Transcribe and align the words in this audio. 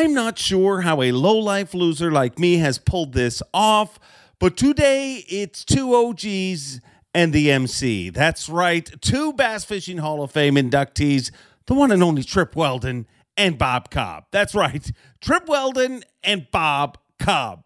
I'm 0.00 0.14
not 0.14 0.38
sure 0.38 0.80
how 0.80 1.02
a 1.02 1.12
low 1.12 1.36
life 1.36 1.74
loser 1.74 2.10
like 2.10 2.38
me 2.38 2.56
has 2.56 2.78
pulled 2.78 3.12
this 3.12 3.42
off, 3.52 3.98
but 4.38 4.56
today 4.56 5.26
it's 5.28 5.62
two 5.62 5.94
OGs 5.94 6.80
and 7.14 7.34
the 7.34 7.50
MC. 7.52 8.08
That's 8.08 8.48
right, 8.48 8.90
two 9.02 9.34
Bass 9.34 9.64
Fishing 9.64 9.98
Hall 9.98 10.22
of 10.22 10.30
Fame 10.30 10.54
inductees, 10.54 11.30
the 11.66 11.74
one 11.74 11.92
and 11.92 12.02
only 12.02 12.22
Trip 12.22 12.56
Weldon 12.56 13.06
and 13.36 13.58
Bob 13.58 13.90
Cobb. 13.90 14.24
That's 14.30 14.54
right, 14.54 14.90
Trip 15.20 15.46
Weldon 15.46 16.02
and 16.24 16.50
Bob 16.50 16.96
Cobb 17.18 17.64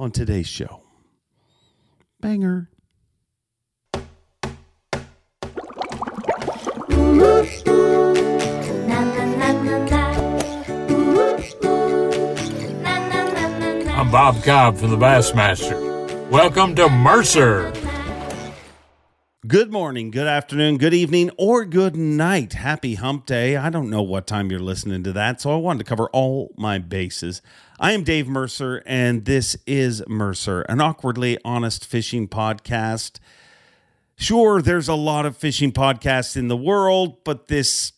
on 0.00 0.10
today's 0.10 0.48
show. 0.48 0.82
Banger. 2.20 2.70
Bob 14.12 14.44
Cobb 14.44 14.76
from 14.76 14.90
the 14.90 14.96
Bassmaster. 14.98 16.28
Welcome 16.28 16.74
to 16.74 16.90
Mercer. 16.90 17.72
Good 19.46 19.72
morning, 19.72 20.10
good 20.10 20.26
afternoon, 20.26 20.76
good 20.76 20.92
evening, 20.92 21.30
or 21.38 21.64
good 21.64 21.96
night. 21.96 22.52
Happy 22.52 22.96
hump 22.96 23.24
day. 23.24 23.56
I 23.56 23.70
don't 23.70 23.88
know 23.88 24.02
what 24.02 24.26
time 24.26 24.50
you're 24.50 24.60
listening 24.60 25.02
to 25.04 25.14
that, 25.14 25.40
so 25.40 25.50
I 25.50 25.56
wanted 25.56 25.78
to 25.78 25.84
cover 25.86 26.10
all 26.10 26.52
my 26.58 26.78
bases. 26.78 27.40
I 27.80 27.92
am 27.92 28.04
Dave 28.04 28.28
Mercer, 28.28 28.82
and 28.84 29.24
this 29.24 29.56
is 29.66 30.06
Mercer, 30.06 30.60
an 30.68 30.82
awkwardly 30.82 31.38
honest 31.42 31.86
fishing 31.86 32.28
podcast. 32.28 33.18
Sure, 34.16 34.60
there's 34.60 34.88
a 34.88 34.94
lot 34.94 35.24
of 35.24 35.38
fishing 35.38 35.72
podcasts 35.72 36.36
in 36.36 36.48
the 36.48 36.56
world, 36.56 37.24
but 37.24 37.48
this 37.48 37.94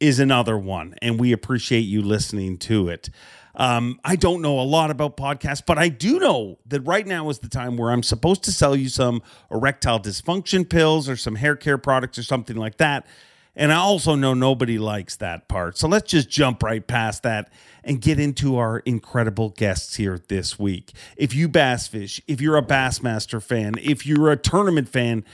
is 0.00 0.18
another 0.18 0.58
one, 0.58 0.96
and 1.00 1.20
we 1.20 1.30
appreciate 1.30 1.82
you 1.82 2.02
listening 2.02 2.58
to 2.58 2.88
it. 2.88 3.10
Um, 3.54 4.00
I 4.04 4.16
don't 4.16 4.40
know 4.40 4.58
a 4.60 4.62
lot 4.62 4.90
about 4.90 5.16
podcasts, 5.16 5.62
but 5.64 5.78
I 5.78 5.88
do 5.88 6.18
know 6.18 6.58
that 6.66 6.80
right 6.82 7.06
now 7.06 7.28
is 7.28 7.40
the 7.40 7.48
time 7.48 7.76
where 7.76 7.90
I'm 7.90 8.02
supposed 8.02 8.44
to 8.44 8.52
sell 8.52 8.74
you 8.74 8.88
some 8.88 9.22
erectile 9.50 10.00
dysfunction 10.00 10.68
pills 10.68 11.08
or 11.08 11.16
some 11.16 11.36
hair 11.36 11.56
care 11.56 11.78
products 11.78 12.18
or 12.18 12.22
something 12.22 12.56
like 12.56 12.78
that. 12.78 13.06
And 13.54 13.70
I 13.70 13.76
also 13.76 14.14
know 14.14 14.32
nobody 14.32 14.78
likes 14.78 15.16
that 15.16 15.46
part. 15.48 15.76
So 15.76 15.86
let's 15.86 16.10
just 16.10 16.30
jump 16.30 16.62
right 16.62 16.86
past 16.86 17.22
that 17.24 17.52
and 17.84 18.00
get 18.00 18.18
into 18.18 18.56
our 18.56 18.78
incredible 18.80 19.50
guests 19.50 19.96
here 19.96 20.18
this 20.28 20.58
week. 20.58 20.92
If 21.18 21.34
you 21.34 21.48
bass 21.48 21.86
fish, 21.86 22.20
if 22.26 22.40
you're 22.40 22.56
a 22.56 22.62
Bassmaster 22.62 23.42
fan, 23.42 23.74
if 23.82 24.06
you're 24.06 24.30
a 24.30 24.38
tournament 24.38 24.88
fan, 24.88 25.24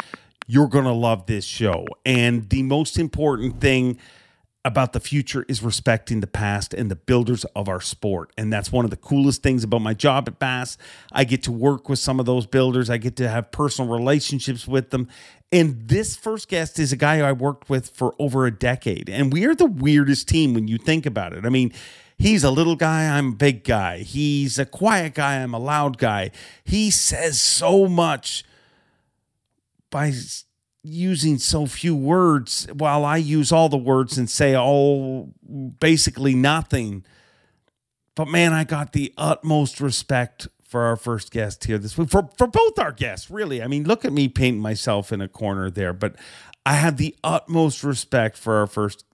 you're 0.49 0.67
going 0.67 0.87
to 0.87 0.93
love 0.93 1.27
this 1.27 1.45
show. 1.45 1.87
And 2.05 2.49
the 2.49 2.65
most 2.65 2.99
important 2.99 3.61
thing 3.61 3.99
about 4.65 4.93
the 4.93 5.01
future 5.01 5.45
is 5.49 5.63
respecting 5.63 6.21
the 6.21 6.27
past 6.27 6.75
and 6.75 6.91
the 6.91 6.97
builders 6.97 7.45
of 7.57 7.69
our 7.69 7.81
sport. 7.81 8.33
And 8.37 8.53
that's 8.53 8.73
one 8.73 8.85
of 8.85 8.91
the 8.91 8.97
coolest 8.97 9.43
things 9.43 9.65
about 9.65 9.83
my 9.83 9.95
job 9.95 10.29
at 10.29 10.39
Bass. 10.39 10.77
I 11.13 11.25
get 11.25 11.43
to 11.45 11.53
work 11.53 11.89
with 11.89 11.99
some 11.99 12.21
of 12.21 12.27
those 12.27 12.47
builders, 12.47 12.91
I 12.91 12.99
get 12.99 13.17
to 13.17 13.29
have 13.29 13.51
personal 13.51 13.91
relationships 13.91 14.67
with 14.67 14.91
them. 14.91 15.09
And 15.51 15.89
this 15.89 16.17
first 16.17 16.49
guest 16.49 16.79
is 16.79 16.93
a 16.93 16.97
guy 16.97 17.21
I 17.21 17.33
worked 17.33 17.71
with 17.71 17.91
for 17.91 18.15
over 18.19 18.47
a 18.47 18.51
decade. 18.51 19.09
And 19.09 19.33
we 19.33 19.47
are 19.47 19.55
the 19.55 19.67
weirdest 19.67 20.29
team 20.29 20.55
when 20.55 20.69
you 20.69 20.77
think 20.77 21.07
about 21.07 21.33
it. 21.33 21.47
I 21.47 21.49
mean, 21.49 21.73
He's 22.19 22.43
a 22.43 22.51
little 22.51 22.75
guy, 22.75 23.17
I'm 23.17 23.29
a 23.29 23.37
big 23.37 23.63
guy. 23.63 23.99
He's 23.99 24.59
a 24.59 24.67
quiet 24.67 25.15
guy, 25.15 25.37
I'm 25.37 25.55
a 25.55 25.59
loud 25.59 25.99
guy. 25.99 26.33
He 26.65 26.91
says 26.91 27.41
so 27.41 27.87
much 27.87 28.43
by 29.89 30.13
using 30.83 31.39
so 31.39 31.67
few 31.67 31.95
words 31.95 32.67
while 32.73 33.05
I 33.05 33.17
use 33.17 33.53
all 33.53 33.69
the 33.69 33.77
words 33.77 34.17
and 34.17 34.29
say 34.31 34.57
all 34.57 35.33
basically 35.81 36.35
nothing. 36.35 37.05
But 38.15 38.29
man, 38.29 38.53
I 38.53 38.65
got 38.65 38.93
the 38.93 39.13
utmost 39.17 39.81
respect 39.81 40.49
for 40.63 40.83
our 40.83 40.97
first 40.97 41.31
guest 41.31 41.65
here 41.65 41.79
this 41.79 41.97
week. 41.97 42.11
For 42.11 42.29
for 42.37 42.47
both 42.47 42.79
our 42.79 42.93
guests, 42.93 43.31
really. 43.31 43.63
I 43.63 43.67
mean, 43.67 43.85
look 43.85 44.05
at 44.05 44.13
me 44.13 44.29
painting 44.29 44.61
myself 44.61 45.13
in 45.13 45.21
a 45.21 45.29
corner 45.29 45.71
there, 45.71 45.93
but 45.93 46.17
I 46.65 46.75
have 46.75 46.99
the 46.99 47.17
utmost 47.25 47.83
respect 47.83 48.37
for 48.37 48.57
our 48.57 48.67
first 48.67 49.05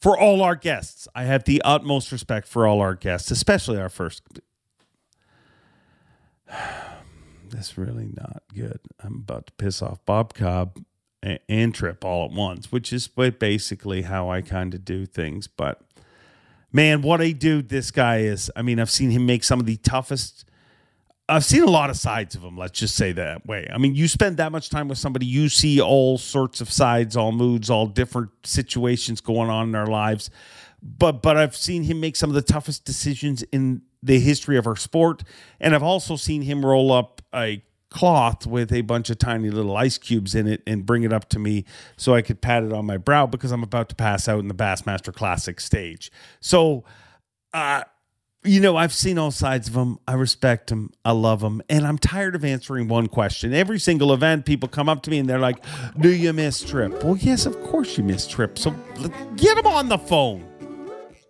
for 0.00 0.18
all 0.18 0.42
our 0.42 0.56
guests. 0.56 1.08
I 1.14 1.24
have 1.24 1.44
the 1.44 1.62
utmost 1.64 2.12
respect 2.12 2.48
for 2.48 2.66
all 2.66 2.80
our 2.80 2.94
guests, 2.94 3.30
especially 3.30 3.78
our 3.78 3.88
first 3.88 4.22
that's 7.54 7.78
really 7.78 8.10
not 8.14 8.42
good. 8.52 8.80
I'm 9.02 9.16
about 9.16 9.46
to 9.46 9.52
piss 9.52 9.80
off 9.82 10.04
Bob 10.04 10.34
Cobb 10.34 10.84
and, 11.22 11.38
and 11.48 11.74
Trip 11.74 12.04
all 12.04 12.26
at 12.26 12.32
once, 12.32 12.72
which 12.72 12.92
is 12.92 13.08
basically 13.08 14.02
how 14.02 14.28
I 14.30 14.42
kind 14.42 14.74
of 14.74 14.84
do 14.84 15.06
things. 15.06 15.46
But 15.46 15.80
man, 16.72 17.02
what 17.02 17.20
a 17.20 17.32
dude 17.32 17.68
this 17.68 17.90
guy 17.90 18.18
is. 18.18 18.50
I 18.56 18.62
mean, 18.62 18.80
I've 18.80 18.90
seen 18.90 19.10
him 19.10 19.24
make 19.24 19.44
some 19.44 19.60
of 19.60 19.66
the 19.66 19.76
toughest. 19.76 20.44
I've 21.28 21.44
seen 21.44 21.62
a 21.62 21.70
lot 21.70 21.88
of 21.88 21.96
sides 21.96 22.34
of 22.34 22.42
him. 22.42 22.58
Let's 22.58 22.78
just 22.78 22.96
say 22.96 23.12
that 23.12 23.46
way. 23.46 23.66
I 23.72 23.78
mean, 23.78 23.94
you 23.94 24.08
spend 24.08 24.36
that 24.36 24.52
much 24.52 24.68
time 24.68 24.88
with 24.88 24.98
somebody, 24.98 25.24
you 25.24 25.48
see 25.48 25.80
all 25.80 26.18
sorts 26.18 26.60
of 26.60 26.70
sides, 26.70 27.16
all 27.16 27.32
moods, 27.32 27.70
all 27.70 27.86
different 27.86 28.30
situations 28.42 29.20
going 29.20 29.48
on 29.48 29.66
in 29.66 29.72
their 29.72 29.86
lives. 29.86 30.28
But 30.82 31.22
but 31.22 31.38
I've 31.38 31.56
seen 31.56 31.84
him 31.84 32.00
make 32.00 32.16
some 32.16 32.28
of 32.28 32.34
the 32.34 32.42
toughest 32.42 32.84
decisions 32.84 33.42
in 33.44 33.82
the 34.02 34.20
history 34.20 34.58
of 34.58 34.66
our 34.66 34.76
sport. 34.76 35.24
And 35.58 35.74
I've 35.74 35.82
also 35.82 36.16
seen 36.16 36.42
him 36.42 36.64
roll 36.64 36.92
up 36.92 37.13
a 37.34 37.62
cloth 37.90 38.44
with 38.44 38.72
a 38.72 38.80
bunch 38.80 39.08
of 39.08 39.18
tiny 39.18 39.50
little 39.50 39.76
ice 39.76 39.98
cubes 39.98 40.34
in 40.34 40.48
it 40.48 40.62
and 40.66 40.84
bring 40.84 41.04
it 41.04 41.12
up 41.12 41.28
to 41.28 41.38
me 41.38 41.64
so 41.96 42.12
I 42.12 42.22
could 42.22 42.40
pat 42.40 42.64
it 42.64 42.72
on 42.72 42.84
my 42.86 42.96
brow 42.96 43.26
because 43.26 43.52
I'm 43.52 43.62
about 43.62 43.88
to 43.90 43.94
pass 43.94 44.28
out 44.28 44.40
in 44.40 44.48
the 44.48 44.54
Bassmaster 44.54 45.14
Classic 45.14 45.60
stage. 45.60 46.10
So, 46.40 46.84
uh, 47.52 47.84
you 48.42 48.60
know, 48.60 48.76
I've 48.76 48.92
seen 48.92 49.16
all 49.16 49.30
sides 49.30 49.68
of 49.68 49.74
him. 49.74 49.98
I 50.06 50.14
respect 50.14 50.70
him. 50.70 50.90
I 51.04 51.12
love 51.12 51.42
him. 51.42 51.62
And 51.70 51.86
I'm 51.86 51.96
tired 51.96 52.34
of 52.34 52.44
answering 52.44 52.88
one 52.88 53.06
question. 53.06 53.54
Every 53.54 53.78
single 53.78 54.12
event, 54.12 54.44
people 54.44 54.68
come 54.68 54.88
up 54.88 55.02
to 55.04 55.10
me 55.10 55.18
and 55.18 55.28
they're 55.28 55.38
like, 55.38 55.64
Do 55.98 56.12
you 56.12 56.32
miss 56.32 56.62
Trip? 56.62 57.02
Well, 57.02 57.16
yes, 57.16 57.46
of 57.46 57.58
course 57.62 57.96
you 57.96 58.04
miss 58.04 58.26
Trip. 58.26 58.58
So 58.58 58.72
get 59.36 59.56
him 59.56 59.66
on 59.66 59.88
the 59.88 59.98
phone. 59.98 60.46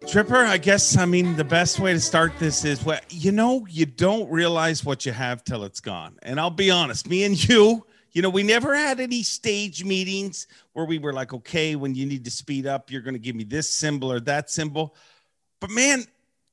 Tripper, 0.06 0.36
I 0.36 0.58
guess 0.58 0.96
I 0.96 1.06
mean 1.06 1.34
the 1.34 1.44
best 1.44 1.80
way 1.80 1.92
to 1.92 1.98
start 1.98 2.38
this 2.38 2.64
is 2.64 2.84
well, 2.84 3.00
you 3.10 3.32
know, 3.32 3.66
you 3.68 3.84
don't 3.84 4.30
realize 4.30 4.84
what 4.84 5.04
you 5.04 5.12
have 5.12 5.42
till 5.42 5.64
it's 5.64 5.80
gone. 5.80 6.16
And 6.22 6.38
I'll 6.38 6.50
be 6.50 6.70
honest, 6.70 7.08
me 7.08 7.24
and 7.24 7.48
you, 7.48 7.84
you 8.12 8.22
know, 8.22 8.30
we 8.30 8.44
never 8.44 8.76
had 8.76 9.00
any 9.00 9.22
stage 9.24 9.84
meetings 9.84 10.46
where 10.72 10.84
we 10.84 10.98
were 10.98 11.12
like, 11.12 11.34
okay, 11.34 11.74
when 11.74 11.96
you 11.96 12.06
need 12.06 12.24
to 12.26 12.30
speed 12.30 12.66
up, 12.66 12.92
you're 12.92 13.00
going 13.00 13.14
to 13.14 13.20
give 13.20 13.34
me 13.34 13.42
this 13.42 13.68
symbol 13.68 14.12
or 14.12 14.20
that 14.20 14.50
symbol. 14.50 14.94
But 15.60 15.70
man, 15.70 16.04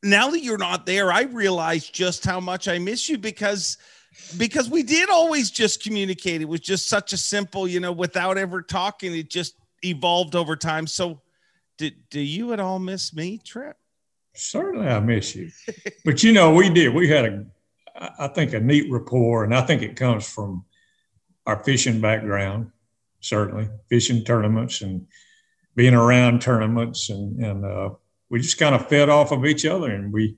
now 0.01 0.29
that 0.31 0.44
you're 0.44 0.57
not 0.57 0.88
there, 0.88 1.11
I 1.11 1.23
realize 1.23 1.88
just 1.88 2.25
how 2.25 2.40
much 2.40 2.67
I 2.67 2.79
miss 2.79 3.09
you 3.09 3.19
because 3.19 3.78
because 4.38 4.69
we 4.69 4.81
did 4.81 5.09
always 5.09 5.51
just 5.51 5.84
communicate. 5.84 6.41
It 6.41 6.50
was 6.50 6.61
just 6.61 6.88
such 6.88 7.13
a 7.13 7.17
simple, 7.17 7.67
you 7.67 7.79
know, 7.79 7.91
without 7.91 8.38
ever 8.38 8.61
talking, 8.61 9.16
it 9.16 9.29
just 9.29 9.56
evolved 9.84 10.35
over 10.35 10.56
time. 10.56 10.88
So 10.88 11.22
do, 11.81 11.92
do 12.12 12.19
you 12.19 12.53
at 12.53 12.59
all 12.59 12.78
miss 12.78 13.12
me, 13.12 13.40
Trip? 13.44 13.75
Certainly, 14.36 14.88
I 14.88 15.00
miss 15.00 15.36
you. 15.36 15.50
but 16.06 16.22
you 16.22 16.31
know, 16.31 16.53
we 16.53 16.69
did. 16.69 16.94
We 16.94 17.09
had 17.09 17.25
a, 17.25 17.46
I 18.19 18.28
think, 18.28 18.53
a 18.53 18.59
neat 18.59 18.92
rapport, 18.92 19.44
and 19.44 19.56
I 19.56 19.62
think 19.62 19.81
it 19.81 19.96
comes 19.96 20.30
from 20.30 20.64
our 21.47 21.64
fishing 21.64 22.00
background. 22.00 22.72
Certainly, 23.20 23.70
fishing 23.90 24.24
tournaments 24.24 24.81
and 24.81 25.08
being 25.75 25.96
around 25.96 26.41
tournaments, 26.41 27.09
and 27.09 27.44
and 27.44 27.66
uh, 27.66 27.90
we 28.30 28.41
just 28.41 28.59
kind 28.59 28.75
of 28.75 28.88
fed 28.88 29.09
off 29.09 29.31
of 29.31 29.46
each 29.46 29.66
other, 29.66 29.91
and 29.91 30.14
we. 30.14 30.38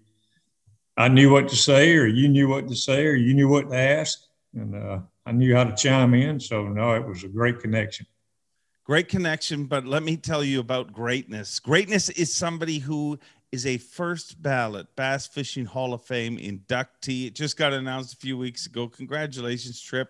I 0.95 1.07
knew 1.07 1.31
what 1.31 1.47
to 1.49 1.55
say, 1.55 1.95
or 1.97 2.05
you 2.05 2.29
knew 2.29 2.47
what 2.47 2.67
to 2.67 2.75
say, 2.75 3.05
or 3.07 3.15
you 3.15 3.33
knew 3.33 3.49
what 3.49 3.69
to 3.71 3.75
ask, 3.75 4.19
and 4.53 4.75
uh, 4.75 4.99
I 5.25 5.31
knew 5.31 5.55
how 5.55 5.63
to 5.63 5.75
chime 5.75 6.13
in. 6.13 6.39
So 6.39 6.67
no, 6.67 6.93
it 6.93 7.05
was 7.05 7.23
a 7.23 7.27
great 7.27 7.59
connection 7.59 8.05
great 8.83 9.07
connection, 9.07 9.65
but 9.65 9.85
let 9.85 10.03
me 10.03 10.17
tell 10.17 10.43
you 10.43 10.59
about 10.59 10.93
greatness. 10.93 11.59
Greatness 11.59 12.09
is 12.09 12.33
somebody 12.33 12.79
who 12.79 13.17
is 13.51 13.65
a 13.65 13.77
first 13.77 14.41
ballot 14.41 14.87
Bass 14.95 15.27
Fishing 15.27 15.65
Hall 15.65 15.93
of 15.93 16.01
Fame 16.01 16.37
inductee. 16.37 17.27
It 17.27 17.35
just 17.35 17.57
got 17.57 17.71
announced 17.71 18.13
a 18.13 18.17
few 18.17 18.37
weeks 18.37 18.65
ago. 18.65 18.87
Congratulations, 18.87 19.79
Trip. 19.79 20.09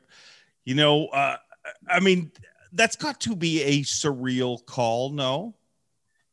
You 0.66 0.76
know, 0.76 1.08
uh, 1.08 1.38
I 1.90 2.00
mean, 2.00 2.32
that's 2.72 2.96
got 2.96 3.20
to 3.22 3.36
be 3.36 3.62
a 3.62 3.82
surreal 3.82 4.66
call, 4.66 5.10
no? 5.10 5.56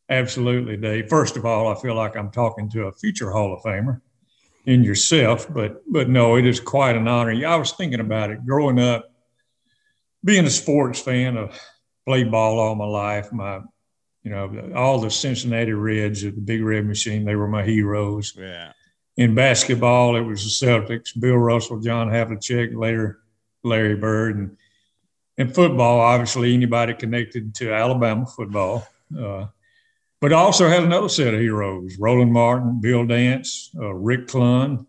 Absolutely, 0.09 0.77
Dave. 0.77 1.09
First 1.09 1.37
of 1.37 1.45
all, 1.45 1.69
I 1.69 1.81
feel 1.81 1.95
like 1.95 2.17
I'm 2.17 2.31
talking 2.31 2.69
to 2.71 2.87
a 2.87 2.93
future 2.93 3.31
Hall 3.31 3.53
of 3.53 3.63
Famer 3.63 4.01
in 4.67 4.83
yourself, 4.83 5.53
but 5.53 5.83
but 5.91 6.09
no, 6.09 6.37
it 6.37 6.47
is 6.47 6.61
quite 6.61 6.97
an 6.97 7.07
honor. 7.07 7.33
Yeah, 7.33 7.55
I 7.55 7.57
was 7.57 7.73
thinking 7.73 8.01
about 8.01 8.31
it 8.31 8.45
growing 8.45 8.81
up, 8.81 9.13
being 10.25 10.47
a 10.47 10.51
sports 10.51 11.01
fan 11.01 11.37
of 11.37 11.59
played 12.11 12.29
ball 12.29 12.59
all 12.59 12.75
my 12.75 12.87
life. 12.87 13.33
My, 13.33 13.61
you 14.25 14.33
know, 14.33 14.73
all 14.75 14.99
the 14.99 15.13
Cincinnati 15.13 15.73
Reds, 15.73 16.23
the 16.23 16.33
Big 16.33 16.61
Red 16.61 16.85
Machine, 16.85 17.25
they 17.25 17.37
were 17.37 17.47
my 17.47 17.63
heroes. 17.63 18.35
Yeah. 18.37 18.73
In 19.17 19.37
basketball, 19.37 20.17
it 20.17 20.23
was 20.23 20.43
the 20.43 20.67
Celtics, 20.67 21.19
Bill 21.19 21.37
Russell, 21.37 21.79
John 21.79 22.09
Havlicek, 22.09 22.75
later 22.75 23.21
Larry 23.63 23.95
Bird, 23.95 24.39
and 24.39 24.57
in 25.39 25.53
football, 25.53 26.01
obviously 26.01 26.53
anybody 26.53 26.95
connected 26.95 27.55
to 27.57 27.73
Alabama 27.73 28.27
football. 28.27 28.89
Uh, 29.17 29.47
but 30.21 30.33
I 30.33 30.37
also 30.37 30.69
had 30.69 30.83
another 30.83 31.09
set 31.09 31.33
of 31.33 31.41
heroes: 31.41 31.97
Roland 31.97 32.33
Martin, 32.33 32.81
Bill 32.81 33.07
Dance, 33.07 33.71
uh, 33.79 33.95
Rick 33.95 34.27
Clunn, 34.27 34.85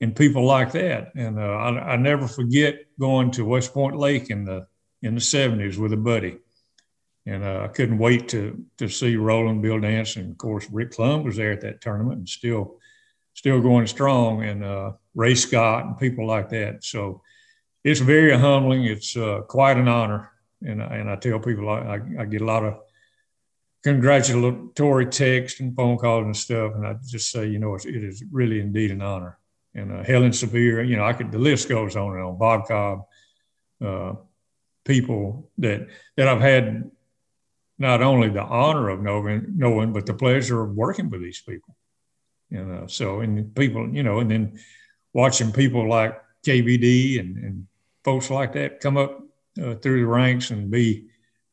and 0.00 0.16
people 0.16 0.44
like 0.44 0.72
that. 0.72 1.12
And 1.14 1.38
uh, 1.38 1.42
I, 1.42 1.92
I, 1.92 1.96
never 1.96 2.26
forget 2.26 2.80
going 2.98 3.30
to 3.32 3.44
West 3.44 3.72
Point 3.72 3.96
Lake 3.96 4.30
in 4.30 4.44
the 4.44 4.66
in 5.02 5.14
the 5.14 5.20
'70s 5.20 5.78
with 5.78 5.92
a 5.92 5.96
buddy, 5.96 6.38
and 7.26 7.44
uh, 7.44 7.62
I 7.64 7.68
couldn't 7.68 7.98
wait 7.98 8.28
to 8.30 8.64
to 8.78 8.88
see 8.88 9.16
Roland, 9.16 9.62
Bill 9.62 9.80
Dance, 9.80 10.16
and 10.16 10.30
of 10.30 10.38
course 10.38 10.68
Rick 10.70 10.92
Clunn 10.92 11.24
was 11.24 11.36
there 11.36 11.52
at 11.52 11.60
that 11.62 11.80
tournament 11.80 12.18
and 12.18 12.28
still 12.28 12.78
still 13.34 13.60
going 13.60 13.86
strong, 13.86 14.44
and 14.44 14.64
uh, 14.64 14.92
Ray 15.14 15.34
Scott 15.34 15.84
and 15.84 15.98
people 15.98 16.26
like 16.26 16.48
that. 16.50 16.84
So 16.84 17.22
it's 17.84 18.00
very 18.00 18.36
humbling. 18.36 18.84
It's 18.84 19.16
uh, 19.16 19.40
quite 19.48 19.76
an 19.76 19.88
honor, 19.88 20.30
and 20.62 20.82
and 20.82 21.10
I 21.10 21.16
tell 21.16 21.40
people 21.40 21.68
I, 21.68 22.00
I 22.18 22.24
get 22.24 22.42
a 22.42 22.46
lot 22.46 22.64
of 22.64 22.80
congratulatory 23.82 25.06
texts 25.06 25.60
and 25.60 25.74
phone 25.74 25.96
calls 25.96 26.24
and 26.24 26.36
stuff, 26.36 26.74
and 26.74 26.86
I 26.86 26.96
just 27.06 27.30
say, 27.30 27.46
you 27.46 27.58
know, 27.58 27.74
it 27.74 27.86
is 27.86 28.22
really 28.30 28.60
indeed 28.60 28.90
an 28.90 29.02
honor. 29.02 29.38
And 29.74 29.92
uh, 29.92 30.02
Helen 30.02 30.32
Sevier, 30.32 30.82
you 30.82 30.96
know, 30.96 31.04
I 31.04 31.12
could 31.12 31.30
the 31.30 31.38
list 31.38 31.68
goes 31.68 31.96
on 31.96 32.12
and 32.12 32.22
on. 32.22 32.38
Bob 32.38 32.66
Cobb, 32.66 33.04
uh, 33.84 34.14
people 34.90 35.48
that 35.58 35.86
that 36.16 36.26
I've 36.26 36.40
had 36.40 36.90
not 37.78 38.02
only 38.02 38.28
the 38.28 38.42
honor 38.42 38.88
of 38.88 39.00
knowing, 39.00 39.46
knowing, 39.56 39.92
but 39.92 40.04
the 40.04 40.14
pleasure 40.14 40.62
of 40.62 40.74
working 40.74 41.08
with 41.08 41.22
these 41.22 41.40
people. 41.40 41.76
You 42.50 42.64
know, 42.64 42.86
so 42.88 43.20
and 43.20 43.54
people, 43.54 43.88
you 43.88 44.02
know, 44.02 44.18
and 44.18 44.30
then 44.30 44.58
watching 45.12 45.52
people 45.52 45.88
like 45.88 46.20
KVD 46.44 47.20
and, 47.20 47.36
and 47.38 47.66
folks 48.04 48.30
like 48.30 48.52
that 48.54 48.80
come 48.80 48.96
up 48.96 49.22
uh, 49.62 49.74
through 49.76 50.00
the 50.00 50.06
ranks 50.06 50.50
and 50.50 50.70
be 50.70 51.06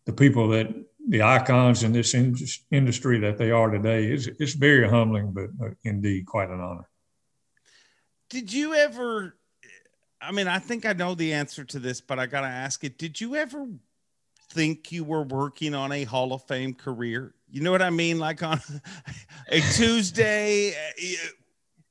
the 0.06 0.14
people 0.14 0.48
that 0.50 0.68
the 1.08 1.22
icons 1.22 1.84
in 1.84 1.94
this 1.94 2.14
in- 2.16 2.36
industry 2.72 3.20
that 3.20 3.38
they 3.38 3.52
are 3.52 3.70
today 3.70 4.12
is 4.12 4.28
it's 4.40 4.54
very 4.54 4.90
humbling, 4.90 5.32
but 5.32 5.50
uh, 5.64 5.70
indeed 5.84 6.26
quite 6.26 6.50
an 6.50 6.60
honor. 6.60 6.90
Did 8.30 8.52
you 8.52 8.74
ever? 8.74 9.38
I 10.22 10.32
mean, 10.32 10.48
I 10.48 10.60
think 10.60 10.86
I 10.86 10.94
know 10.94 11.16
the 11.16 11.34
answer 11.34 11.64
to 11.66 11.80
this, 11.80 12.02
but 12.02 12.20
I 12.20 12.26
got 12.26 12.42
to 12.42 12.48
ask 12.48 12.84
it. 12.84 12.98
Did 12.98 13.22
you 13.22 13.36
ever 13.36 13.68
think 14.52 14.92
you 14.92 15.04
were 15.04 15.24
working 15.24 15.76
on 15.76 15.92
a 15.92 16.04
Hall 16.04 16.34
of 16.34 16.44
Fame 16.48 16.74
career? 16.74 17.34
You 17.50 17.62
know 17.62 17.72
what 17.72 17.82
I 17.82 17.90
mean? 17.90 18.20
Like 18.20 18.44
on 18.44 18.60
a 19.50 19.60
Tuesday, 19.60 20.72
eh, 20.72 21.16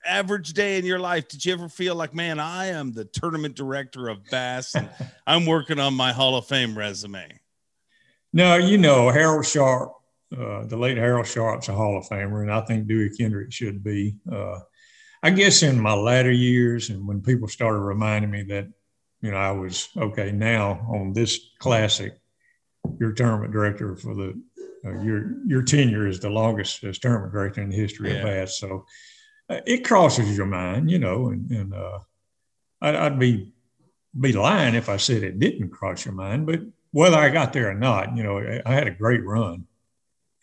average 0.04 0.52
day 0.52 0.78
in 0.78 0.84
your 0.84 0.98
life, 0.98 1.28
did 1.28 1.44
you 1.44 1.52
ever 1.52 1.68
feel 1.68 1.94
like, 1.94 2.14
man, 2.14 2.38
I 2.40 2.66
am 2.66 2.92
the 2.92 3.04
tournament 3.04 3.54
director 3.54 4.08
of 4.08 4.24
Bass 4.30 4.74
and 4.74 4.88
I'm 5.26 5.46
working 5.46 5.78
on 5.78 5.94
my 5.94 6.12
Hall 6.12 6.36
of 6.36 6.46
Fame 6.46 6.76
resume? 6.76 7.40
No, 8.32 8.56
you 8.56 8.76
know, 8.76 9.10
Harold 9.10 9.46
Sharp, 9.46 9.92
uh, 10.36 10.66
the 10.66 10.76
late 10.76 10.98
Harold 10.98 11.26
Sharp's 11.26 11.68
a 11.68 11.72
Hall 11.72 11.96
of 11.96 12.06
Famer, 12.06 12.42
and 12.42 12.52
I 12.52 12.60
think 12.62 12.86
Dewey 12.86 13.10
Kendrick 13.10 13.52
should 13.52 13.82
be. 13.82 14.16
Uh, 14.30 14.58
I 15.22 15.30
guess 15.30 15.62
in 15.62 15.80
my 15.80 15.94
latter 15.94 16.30
years, 16.30 16.90
and 16.90 17.06
when 17.06 17.20
people 17.20 17.48
started 17.48 17.80
reminding 17.80 18.30
me 18.30 18.42
that, 18.44 18.68
you 19.22 19.30
know, 19.30 19.36
I 19.36 19.50
was 19.52 19.88
okay 19.96 20.30
now 20.30 20.86
on 20.92 21.12
this 21.12 21.40
classic, 21.58 22.18
your 23.00 23.12
tournament 23.12 23.52
director 23.52 23.96
for 23.96 24.14
the 24.14 24.40
uh, 24.84 25.00
your 25.00 25.32
your 25.46 25.62
tenure 25.62 26.06
is 26.06 26.20
the 26.20 26.30
longest 26.30 26.84
as 26.84 26.98
tournament 26.98 27.32
director 27.32 27.60
in 27.60 27.70
the 27.70 27.76
history 27.76 28.10
yeah. 28.10 28.18
of 28.18 28.24
bass. 28.24 28.58
So 28.58 28.86
uh, 29.48 29.60
it 29.66 29.84
crosses 29.84 30.36
your 30.36 30.46
mind, 30.46 30.90
you 30.90 30.98
know, 30.98 31.28
and, 31.28 31.50
and 31.50 31.74
uh, 31.74 31.98
I'd, 32.80 32.94
I'd, 32.94 33.18
be 33.18 33.52
be 34.18 34.32
lying 34.32 34.74
if 34.74 34.88
I 34.88 34.96
said 34.96 35.22
it 35.22 35.38
didn't 35.38 35.70
cross 35.70 36.04
your 36.04 36.14
mind, 36.14 36.46
but 36.46 36.60
whether 36.92 37.16
I 37.16 37.28
got 37.28 37.52
there 37.52 37.70
or 37.70 37.74
not, 37.74 38.16
you 38.16 38.22
know, 38.22 38.38
I 38.64 38.72
had 38.72 38.86
a 38.86 38.92
great 38.92 39.24
run. 39.24 39.66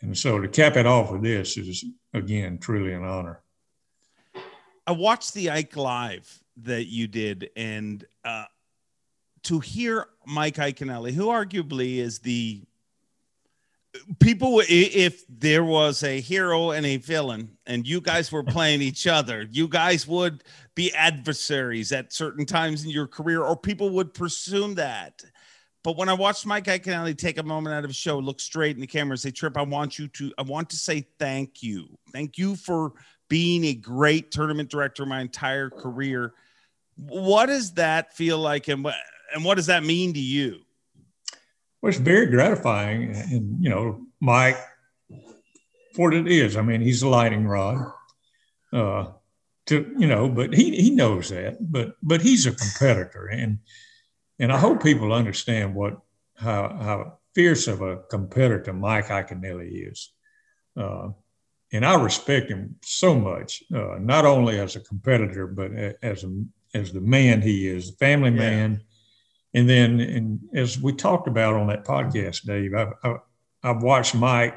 And 0.02 0.18
so 0.18 0.40
to 0.40 0.48
cap 0.48 0.76
it 0.76 0.86
off 0.86 1.12
with 1.12 1.24
this 1.24 1.58
is, 1.58 1.84
again, 2.14 2.60
truly 2.60 2.94
an 2.94 3.04
honor. 3.04 3.42
I 4.86 4.92
watched 4.92 5.34
the 5.34 5.50
Ike 5.50 5.78
Live 5.78 6.44
that 6.58 6.86
you 6.86 7.08
did, 7.08 7.50
and 7.56 8.04
uh, 8.26 8.46
to 9.44 9.60
hear 9.60 10.08
Mike 10.26 10.56
Iaconelli, 10.56 11.14
who 11.14 11.28
arguably 11.28 11.98
is 11.98 12.20
the 12.20 12.62
people, 14.20 14.62
if 14.68 15.24
there 15.30 15.64
was 15.64 16.04
a 16.04 16.20
hero 16.20 16.72
and 16.72 16.86
a 16.86 16.98
villain, 16.98 17.58
and 17.66 17.88
you 17.88 18.02
guys 18.02 18.32
were 18.32 18.44
playing 18.44 18.82
each 18.82 19.08
other, 19.08 19.48
you 19.52 19.68
guys 19.68 20.08
would 20.08 20.44
be 20.76 20.94
adversaries 20.94 21.92
at 21.92 22.12
certain 22.12 22.46
times 22.46 22.84
in 22.84 22.90
your 22.90 23.08
career, 23.08 23.42
or 23.42 23.56
people 23.56 23.90
would 23.92 24.14
presume 24.14 24.76
that. 24.76 25.24
But 25.84 25.98
when 25.98 26.08
I 26.08 26.14
watched 26.14 26.46
Mike 26.46 26.66
Iaconelli 26.66 27.18
take 27.18 27.38
a 27.38 27.44
moment 27.44 27.76
out 27.76 27.84
of 27.84 27.94
show, 27.94 28.18
look 28.18 28.40
straight 28.40 28.76
in 28.76 28.82
the 28.82 28.88
camera 28.88 29.18
say, 29.18 29.32
Trip, 29.32 29.58
I 29.58 29.64
want 29.64 30.00
you 30.00 30.08
to, 30.10 30.34
I 30.38 30.42
want 30.44 30.70
to 30.70 30.78
say 30.78 31.06
thank 31.20 31.62
you. 31.62 31.98
Thank 32.14 32.38
you 32.38 32.56
for 32.56 32.94
being 33.30 33.66
a 33.66 33.74
great 33.74 34.32
tournament 34.32 34.70
director 34.70 35.06
my 35.06 35.22
entire 35.22 35.70
career. 35.70 36.34
What 36.96 37.48
does 37.48 37.74
that 37.74 38.16
feel 38.16 38.38
like? 38.38 38.68
And 38.68 38.84
what, 38.84 38.96
and 39.34 39.44
what 39.44 39.56
does 39.56 39.68
that 39.68 39.84
mean 39.84 40.14
to 40.14 40.20
you? 40.20 40.60
Well, 41.82 41.90
it's 41.90 42.00
very 42.00 42.28
gratifying. 42.28 43.16
And, 43.16 43.64
you 43.64 43.70
know, 43.70 44.06
Mike, 44.22 44.58
what 45.96 46.14
it 46.14 46.28
is, 46.28 46.56
I 46.56 46.62
mean, 46.62 46.82
he's 46.82 47.02
a 47.02 47.10
lighting 47.10 47.48
rod. 47.48 47.92
Uh, 48.72 49.12
to 49.66 49.94
you 49.98 50.08
know, 50.08 50.30
but 50.30 50.54
he 50.54 50.76
he 50.76 50.90
knows 50.92 51.30
that. 51.30 51.58
But 51.60 51.96
but 52.02 52.22
he's 52.22 52.46
a 52.46 52.52
competitor, 52.52 53.28
and 53.28 53.60
and 54.40 54.52
I 54.52 54.58
hope 54.58 54.84
people 54.84 55.14
understand 55.14 55.76
what 55.76 56.00
how 56.36 56.68
how 56.82 57.20
fierce 57.34 57.68
of 57.68 57.82
a 57.82 57.98
competitor 58.10 58.74
Mike 58.74 59.08
Iaconelli 59.08 59.92
is. 59.92 60.12
Uh, 60.76 61.10
and 61.74 61.86
I 61.86 62.02
respect 62.02 62.50
him 62.50 62.76
so 62.82 63.16
much, 63.16 63.64
uh, 63.76 63.98
not 64.00 64.26
only 64.26 64.60
as 64.60 64.76
a 64.76 64.80
competitor, 64.80 65.48
but 65.48 65.72
as 66.02 66.24
a, 66.24 66.44
as 66.74 66.94
the 66.94 67.02
man 67.02 67.42
he 67.42 67.68
is, 67.68 67.92
the 67.92 67.98
family 67.98 68.30
yeah. 68.30 68.38
man. 68.38 68.82
And 69.54 69.70
then, 69.70 70.00
and 70.00 70.40
as 70.56 70.80
we 70.80 70.94
talked 70.94 71.28
about 71.28 71.56
on 71.56 71.68
that 71.68 71.84
podcast, 71.84 72.46
Dave, 72.46 72.74
I've, 72.74 72.94
I've, 73.04 73.18
I've 73.64 73.84
watched 73.84 74.16
Mike 74.16 74.56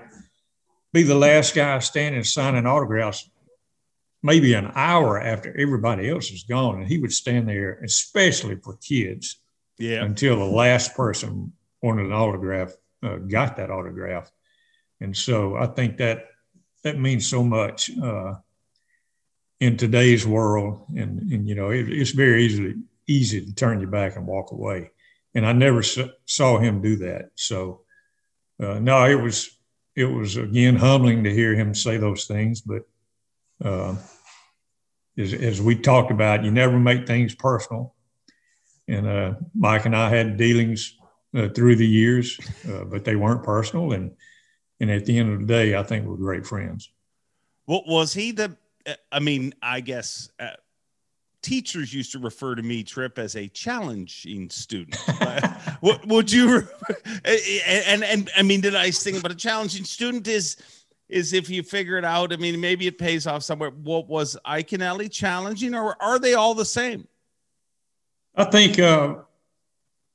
be 0.92 1.02
the 1.02 1.14
last 1.14 1.54
guy 1.54 1.78
standing 1.80 2.22
signing 2.22 2.66
autographs 2.66 3.28
maybe 4.22 4.54
an 4.54 4.72
hour 4.74 5.20
after 5.20 5.54
everybody 5.58 6.08
else 6.08 6.30
is 6.30 6.44
gone. 6.44 6.80
And 6.80 6.88
he 6.88 6.98
would 6.98 7.12
stand 7.12 7.48
there, 7.48 7.80
especially 7.82 8.56
for 8.56 8.76
kids, 8.76 9.40
yeah. 9.78 10.02
Until 10.02 10.36
the 10.38 10.44
last 10.44 10.94
person 10.94 11.52
wanted 11.82 12.06
an 12.06 12.12
autograph 12.12 12.72
uh, 13.02 13.16
got 13.16 13.56
that 13.56 13.70
autograph, 13.70 14.30
and 15.00 15.14
so 15.14 15.54
I 15.56 15.66
think 15.66 15.98
that 15.98 16.24
that 16.86 16.98
means 16.98 17.28
so 17.28 17.42
much 17.42 17.90
uh, 17.98 18.34
in 19.58 19.76
today's 19.76 20.26
world. 20.26 20.86
And, 20.96 21.20
and 21.32 21.48
you 21.48 21.56
know, 21.56 21.70
it, 21.70 21.88
it's 21.88 22.12
very 22.12 22.44
easily 22.44 22.74
easy 23.08 23.44
to 23.44 23.54
turn 23.54 23.80
your 23.80 23.90
back 23.90 24.16
and 24.16 24.26
walk 24.26 24.52
away. 24.52 24.90
And 25.34 25.44
I 25.44 25.52
never 25.52 25.82
saw 25.82 26.58
him 26.58 26.80
do 26.80 26.96
that. 26.96 27.30
So 27.34 27.82
uh, 28.62 28.78
no, 28.78 29.04
it 29.04 29.20
was 29.20 29.50
it 29.94 30.04
was 30.04 30.36
again 30.36 30.76
humbling 30.76 31.24
to 31.24 31.34
hear 31.34 31.54
him 31.54 31.74
say 31.74 31.96
those 31.96 32.24
things, 32.26 32.60
but. 32.60 32.82
Uh, 33.64 33.96
as, 35.18 35.32
as 35.32 35.62
we 35.62 35.74
talked 35.74 36.10
about, 36.10 36.44
you 36.44 36.50
never 36.50 36.78
make 36.78 37.06
things 37.06 37.34
personal 37.34 37.94
and 38.88 39.06
uh, 39.06 39.34
Mike 39.54 39.86
and 39.86 39.96
I 39.96 40.10
had 40.10 40.36
dealings 40.36 40.96
uh, 41.34 41.48
through 41.48 41.76
the 41.76 41.86
years, 41.86 42.38
uh, 42.68 42.84
but 42.84 43.04
they 43.04 43.16
weren't 43.16 43.42
personal. 43.42 43.92
And 43.92 44.12
and 44.80 44.90
at 44.90 45.06
the 45.06 45.18
end 45.18 45.32
of 45.32 45.40
the 45.40 45.46
day, 45.46 45.76
I 45.76 45.82
think 45.82 46.06
we're 46.06 46.16
great 46.16 46.46
friends. 46.46 46.90
Well, 47.66 47.82
was 47.86 48.12
he 48.12 48.32
the? 48.32 48.56
I 49.10 49.18
mean, 49.18 49.54
I 49.62 49.80
guess 49.80 50.30
uh, 50.38 50.50
teachers 51.42 51.92
used 51.92 52.12
to 52.12 52.18
refer 52.18 52.54
to 52.54 52.62
me, 52.62 52.82
Trip, 52.82 53.18
as 53.18 53.36
a 53.36 53.48
challenging 53.48 54.50
student. 54.50 54.96
what 55.80 56.06
would 56.06 56.30
you? 56.30 56.66
And, 57.24 57.84
and 57.86 58.04
and 58.04 58.30
I 58.36 58.42
mean, 58.42 58.60
the 58.60 58.70
nice 58.70 59.02
thing 59.02 59.16
about 59.16 59.32
a 59.32 59.36
challenging 59.36 59.84
student 59.84 60.28
is 60.28 60.56
is 61.08 61.32
if 61.32 61.48
you 61.48 61.62
figure 61.62 61.98
it 61.98 62.04
out. 62.04 62.32
I 62.32 62.36
mean, 62.36 62.60
maybe 62.60 62.86
it 62.86 62.98
pays 62.98 63.26
off 63.26 63.42
somewhere. 63.42 63.70
What 63.70 64.08
was 64.08 64.36
Iaconelli 64.46 65.10
challenging, 65.10 65.74
or 65.74 66.00
are 66.02 66.18
they 66.18 66.34
all 66.34 66.54
the 66.54 66.64
same? 66.64 67.06
I 68.34 68.44
think 68.44 68.78
uh, 68.78 69.16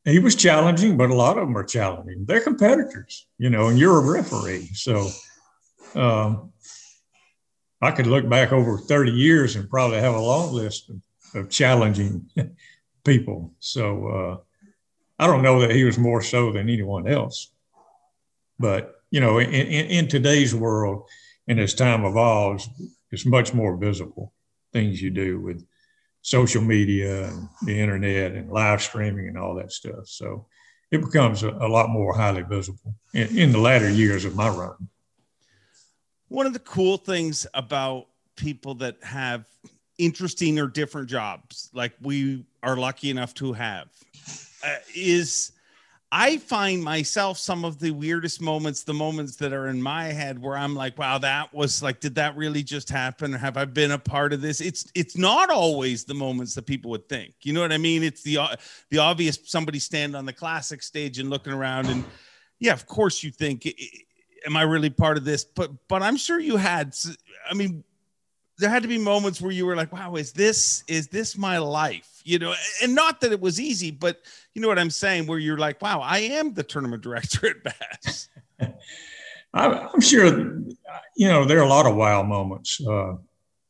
he 0.05 0.19
was 0.19 0.35
challenging, 0.35 0.97
but 0.97 1.11
a 1.11 1.15
lot 1.15 1.37
of 1.37 1.47
them 1.47 1.57
are 1.57 1.63
challenging. 1.63 2.25
They're 2.25 2.41
competitors, 2.41 3.27
you 3.37 3.49
know, 3.49 3.67
and 3.67 3.77
you're 3.77 3.97
a 3.97 4.11
referee. 4.11 4.69
So 4.73 5.09
um, 5.95 6.51
I 7.81 7.91
could 7.91 8.07
look 8.07 8.27
back 8.27 8.51
over 8.51 8.77
30 8.77 9.11
years 9.11 9.55
and 9.55 9.69
probably 9.69 9.99
have 9.99 10.15
a 10.15 10.19
long 10.19 10.53
list 10.53 10.89
of, 10.89 11.01
of 11.35 11.49
challenging 11.49 12.29
people. 13.03 13.53
So 13.59 14.07
uh, 14.07 14.37
I 15.23 15.27
don't 15.27 15.43
know 15.43 15.61
that 15.61 15.75
he 15.75 15.83
was 15.83 15.99
more 15.99 16.21
so 16.21 16.51
than 16.51 16.67
anyone 16.67 17.07
else. 17.07 17.51
But, 18.59 18.95
you 19.11 19.19
know, 19.19 19.37
in, 19.37 19.51
in, 19.51 19.85
in 19.87 20.07
today's 20.07 20.55
world 20.55 21.07
and 21.47 21.59
as 21.59 21.73
time 21.75 22.05
evolves, 22.05 22.67
it's 23.11 23.25
much 23.25 23.53
more 23.53 23.75
visible 23.77 24.33
things 24.73 25.01
you 25.01 25.11
do 25.11 25.39
with 25.39 25.65
social 26.21 26.61
media 26.61 27.25
and 27.25 27.49
the 27.63 27.79
internet 27.79 28.33
and 28.33 28.51
live 28.51 28.81
streaming 28.81 29.27
and 29.27 29.37
all 29.37 29.55
that 29.55 29.71
stuff. 29.71 30.07
So 30.07 30.45
it 30.91 31.01
becomes 31.01 31.43
a, 31.43 31.49
a 31.49 31.67
lot 31.67 31.89
more 31.89 32.15
highly 32.15 32.43
visible 32.43 32.95
in, 33.13 33.37
in, 33.37 33.51
the 33.51 33.57
latter 33.57 33.89
years 33.89 34.25
of 34.25 34.35
my 34.35 34.49
run. 34.49 34.89
one 36.27 36.45
of 36.45 36.53
the 36.53 36.59
cool 36.59 36.97
things 36.97 37.47
about 37.53 38.07
people 38.35 38.75
that 38.75 38.97
have 39.01 39.45
interesting 39.97 40.59
or 40.59 40.67
different 40.67 41.09
jobs, 41.09 41.69
like 41.73 41.93
we 42.01 42.45
are 42.63 42.75
lucky 42.75 43.09
enough 43.09 43.33
to 43.35 43.53
have, 43.53 43.87
uh, 44.63 44.75
is 44.95 45.53
I 46.13 46.37
find 46.37 46.83
myself 46.83 47.37
some 47.37 47.63
of 47.63 47.79
the 47.79 47.91
weirdest 47.91 48.41
moments, 48.41 48.83
the 48.83 48.93
moments 48.93 49.37
that 49.37 49.53
are 49.53 49.69
in 49.69 49.81
my 49.81 50.05
head 50.05 50.41
where 50.41 50.57
I'm 50.57 50.75
like, 50.75 50.97
wow, 50.97 51.17
that 51.19 51.53
was 51.53 51.81
like, 51.81 52.01
did 52.01 52.15
that 52.15 52.35
really 52.35 52.63
just 52.63 52.89
happen? 52.89 53.31
Have 53.31 53.55
I 53.55 53.63
been 53.63 53.91
a 53.91 53.97
part 53.97 54.33
of 54.33 54.41
this? 54.41 54.59
It's 54.59 54.91
it's 54.93 55.17
not 55.17 55.49
always 55.49 56.03
the 56.03 56.13
moments 56.13 56.53
that 56.55 56.65
people 56.65 56.91
would 56.91 57.07
think. 57.07 57.33
You 57.43 57.53
know 57.53 57.61
what 57.61 57.71
I 57.71 57.77
mean? 57.77 58.03
It's 58.03 58.23
the 58.23 58.39
the 58.89 58.97
obvious 58.97 59.39
somebody 59.45 59.79
stand 59.79 60.15
on 60.15 60.25
the 60.25 60.33
classic 60.33 60.83
stage 60.83 61.17
and 61.17 61.29
looking 61.29 61.53
around 61.53 61.87
and 61.87 62.03
yeah, 62.59 62.73
of 62.73 62.85
course 62.85 63.23
you 63.23 63.31
think, 63.31 63.65
am 64.45 64.57
I 64.57 64.63
really 64.63 64.89
part 64.89 65.15
of 65.15 65.23
this? 65.23 65.45
But 65.45 65.71
but 65.87 66.03
I'm 66.03 66.17
sure 66.17 66.39
you 66.39 66.57
had 66.57 66.93
I 67.49 67.53
mean, 67.53 67.85
there 68.61 68.69
had 68.69 68.83
to 68.83 68.87
be 68.87 68.97
moments 68.97 69.41
where 69.41 69.51
you 69.51 69.65
were 69.65 69.75
like, 69.75 69.91
wow, 69.91 70.15
is 70.15 70.31
this 70.31 70.83
is 70.87 71.07
this 71.07 71.37
my 71.37 71.57
life? 71.57 72.21
You 72.23 72.39
know, 72.39 72.53
and 72.81 72.95
not 72.95 73.19
that 73.21 73.31
it 73.31 73.41
was 73.41 73.59
easy, 73.59 73.91
but 73.91 74.21
you 74.53 74.61
know 74.61 74.67
what 74.67 74.79
I'm 74.79 74.91
saying, 74.91 75.27
where 75.27 75.39
you're 75.39 75.57
like, 75.57 75.81
wow, 75.81 75.99
I 75.99 76.19
am 76.19 76.53
the 76.53 76.63
tournament 76.63 77.03
director 77.07 77.49
at 77.49 77.63
Bass. 77.63 78.29
I'm 79.53 79.99
sure, 79.99 80.27
you 81.17 81.27
know, 81.27 81.43
there 81.43 81.59
are 81.59 81.65
a 81.65 81.67
lot 81.67 81.85
of 81.85 81.95
wild 81.95 82.27
moments. 82.27 82.79
Uh, 82.79 83.15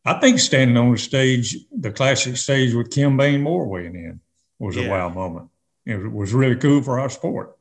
I 0.06 0.20
think 0.20 0.38
standing 0.38 0.78
on 0.78 0.92
the 0.92 0.98
stage, 0.98 1.58
the 1.72 1.92
classic 1.92 2.38
stage 2.38 2.76
with 2.76 2.92
Kim 2.92 3.18
Bain 3.18 3.42
Moore 3.42 3.66
weighing 3.66 3.96
in 3.96 4.20
was 4.60 4.76
yeah. 4.76 4.84
a 4.84 4.90
wild 4.90 5.16
moment. 5.16 5.50
It 5.86 6.12
was 6.12 6.34
really 6.34 6.58
cool 6.58 6.84
for 6.84 7.00
our 7.00 7.10
sport. 7.10 7.58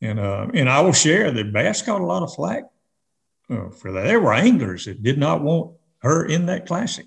And 0.00 0.18
uh, 0.18 0.48
and 0.54 0.68
I 0.68 0.80
will 0.80 0.92
share 0.92 1.30
that 1.30 1.52
Bass 1.52 1.82
got 1.82 2.00
a 2.00 2.06
lot 2.06 2.22
of 2.22 2.34
flack 2.34 2.64
uh, 3.50 3.70
for 3.70 3.92
that. 3.92 4.04
There 4.04 4.20
were 4.20 4.32
anglers 4.32 4.86
that 4.86 5.02
did 5.02 5.18
not 5.18 5.42
want 5.42 5.77
her 6.00 6.24
in 6.24 6.46
that 6.46 6.66
classic 6.66 7.06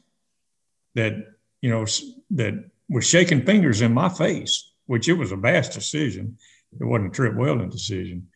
that 0.95 1.13
you 1.61 1.69
know 1.69 1.85
that 2.31 2.69
was 2.89 3.07
shaking 3.07 3.45
fingers 3.45 3.81
in 3.81 3.93
my 3.93 4.09
face, 4.09 4.71
which 4.85 5.07
it 5.07 5.13
was 5.13 5.31
a 5.31 5.37
Bass 5.37 5.69
decision. 5.69 6.37
It 6.79 6.83
wasn't 6.83 7.11
a 7.11 7.15
Trip 7.15 7.35
Weldon 7.35 7.69
decision. 7.69 8.27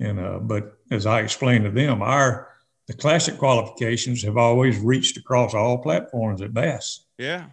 And 0.00 0.18
uh, 0.18 0.38
but 0.38 0.78
as 0.90 1.06
I 1.06 1.20
explained 1.20 1.64
to 1.64 1.70
them, 1.70 2.02
our 2.02 2.48
the 2.88 2.94
classic 2.94 3.38
qualifications 3.38 4.22
have 4.22 4.36
always 4.36 4.78
reached 4.78 5.16
across 5.16 5.54
all 5.54 5.78
platforms 5.78 6.42
at 6.42 6.54
Bass. 6.54 7.04
Yeah. 7.18 7.46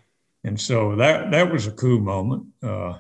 And 0.44 0.60
so 0.60 0.96
that 0.96 1.32
that 1.32 1.52
was 1.52 1.68
a 1.68 1.72
cool 1.72 2.00
moment. 2.00 2.48
Uh, 2.64 3.00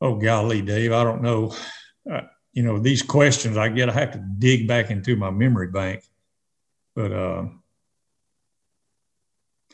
oh 0.00 0.16
golly, 0.16 0.62
Dave, 0.62 0.92
I 0.92 1.04
don't 1.04 1.22
know. 1.22 1.54
Uh, 2.10 2.22
you 2.52 2.62
know 2.62 2.78
these 2.78 3.02
questions 3.02 3.56
I 3.56 3.68
get, 3.68 3.88
I 3.88 3.92
have 3.92 4.12
to 4.12 4.24
dig 4.38 4.68
back 4.68 4.90
into 4.90 5.16
my 5.16 5.30
memory 5.30 5.68
bank. 5.68 6.04
But 6.94 7.12
uh, 7.12 7.44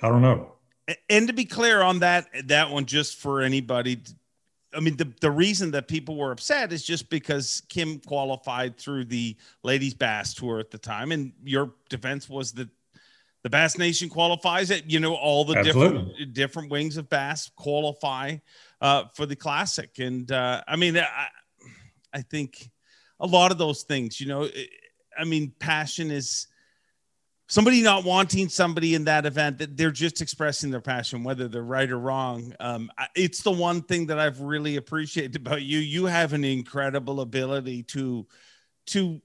I 0.03 0.09
don't 0.09 0.23
know. 0.23 0.53
And 1.11 1.27
to 1.27 1.35
be 1.35 1.45
clear 1.45 1.83
on 1.83 1.99
that, 1.99 2.29
that 2.49 2.71
one, 2.71 2.87
just 2.87 3.17
for 3.17 3.43
anybody, 3.43 4.01
I 4.75 4.81
mean, 4.81 4.97
the, 4.97 5.13
the 5.21 5.31
reason 5.31 5.71
that 5.73 5.89
people 5.89 6.17
were 6.17 6.33
upset 6.33 6.73
is 6.73 6.83
just 6.83 7.11
because 7.11 7.63
Kim 7.69 7.99
qualified 8.01 8.79
through 8.79 9.07
the 9.07 9.37
ladies 9.63 9.95
bass 9.95 10.35
tour 10.35 10.59
at 10.61 10.71
the 10.71 10.79
time. 10.79 11.13
And 11.13 11.33
your 11.45 11.73
defense 11.89 12.29
was 12.29 12.53
that 12.53 12.69
the 13.43 13.51
Bass 13.51 13.79
Nation 13.79 14.09
qualifies 14.09 14.71
it. 14.71 14.85
You 14.87 15.01
know, 15.01 15.15
all 15.15 15.45
the 15.45 15.57
Absolutely. 15.57 15.99
different 15.99 16.35
different 16.35 16.71
wings 16.71 16.97
of 16.97 17.09
bass 17.09 17.51
qualify 17.57 18.37
uh, 18.81 19.05
for 19.15 19.27
the 19.27 19.37
classic. 19.37 19.99
And 19.99 20.31
uh, 20.31 20.63
I 20.67 20.77
mean, 20.77 20.97
I, 20.97 21.29
I 22.13 22.23
think 22.23 22.71
a 23.21 23.27
lot 23.27 23.51
of 23.51 23.59
those 23.59 23.83
things, 23.83 24.21
you 24.21 24.27
know, 24.27 24.49
I 25.19 25.25
mean, 25.25 25.53
passion 25.59 26.11
is 26.11 26.47
somebody 27.49 27.81
not 27.81 28.05
wanting 28.05 28.49
somebody 28.49 28.95
in 28.95 29.05
that 29.05 29.25
event 29.25 29.59
that 29.59 29.77
they're 29.77 29.91
just 29.91 30.21
expressing 30.21 30.71
their 30.71 30.83
passion 30.83 31.25
whether 31.25 31.49
they're 31.49 31.63
right 31.63 31.91
or 31.91 31.99
wrong. 31.99 32.55
Um, 32.61 32.91
it's 33.15 33.43
the 33.43 33.51
one 33.51 33.83
thing 33.83 34.07
that 34.07 34.19
i've 34.19 34.41
really 34.41 34.77
appreciated 34.77 35.37
about 35.37 35.63
you. 35.63 35.79
You 35.79 36.07
have 36.07 36.33
an 36.35 36.45
incredible 36.45 37.21
ability 37.21 37.83
to 37.85 38.27
to 38.87 39.21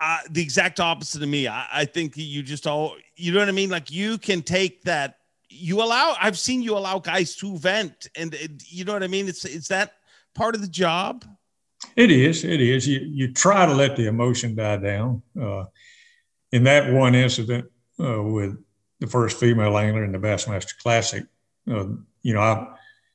uh, 0.00 0.18
the 0.30 0.40
exact 0.40 0.78
opposite 0.78 1.22
of 1.22 1.28
me. 1.28 1.48
I, 1.48 1.66
I 1.72 1.84
think 1.84 2.16
you 2.16 2.42
just 2.42 2.66
all 2.66 2.96
you 3.16 3.32
know 3.32 3.40
what 3.40 3.48
i 3.48 3.52
mean? 3.52 3.70
Like 3.70 3.90
you 3.90 4.16
can 4.16 4.42
take 4.42 4.82
that 4.84 5.18
you 5.50 5.82
allow 5.82 6.14
i've 6.20 6.38
seen 6.38 6.62
you 6.62 6.76
allow 6.76 6.98
guys 6.98 7.34
to 7.34 7.56
vent 7.56 8.08
and 8.14 8.34
it, 8.34 8.62
you 8.66 8.84
know 8.84 8.92
what 8.92 9.02
i 9.02 9.08
mean? 9.08 9.28
It's 9.28 9.44
it's 9.44 9.68
that 9.68 9.94
part 10.34 10.54
of 10.54 10.60
the 10.60 10.68
job. 10.68 11.24
It 11.96 12.10
is 12.10 12.44
it 12.44 12.60
is. 12.60 12.86
You 12.86 13.00
you 13.00 13.32
try 13.32 13.66
to 13.66 13.74
let 13.74 13.96
the 13.96 14.06
emotion 14.06 14.54
die 14.54 14.76
down 14.76 15.22
uh, 15.40 15.64
in 16.52 16.64
that 16.64 16.92
one 16.92 17.14
incident 17.14 17.66
uh, 18.00 18.22
with 18.22 18.56
the 19.00 19.06
first 19.06 19.38
female 19.38 19.76
angler 19.78 20.04
in 20.04 20.12
the 20.12 20.18
Bassmaster 20.18 20.76
Classic, 20.78 21.24
uh, 21.70 21.86
you 22.22 22.34
know, 22.34 22.40
I, 22.40 22.74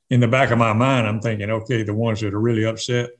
in 0.09 0.19
the 0.19 0.27
back 0.27 0.51
of 0.51 0.57
my 0.57 0.73
mind, 0.73 1.07
I'm 1.07 1.21
thinking, 1.21 1.49
okay, 1.49 1.83
the 1.83 1.93
ones 1.93 2.21
that 2.21 2.33
are 2.33 2.39
really 2.39 2.65
upset, 2.65 3.11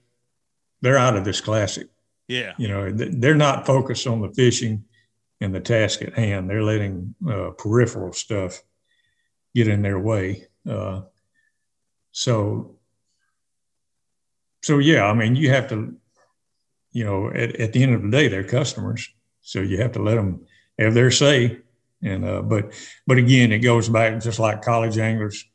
they're 0.81 0.97
out 0.97 1.17
of 1.17 1.25
this 1.25 1.41
classic. 1.41 1.87
Yeah. 2.27 2.53
You 2.57 2.67
know, 2.67 2.91
they're 2.91 3.35
not 3.35 3.65
focused 3.65 4.07
on 4.07 4.21
the 4.21 4.29
fishing 4.29 4.85
and 5.41 5.53
the 5.53 5.59
task 5.59 6.01
at 6.01 6.13
hand. 6.13 6.49
They're 6.49 6.63
letting 6.63 7.15
uh, 7.27 7.51
peripheral 7.57 8.13
stuff 8.13 8.61
get 9.55 9.67
in 9.67 9.81
their 9.81 9.99
way. 9.99 10.47
Uh, 10.69 11.01
so, 12.11 12.77
so 14.61 14.77
yeah, 14.77 15.05
I 15.05 15.13
mean, 15.13 15.35
you 15.35 15.49
have 15.49 15.69
to, 15.69 15.95
you 16.91 17.03
know, 17.03 17.29
at, 17.29 17.55
at 17.55 17.73
the 17.73 17.83
end 17.83 17.95
of 17.95 18.03
the 18.03 18.09
day, 18.09 18.27
they're 18.27 18.43
customers 18.43 19.09
so 19.43 19.61
you 19.61 19.77
have 19.77 19.91
to 19.91 20.01
let 20.01 20.15
them 20.15 20.45
have 20.79 20.95
their 20.95 21.11
say. 21.11 21.59
And 22.01 22.25
uh, 22.25 22.41
but 22.41 22.73
but 23.05 23.17
again, 23.17 23.51
it 23.51 23.59
goes 23.59 23.87
back 23.87 24.21
just 24.21 24.39
like 24.39 24.61
college 24.61 24.97
anglers 24.97 25.45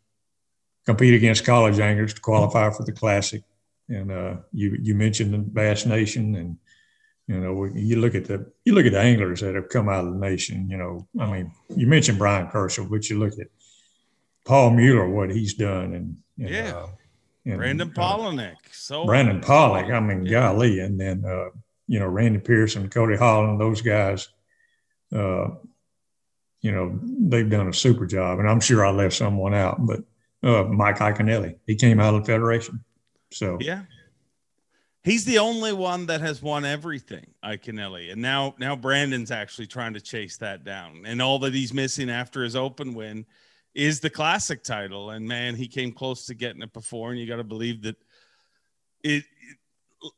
compete 0.88 1.12
against 1.12 1.44
college 1.44 1.78
anglers 1.78 2.14
to 2.14 2.20
qualify 2.22 2.70
for 2.70 2.82
the 2.82 2.92
classic. 2.92 3.42
And 3.90 4.10
uh, 4.10 4.36
you 4.52 4.78
you 4.80 4.94
mentioned 4.94 5.34
the 5.34 5.38
Bass 5.38 5.84
Nation, 5.84 6.34
and 6.34 6.56
you 7.26 7.38
know 7.38 7.64
you 7.74 8.00
look 8.00 8.14
at 8.14 8.24
the 8.24 8.50
you 8.64 8.74
look 8.74 8.86
at 8.86 8.92
the 8.92 9.00
anglers 9.00 9.40
that 9.40 9.54
have 9.54 9.68
come 9.68 9.88
out 9.90 10.06
of 10.06 10.14
the 10.14 10.18
nation. 10.18 10.68
You 10.70 10.78
know, 10.78 11.06
I 11.20 11.30
mean, 11.30 11.52
you 11.76 11.86
mentioned 11.86 12.18
Brian 12.18 12.48
Kershaw, 12.48 12.84
but 12.84 13.08
you 13.10 13.18
look 13.18 13.38
at 13.38 13.48
Paul 14.46 14.70
Mueller, 14.70 15.08
what 15.08 15.30
he's 15.30 15.54
done, 15.54 15.92
and, 15.92 16.16
and 16.38 16.48
yeah. 16.48 16.72
Uh, 16.74 16.88
and, 17.44 17.58
Brandon 17.58 17.92
uh, 17.94 18.00
Palaniuk. 18.00 18.56
So 18.72 19.04
Brandon 19.04 19.40
Pollock. 19.40 19.90
I 19.90 20.00
mean, 20.00 20.24
yeah. 20.24 20.40
golly, 20.40 20.80
and 20.80 20.98
then 20.98 21.24
uh, 21.24 21.48
you 21.88 21.98
know, 21.98 22.06
Randy 22.06 22.38
Pearson, 22.38 22.88
Cody 22.88 23.16
Holland, 23.16 23.60
those 23.60 23.80
guys, 23.80 24.28
uh, 25.12 25.48
you 26.60 26.72
know, 26.72 26.98
they've 27.02 27.48
done 27.48 27.68
a 27.68 27.72
super 27.72 28.06
job. 28.06 28.38
And 28.38 28.48
I'm 28.48 28.60
sure 28.60 28.86
I 28.86 28.90
left 28.90 29.14
someone 29.14 29.54
out, 29.54 29.84
but 29.84 30.00
uh, 30.42 30.64
Mike 30.64 30.98
Iaconelli, 30.98 31.56
he 31.66 31.74
came 31.74 31.98
out 31.98 32.14
of 32.14 32.24
the 32.24 32.32
Federation. 32.32 32.84
So, 33.32 33.58
yeah. 33.60 33.82
He's 35.04 35.24
the 35.24 35.38
only 35.38 35.72
one 35.72 36.06
that 36.06 36.20
has 36.20 36.42
won 36.42 36.66
everything, 36.66 37.26
Iaconelli. 37.42 38.12
And 38.12 38.20
now, 38.20 38.54
now 38.58 38.76
Brandon's 38.76 39.30
actually 39.30 39.66
trying 39.66 39.94
to 39.94 40.00
chase 40.00 40.36
that 40.38 40.64
down. 40.64 41.04
And 41.06 41.22
all 41.22 41.38
that 41.38 41.54
he's 41.54 41.72
missing 41.72 42.10
after 42.10 42.42
his 42.42 42.54
open 42.54 42.92
win 42.92 43.24
is 43.74 44.00
the 44.00 44.10
classic 44.10 44.62
title. 44.62 45.10
And 45.10 45.26
man, 45.26 45.54
he 45.54 45.66
came 45.66 45.92
close 45.92 46.26
to 46.26 46.34
getting 46.34 46.60
it 46.60 46.74
before. 46.74 47.10
And 47.10 47.18
you 47.18 47.26
got 47.26 47.36
to 47.36 47.44
believe 47.44 47.82
that 47.82 47.96
it, 49.02 49.24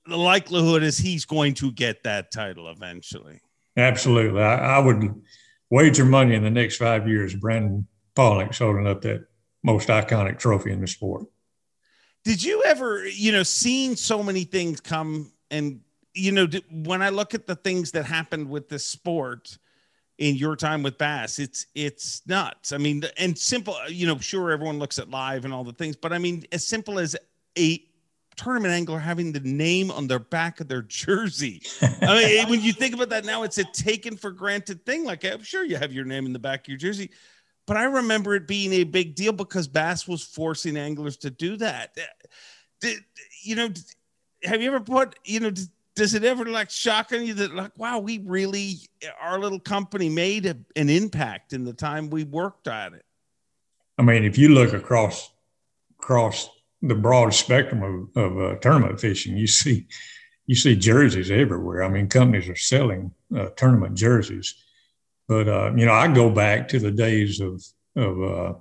the 0.06 0.16
likelihood 0.16 0.82
is 0.82 0.98
he's 0.98 1.24
going 1.24 1.54
to 1.54 1.72
get 1.72 2.02
that 2.04 2.30
title 2.32 2.68
eventually. 2.68 3.40
Absolutely. 3.76 4.42
I, 4.42 4.76
I 4.76 4.78
would 4.78 5.22
wager 5.70 6.04
money 6.04 6.34
in 6.34 6.42
the 6.42 6.50
next 6.50 6.76
five 6.76 7.08
years, 7.08 7.34
Brandon 7.34 7.86
Palaniuk's 8.14 8.58
holding 8.58 8.86
up 8.86 9.02
that 9.02 9.26
most 9.62 9.88
iconic 9.88 10.38
trophy 10.38 10.72
in 10.72 10.80
the 10.80 10.86
sport. 10.86 11.26
Did 12.24 12.42
you 12.42 12.62
ever, 12.66 13.06
you 13.06 13.32
know, 13.32 13.42
seeing 13.42 13.96
so 13.96 14.22
many 14.22 14.44
things 14.44 14.80
come 14.80 15.32
and, 15.50 15.80
you 16.12 16.32
know, 16.32 16.46
when 16.70 17.02
I 17.02 17.08
look 17.08 17.34
at 17.34 17.46
the 17.46 17.54
things 17.54 17.92
that 17.92 18.04
happened 18.04 18.50
with 18.50 18.68
this 18.68 18.84
sport 18.84 19.56
in 20.18 20.34
your 20.34 20.56
time 20.56 20.82
with 20.82 20.98
Bass, 20.98 21.38
it's, 21.38 21.66
it's 21.74 22.22
nuts. 22.26 22.72
I 22.72 22.78
mean, 22.78 23.04
and 23.16 23.38
simple, 23.38 23.76
you 23.88 24.06
know, 24.06 24.18
sure, 24.18 24.50
everyone 24.50 24.78
looks 24.78 24.98
at 24.98 25.08
live 25.08 25.44
and 25.44 25.54
all 25.54 25.64
the 25.64 25.72
things, 25.72 25.96
but 25.96 26.12
I 26.12 26.18
mean, 26.18 26.44
as 26.52 26.66
simple 26.66 26.98
as 26.98 27.16
a 27.56 27.82
tournament 28.36 28.72
angler 28.72 28.98
having 28.98 29.32
the 29.32 29.40
name 29.40 29.90
on 29.90 30.06
their 30.06 30.18
back 30.18 30.60
of 30.60 30.68
their 30.68 30.82
jersey. 30.82 31.62
I 32.02 32.22
mean, 32.22 32.48
when 32.48 32.62
you 32.62 32.72
think 32.72 32.94
about 32.94 33.10
that 33.10 33.24
now, 33.24 33.42
it's 33.42 33.58
a 33.58 33.64
taken 33.64 34.16
for 34.16 34.30
granted 34.30 34.84
thing. 34.86 35.04
Like, 35.04 35.24
I'm 35.24 35.42
sure 35.42 35.64
you 35.64 35.76
have 35.76 35.92
your 35.92 36.04
name 36.04 36.26
in 36.26 36.32
the 36.32 36.38
back 36.38 36.60
of 36.60 36.68
your 36.68 36.78
jersey, 36.78 37.10
but 37.66 37.76
I 37.76 37.84
remember 37.84 38.34
it 38.34 38.46
being 38.46 38.72
a 38.72 38.84
big 38.84 39.14
deal 39.14 39.32
because 39.32 39.68
Bass 39.68 40.08
was 40.08 40.22
forcing 40.22 40.76
anglers 40.76 41.16
to 41.18 41.30
do 41.30 41.56
that. 41.58 41.96
Uh, 41.96 42.26
Did, 42.80 42.98
you 43.42 43.56
know, 43.56 43.68
have 44.44 44.62
you 44.62 44.68
ever 44.68 44.80
put, 44.80 45.18
you 45.24 45.40
know, 45.40 45.52
does 45.94 46.14
it 46.14 46.24
ever 46.24 46.46
like 46.46 46.70
shock 46.70 47.12
on 47.12 47.26
you 47.26 47.34
that 47.34 47.54
like, 47.54 47.76
wow, 47.76 47.98
we 47.98 48.18
really, 48.18 48.78
our 49.20 49.38
little 49.38 49.60
company 49.60 50.08
made 50.08 50.46
a, 50.46 50.56
an 50.76 50.88
impact 50.88 51.52
in 51.52 51.64
the 51.64 51.72
time 51.72 52.10
we 52.10 52.24
worked 52.24 52.68
at 52.68 52.94
it? 52.94 53.04
I 53.98 54.02
mean, 54.02 54.24
if 54.24 54.38
you 54.38 54.48
look 54.48 54.72
across, 54.72 55.30
across 55.98 56.48
the 56.82 56.94
broad 56.94 57.34
spectrum 57.34 58.10
of, 58.16 58.22
of 58.22 58.38
uh, 58.38 58.58
tournament 58.58 59.00
fishing. 59.00 59.36
You 59.36 59.46
see, 59.46 59.86
you 60.46 60.54
see 60.54 60.74
jerseys 60.76 61.30
everywhere. 61.30 61.84
I 61.84 61.88
mean, 61.88 62.08
companies 62.08 62.48
are 62.48 62.56
selling 62.56 63.12
uh, 63.36 63.50
tournament 63.56 63.96
jerseys. 63.96 64.54
But 65.28 65.48
uh, 65.48 65.72
you 65.76 65.86
know, 65.86 65.92
I 65.92 66.08
go 66.08 66.30
back 66.30 66.68
to 66.68 66.78
the 66.78 66.90
days 66.90 67.40
of 67.40 67.62
of 67.96 68.22
uh, 68.22 68.54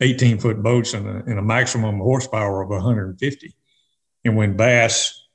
18 0.00 0.38
foot 0.38 0.62
boats 0.62 0.94
and 0.94 1.06
a, 1.06 1.16
and 1.26 1.38
a 1.38 1.42
maximum 1.42 1.98
horsepower 1.98 2.62
of 2.62 2.70
150. 2.70 3.54
And 4.24 4.36
when 4.36 4.56
Bass 4.56 5.26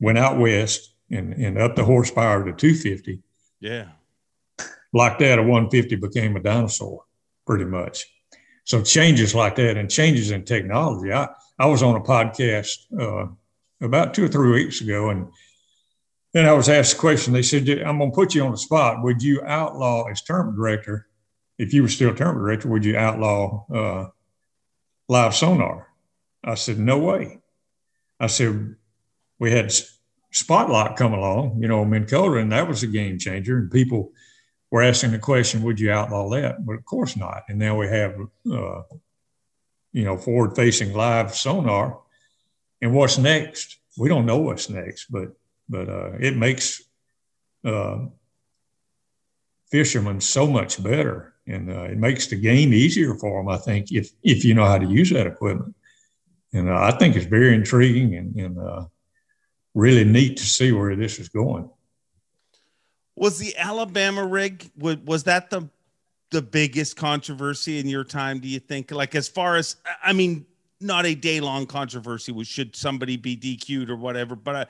went 0.00 0.18
out 0.18 0.38
west 0.38 0.94
and, 1.10 1.32
and 1.34 1.58
up 1.58 1.76
the 1.76 1.84
horsepower 1.84 2.44
to 2.44 2.52
250, 2.52 3.20
yeah, 3.60 3.88
like 4.92 5.18
that, 5.18 5.38
a 5.38 5.42
150 5.42 5.96
became 5.96 6.36
a 6.36 6.40
dinosaur 6.40 7.04
pretty 7.46 7.64
much. 7.64 8.11
So 8.64 8.82
changes 8.82 9.34
like 9.34 9.56
that 9.56 9.76
and 9.76 9.90
changes 9.90 10.30
in 10.30 10.44
technology. 10.44 11.12
I, 11.12 11.28
I 11.58 11.66
was 11.66 11.82
on 11.82 11.96
a 11.96 12.00
podcast 12.00 12.78
uh, 12.98 13.26
about 13.80 14.14
two 14.14 14.24
or 14.24 14.28
three 14.28 14.52
weeks 14.52 14.80
ago 14.80 15.10
and 15.10 15.28
and 16.34 16.46
I 16.46 16.54
was 16.54 16.68
asked 16.68 16.94
a 16.94 16.98
question. 16.98 17.34
They 17.34 17.42
said, 17.42 17.68
I'm 17.68 17.98
going 17.98 18.10
to 18.10 18.14
put 18.14 18.34
you 18.34 18.42
on 18.44 18.52
the 18.52 18.56
spot. 18.56 19.02
Would 19.02 19.22
you 19.22 19.42
outlaw, 19.42 20.06
as 20.06 20.22
term 20.22 20.56
director, 20.56 21.06
if 21.58 21.74
you 21.74 21.82
were 21.82 21.88
still 21.88 22.14
term 22.14 22.38
director, 22.38 22.68
would 22.68 22.84
you 22.84 22.96
outlaw 22.96 23.66
uh, 23.70 24.08
live 25.08 25.34
sonar? 25.34 25.88
I 26.42 26.54
said, 26.54 26.78
no 26.78 26.98
way. 26.98 27.40
I 28.18 28.28
said, 28.28 28.76
we 29.38 29.50
had 29.50 29.74
Spot-Lock 30.30 30.96
come 30.96 31.12
along, 31.12 31.60
you 31.60 31.68
know, 31.68 31.84
Minn 31.84 32.06
Kota, 32.06 32.38
and 32.38 32.50
that 32.52 32.66
was 32.66 32.82
a 32.82 32.86
game 32.86 33.18
changer. 33.18 33.58
And 33.58 33.70
people 33.70 34.12
were 34.72 34.82
asking 34.82 35.10
the 35.10 35.18
question, 35.18 35.62
would 35.62 35.78
you 35.78 35.92
outlaw 35.92 36.30
that? 36.30 36.64
But 36.64 36.72
of 36.72 36.84
course 36.86 37.14
not. 37.14 37.42
And 37.48 37.58
now 37.58 37.76
we 37.76 37.88
have, 37.88 38.18
uh, 38.50 38.82
you 39.92 40.04
know, 40.04 40.16
forward 40.16 40.56
facing 40.56 40.94
live 40.94 41.34
sonar. 41.34 42.00
And 42.80 42.94
what's 42.94 43.18
next? 43.18 43.78
We 43.98 44.08
don't 44.08 44.24
know 44.24 44.38
what's 44.38 44.70
next, 44.70 45.06
but 45.10 45.36
but 45.68 45.88
uh, 45.88 46.12
it 46.18 46.36
makes 46.36 46.82
uh, 47.64 48.06
fishermen 49.70 50.20
so 50.20 50.46
much 50.46 50.82
better, 50.82 51.34
and 51.46 51.70
uh, 51.70 51.82
it 51.82 51.98
makes 51.98 52.26
the 52.26 52.36
game 52.36 52.72
easier 52.72 53.14
for 53.14 53.38
them. 53.38 53.48
I 53.48 53.58
think 53.58 53.92
if 53.92 54.10
if 54.22 54.42
you 54.42 54.54
know 54.54 54.64
how 54.64 54.78
to 54.78 54.88
use 54.88 55.10
that 55.10 55.26
equipment, 55.26 55.74
and 56.54 56.70
uh, 56.70 56.80
I 56.80 56.92
think 56.92 57.14
it's 57.14 57.26
very 57.26 57.54
intriguing 57.54 58.16
and, 58.16 58.34
and 58.36 58.58
uh, 58.58 58.86
really 59.74 60.04
neat 60.04 60.38
to 60.38 60.44
see 60.44 60.72
where 60.72 60.96
this 60.96 61.18
is 61.18 61.28
going. 61.28 61.68
Was 63.16 63.38
the 63.38 63.56
Alabama 63.56 64.26
rig 64.26 64.70
was, 64.76 64.96
was 64.98 65.24
that 65.24 65.50
the 65.50 65.68
the 66.30 66.42
biggest 66.42 66.96
controversy 66.96 67.78
in 67.78 67.86
your 67.86 68.04
time? 68.04 68.40
Do 68.40 68.48
you 68.48 68.58
think? 68.58 68.90
Like 68.90 69.14
as 69.14 69.28
far 69.28 69.56
as 69.56 69.76
I 70.02 70.12
mean, 70.12 70.46
not 70.80 71.06
a 71.06 71.14
day 71.14 71.40
long 71.40 71.66
controversy 71.66 72.32
was 72.32 72.48
should 72.48 72.74
somebody 72.74 73.16
be 73.16 73.36
DQ'd 73.36 73.90
or 73.90 73.96
whatever, 73.96 74.34
but 74.34 74.56
I, 74.56 74.66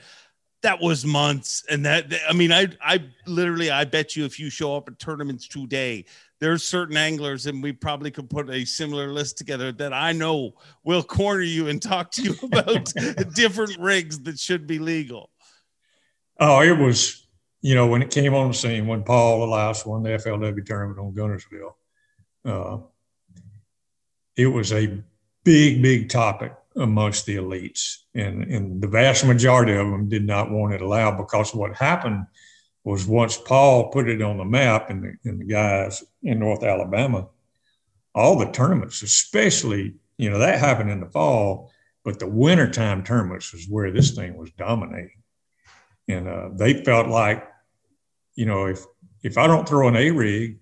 that 0.63 0.81
was 0.81 1.05
months 1.05 1.65
and 1.69 1.85
that 1.85 2.13
i 2.29 2.33
mean 2.33 2.53
i 2.53 2.67
i 2.81 3.03
literally 3.27 3.71
i 3.71 3.85
bet 3.85 4.17
you 4.17 4.25
if 4.25 4.39
you 4.39 4.49
show 4.49 4.77
up 4.77 4.89
at 4.89 4.99
tournaments 4.99 5.47
today 5.47 6.05
there's 6.39 6.65
certain 6.65 6.97
anglers 6.97 7.47
and 7.47 7.63
we 7.63 7.73
probably 7.73 8.11
could 8.11 8.31
put 8.31 8.49
a 8.49 8.65
similar 8.65 9.09
list 9.09 9.37
together 9.37 9.73
that 9.73 9.93
i 9.93 10.13
know 10.13 10.53
will 10.85 11.03
corner 11.03 11.43
you 11.43 11.69
and 11.69 11.83
talk 11.83 12.11
to 12.11 12.23
you 12.23 12.35
about 12.45 12.93
different 13.35 13.77
rigs 13.79 14.21
that 14.21 14.39
should 14.39 14.67
be 14.67 14.79
legal 14.79 15.31
oh 16.41 16.63
it 16.63 16.79
was 16.79 17.22
you 17.63 17.75
know 17.75 17.87
when 17.87 18.03
it 18.03 18.11
came 18.11 18.35
on 18.35 18.49
the 18.49 18.55
scene 18.55 18.87
when 18.87 19.03
paul 19.03 19.45
elias 19.45 19.87
won 19.87 20.03
the 20.03 20.11
flw 20.11 20.67
tournament 20.67 20.99
on 20.99 21.15
Guntersville, 21.15 21.75
uh, 22.45 22.79
it 24.37 24.47
was 24.47 24.73
a 24.73 25.03
big 25.45 25.83
big 25.83 26.09
topic 26.09 26.53
amongst 26.77 27.27
the 27.27 27.37
elites. 27.37 27.99
And, 28.15 28.45
and 28.45 28.81
the 28.81 28.89
vast 28.89 29.25
majority 29.25 29.73
of 29.73 29.91
them 29.91 30.09
did 30.09 30.27
not 30.27 30.51
want 30.51 30.75
it 30.75 30.83
allowed 30.83 31.17
because 31.17 31.55
what 31.55 31.77
happened 31.77 32.27
was 32.85 33.07
once 33.07 33.37
Paul 33.37 33.91
put 33.91 34.09
it 34.09 34.23
on 34.23 34.39
the 34.39 34.45
map 34.45 34.91
and 34.91 35.03
the, 35.05 35.31
and 35.31 35.41
the 35.41 35.45
guys 35.45 36.03
in 36.23 36.39
North 36.39 36.65
Alabama, 36.65 37.29
all 38.15 38.39
the 38.39 38.51
tournaments, 38.51 39.03
especially, 39.03 39.95
you 40.19 40.31
know, 40.31 40.39
that 40.39 40.59
happened 40.59 40.91
in 40.91 41.01
the 41.01 41.07
fall, 41.07 41.71
but 42.05 42.19
the 42.19 42.27
wintertime 42.27 43.05
tournaments 43.05 43.53
was 43.53 43.67
where 43.69 43.91
this 43.91 44.13
thing 44.13 44.37
was 44.37 44.51
dominating. 44.53 45.23
And 46.09 46.29
uh, 46.29 46.49
they 46.53 46.83
felt 46.83 47.07
like, 47.07 47.49
you 48.35 48.47
know, 48.47 48.67
if 48.67 48.85
if 49.23 49.39
I 49.39 49.47
don't 49.47 49.69
throw 49.69 49.89
an 49.89 49.97
A 49.97 50.11
rig, 50.11 50.59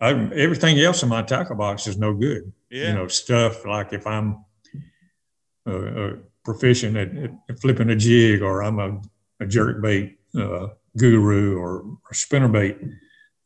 everything 0.00 0.78
else 0.78 1.02
in 1.02 1.08
my 1.08 1.22
tackle 1.22 1.56
box 1.56 1.86
is 1.86 1.98
no 1.98 2.14
good. 2.14 2.52
Yeah. 2.70 2.88
You 2.88 2.94
know, 2.94 3.08
stuff 3.08 3.64
like 3.64 3.92
if 3.92 4.06
I'm 4.06 4.44
uh, 5.66 6.10
proficient 6.44 6.96
at, 6.96 7.16
at, 7.48 7.60
flipping 7.60 7.90
a 7.90 7.96
jig, 7.96 8.42
or 8.42 8.62
I'm 8.62 8.78
a, 8.78 9.00
a 9.40 9.46
jerk 9.46 9.82
bait 9.82 10.18
uh, 10.38 10.68
guru 10.96 11.58
or, 11.58 11.82
or 11.82 12.14
spinner 12.14 12.48
bait 12.48 12.78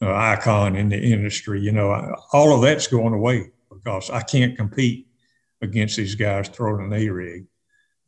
uh, 0.00 0.12
icon 0.12 0.76
in 0.76 0.88
the 0.88 0.98
industry. 0.98 1.60
You 1.60 1.72
know, 1.72 1.90
I, 1.90 2.14
all 2.32 2.54
of 2.54 2.62
that's 2.62 2.86
going 2.86 3.14
away 3.14 3.50
because 3.70 4.10
I 4.10 4.22
can't 4.22 4.56
compete 4.56 5.08
against 5.60 5.96
these 5.96 6.14
guys 6.14 6.48
throwing 6.48 6.84
an 6.84 6.92
A 6.92 7.08
rig. 7.08 7.46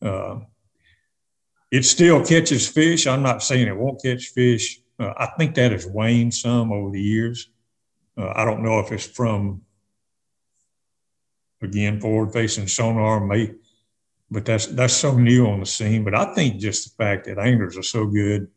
Uh, 0.02 0.40
it 1.70 1.84
still 1.84 2.24
catches 2.24 2.68
fish. 2.68 3.06
I'm 3.06 3.22
not 3.22 3.42
saying 3.42 3.66
it 3.66 3.76
won't 3.76 4.02
catch 4.02 4.26
fish. 4.28 4.80
Uh, 4.98 5.12
I 5.16 5.26
think 5.38 5.54
that 5.54 5.72
has 5.72 5.86
waned 5.86 6.34
some 6.34 6.72
over 6.72 6.90
the 6.90 7.02
years. 7.02 7.48
Uh, 8.16 8.32
I 8.34 8.44
don't 8.44 8.62
know 8.62 8.78
if 8.80 8.92
it's 8.92 9.06
from 9.06 9.62
again 11.62 12.00
forward 12.00 12.32
facing 12.32 12.68
sonar 12.68 13.20
may 13.20 13.54
but 14.30 14.44
that's 14.44 14.66
that's 14.66 14.94
so 14.94 15.16
new 15.16 15.46
on 15.46 15.60
the 15.60 15.66
scene. 15.66 16.04
But 16.04 16.14
I 16.14 16.34
think 16.34 16.60
just 16.60 16.84
the 16.84 17.04
fact 17.04 17.26
that 17.26 17.38
anglers 17.38 17.76
are 17.76 17.82
so 17.82 18.06
good, 18.06 18.48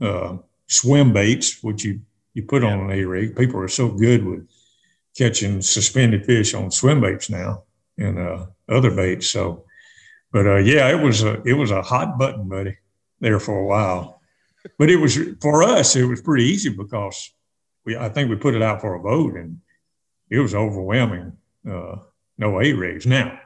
uh, 0.00 0.38
swim 0.66 1.12
baits, 1.12 1.62
which 1.62 1.84
you 1.84 2.00
you 2.34 2.42
put 2.42 2.64
on 2.64 2.80
an 2.80 2.90
A 2.90 3.04
rig, 3.04 3.36
people 3.36 3.60
are 3.60 3.68
so 3.68 3.88
good 3.88 4.24
with 4.24 4.48
catching 5.16 5.60
suspended 5.60 6.24
fish 6.24 6.54
on 6.54 6.70
swim 6.70 7.00
baits 7.00 7.28
now 7.28 7.64
and 7.98 8.18
uh, 8.18 8.46
other 8.68 8.90
baits. 8.90 9.28
So, 9.28 9.64
but 10.32 10.46
uh, 10.46 10.56
yeah, 10.56 10.88
it 10.88 11.02
was 11.02 11.22
a 11.22 11.40
it 11.42 11.54
was 11.54 11.70
a 11.70 11.82
hot 11.82 12.18
button, 12.18 12.48
buddy, 12.48 12.78
there 13.20 13.38
for 13.38 13.58
a 13.58 13.66
while. 13.66 14.20
But 14.78 14.90
it 14.90 14.96
was 14.96 15.18
for 15.40 15.62
us, 15.62 15.96
it 15.96 16.04
was 16.04 16.20
pretty 16.20 16.44
easy 16.44 16.70
because 16.70 17.32
we 17.84 17.96
I 17.96 18.08
think 18.08 18.30
we 18.30 18.36
put 18.36 18.54
it 18.54 18.62
out 18.62 18.80
for 18.80 18.94
a 18.94 19.00
vote 19.00 19.34
and 19.34 19.60
it 20.30 20.38
was 20.38 20.54
overwhelming. 20.54 21.32
Uh, 21.68 21.96
no 22.38 22.60
A 22.60 22.72
rigs 22.72 23.06
now 23.06 23.38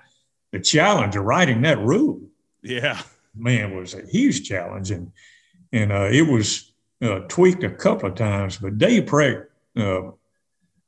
the 0.52 0.62
challenge 0.62 1.16
of 1.16 1.24
writing 1.24 1.62
that 1.62 1.78
rule, 1.78 2.20
yeah, 2.62 3.00
man, 3.34 3.76
was 3.76 3.94
a 3.94 4.06
huge 4.06 4.48
challenge, 4.48 4.90
and 4.90 5.12
and 5.72 5.92
uh, 5.92 6.08
it 6.10 6.22
was 6.22 6.72
uh, 7.02 7.20
tweaked 7.28 7.64
a 7.64 7.70
couple 7.70 8.08
of 8.08 8.14
times. 8.14 8.56
But 8.56 8.78
Dave 8.78 9.04
Precht, 9.04 9.46
uh, 9.76 10.12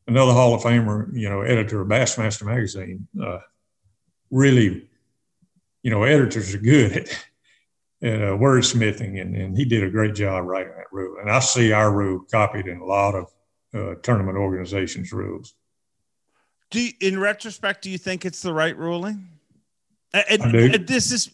another 0.06 0.32
Hall 0.32 0.54
of 0.54 0.62
Famer, 0.62 1.10
you 1.12 1.28
know, 1.28 1.42
editor 1.42 1.82
of 1.82 1.88
Bassmaster 1.88 2.46
magazine, 2.46 3.06
uh, 3.22 3.40
really, 4.30 4.88
you 5.82 5.90
know, 5.90 6.04
editors 6.04 6.54
are 6.54 6.58
good 6.58 6.92
at, 6.92 7.26
at 8.02 8.22
uh, 8.22 8.36
wordsmithing, 8.36 9.20
and, 9.20 9.34
and 9.34 9.56
he 9.56 9.64
did 9.64 9.82
a 9.82 9.90
great 9.90 10.14
job 10.14 10.44
writing 10.44 10.72
that 10.76 10.86
rule. 10.92 11.18
And 11.20 11.30
I 11.30 11.40
see 11.40 11.72
our 11.72 11.92
rule 11.92 12.24
copied 12.30 12.66
in 12.66 12.78
a 12.78 12.84
lot 12.84 13.14
of 13.14 13.32
uh, 13.74 13.94
tournament 14.02 14.38
organizations' 14.38 15.12
rules. 15.12 15.54
Do 16.70 16.80
you, 16.80 16.92
in 17.00 17.18
retrospect, 17.18 17.82
do 17.82 17.90
you 17.90 17.98
think 17.98 18.24
it's 18.24 18.42
the 18.42 18.52
right 18.52 18.76
ruling? 18.76 19.28
And, 20.12 20.54
and 20.54 20.86
this 20.86 21.12
is 21.12 21.30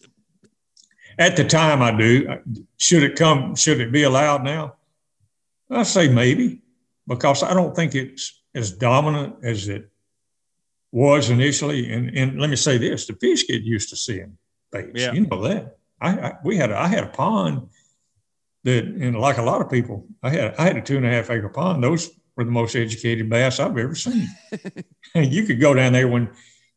at 1.17 1.37
the 1.37 1.43
time 1.43 1.81
I 1.81 1.91
do. 1.91 2.39
Should 2.77 3.03
it 3.03 3.15
come? 3.15 3.55
Should 3.55 3.79
it 3.79 3.91
be 3.91 4.03
allowed 4.03 4.43
now? 4.43 4.75
I 5.69 5.83
say 5.83 6.07
maybe 6.07 6.61
because 7.07 7.43
I 7.43 7.53
don't 7.53 7.75
think 7.75 7.95
it's 7.95 8.41
as 8.53 8.71
dominant 8.71 9.37
as 9.43 9.67
it 9.67 9.89
was 10.91 11.29
initially. 11.29 11.91
And, 11.91 12.15
and 12.17 12.39
let 12.39 12.49
me 12.49 12.55
say 12.55 12.77
this: 12.77 13.05
the 13.07 13.13
fish 13.13 13.47
get 13.47 13.61
used 13.61 13.89
to 13.89 13.95
seeing 13.95 14.37
baits. 14.71 14.91
Yeah. 14.93 15.13
You 15.13 15.21
know 15.27 15.41
that. 15.43 15.77
I, 16.01 16.09
I 16.09 16.33
we 16.43 16.57
had 16.57 16.71
a, 16.71 16.77
I 16.77 16.87
had 16.87 17.03
a 17.03 17.09
pond 17.09 17.69
that, 18.63 18.83
and 18.83 19.17
like 19.17 19.37
a 19.37 19.43
lot 19.43 19.61
of 19.61 19.69
people, 19.69 20.07
I 20.21 20.29
had 20.29 20.55
I 20.55 20.63
had 20.63 20.77
a 20.77 20.81
two 20.81 20.97
and 20.97 21.05
a 21.05 21.09
half 21.09 21.29
acre 21.29 21.49
pond. 21.49 21.83
Those 21.83 22.09
were 22.35 22.43
the 22.43 22.51
most 22.51 22.75
educated 22.75 23.29
bass 23.29 23.59
I've 23.59 23.77
ever 23.77 23.95
seen. 23.95 24.27
you 25.15 25.43
could 25.43 25.59
go 25.59 25.73
down 25.73 25.93
there 25.93 26.07
when 26.07 26.29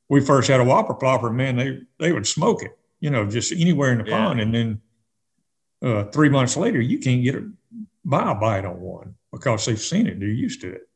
we 0.09 0.21
first 0.21 0.49
had 0.49 0.61
a 0.61 0.65
whopper 0.65 0.95
plopper, 0.95 1.35
man, 1.35 1.57
they 1.57 1.81
they 1.99 2.13
would 2.13 2.27
smoke 2.27 2.63
it, 2.63 2.77
you 3.01 3.11
know, 3.11 3.27
just 3.27 3.53
anywhere 3.53 3.93
in 3.93 3.99
the 3.99 4.09
yeah. 4.09 4.17
pond. 4.17 4.41
And 4.41 4.55
then 4.55 4.81
uh, 5.83 6.05
three 6.05 6.29
months 6.29 6.57
later, 6.57 6.81
you 6.81 6.99
can't 6.99 7.23
get 7.23 7.35
a 7.35 7.51
buy 8.05 8.31
a 8.31 8.35
bite 8.35 8.65
on 8.65 8.81
one 8.81 9.15
because 9.33 9.67
they've 9.67 9.79
seen 9.79 10.07
it, 10.07 10.19
they're 10.19 10.29
used 10.29 10.61
to 10.63 10.73
it. 10.73 10.88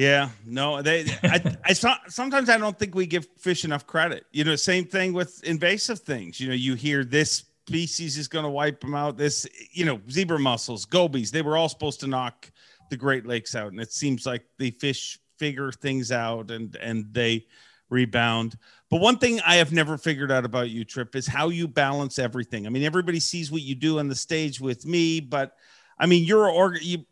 Yeah, 0.00 0.30
no, 0.46 0.80
they. 0.80 1.04
I, 1.24 1.58
I 1.62 1.72
sometimes 1.74 2.48
I 2.48 2.56
don't 2.56 2.78
think 2.78 2.94
we 2.94 3.04
give 3.04 3.28
fish 3.36 3.66
enough 3.66 3.86
credit. 3.86 4.24
You 4.32 4.44
know, 4.44 4.56
same 4.56 4.86
thing 4.86 5.12
with 5.12 5.44
invasive 5.44 5.98
things. 5.98 6.40
You 6.40 6.48
know, 6.48 6.54
you 6.54 6.74
hear 6.74 7.04
this 7.04 7.44
species 7.66 8.16
is 8.16 8.26
going 8.26 8.46
to 8.46 8.50
wipe 8.50 8.80
them 8.80 8.94
out. 8.94 9.18
This, 9.18 9.46
you 9.72 9.84
know, 9.84 10.00
zebra 10.10 10.38
mussels, 10.38 10.86
gobies, 10.86 11.30
they 11.30 11.42
were 11.42 11.58
all 11.58 11.68
supposed 11.68 12.00
to 12.00 12.06
knock 12.06 12.50
the 12.88 12.96
Great 12.96 13.26
Lakes 13.26 13.54
out, 13.54 13.72
and 13.72 13.80
it 13.80 13.92
seems 13.92 14.24
like 14.24 14.42
the 14.56 14.70
fish 14.70 15.18
figure 15.38 15.70
things 15.70 16.10
out 16.10 16.50
and 16.50 16.76
and 16.76 17.12
they 17.12 17.44
rebound. 17.90 18.56
But 18.88 19.02
one 19.02 19.18
thing 19.18 19.38
I 19.46 19.56
have 19.56 19.70
never 19.70 19.98
figured 19.98 20.32
out 20.32 20.46
about 20.46 20.70
you, 20.70 20.82
Trip, 20.82 21.14
is 21.14 21.26
how 21.26 21.50
you 21.50 21.68
balance 21.68 22.18
everything. 22.18 22.66
I 22.66 22.70
mean, 22.70 22.84
everybody 22.84 23.20
sees 23.20 23.52
what 23.52 23.60
you 23.60 23.74
do 23.74 23.98
on 23.98 24.08
the 24.08 24.14
stage 24.14 24.62
with 24.62 24.86
me, 24.86 25.20
but 25.20 25.56
I 25.98 26.06
mean, 26.06 26.24
you're 26.24 26.48
org- 26.48 26.82
you 26.82 27.04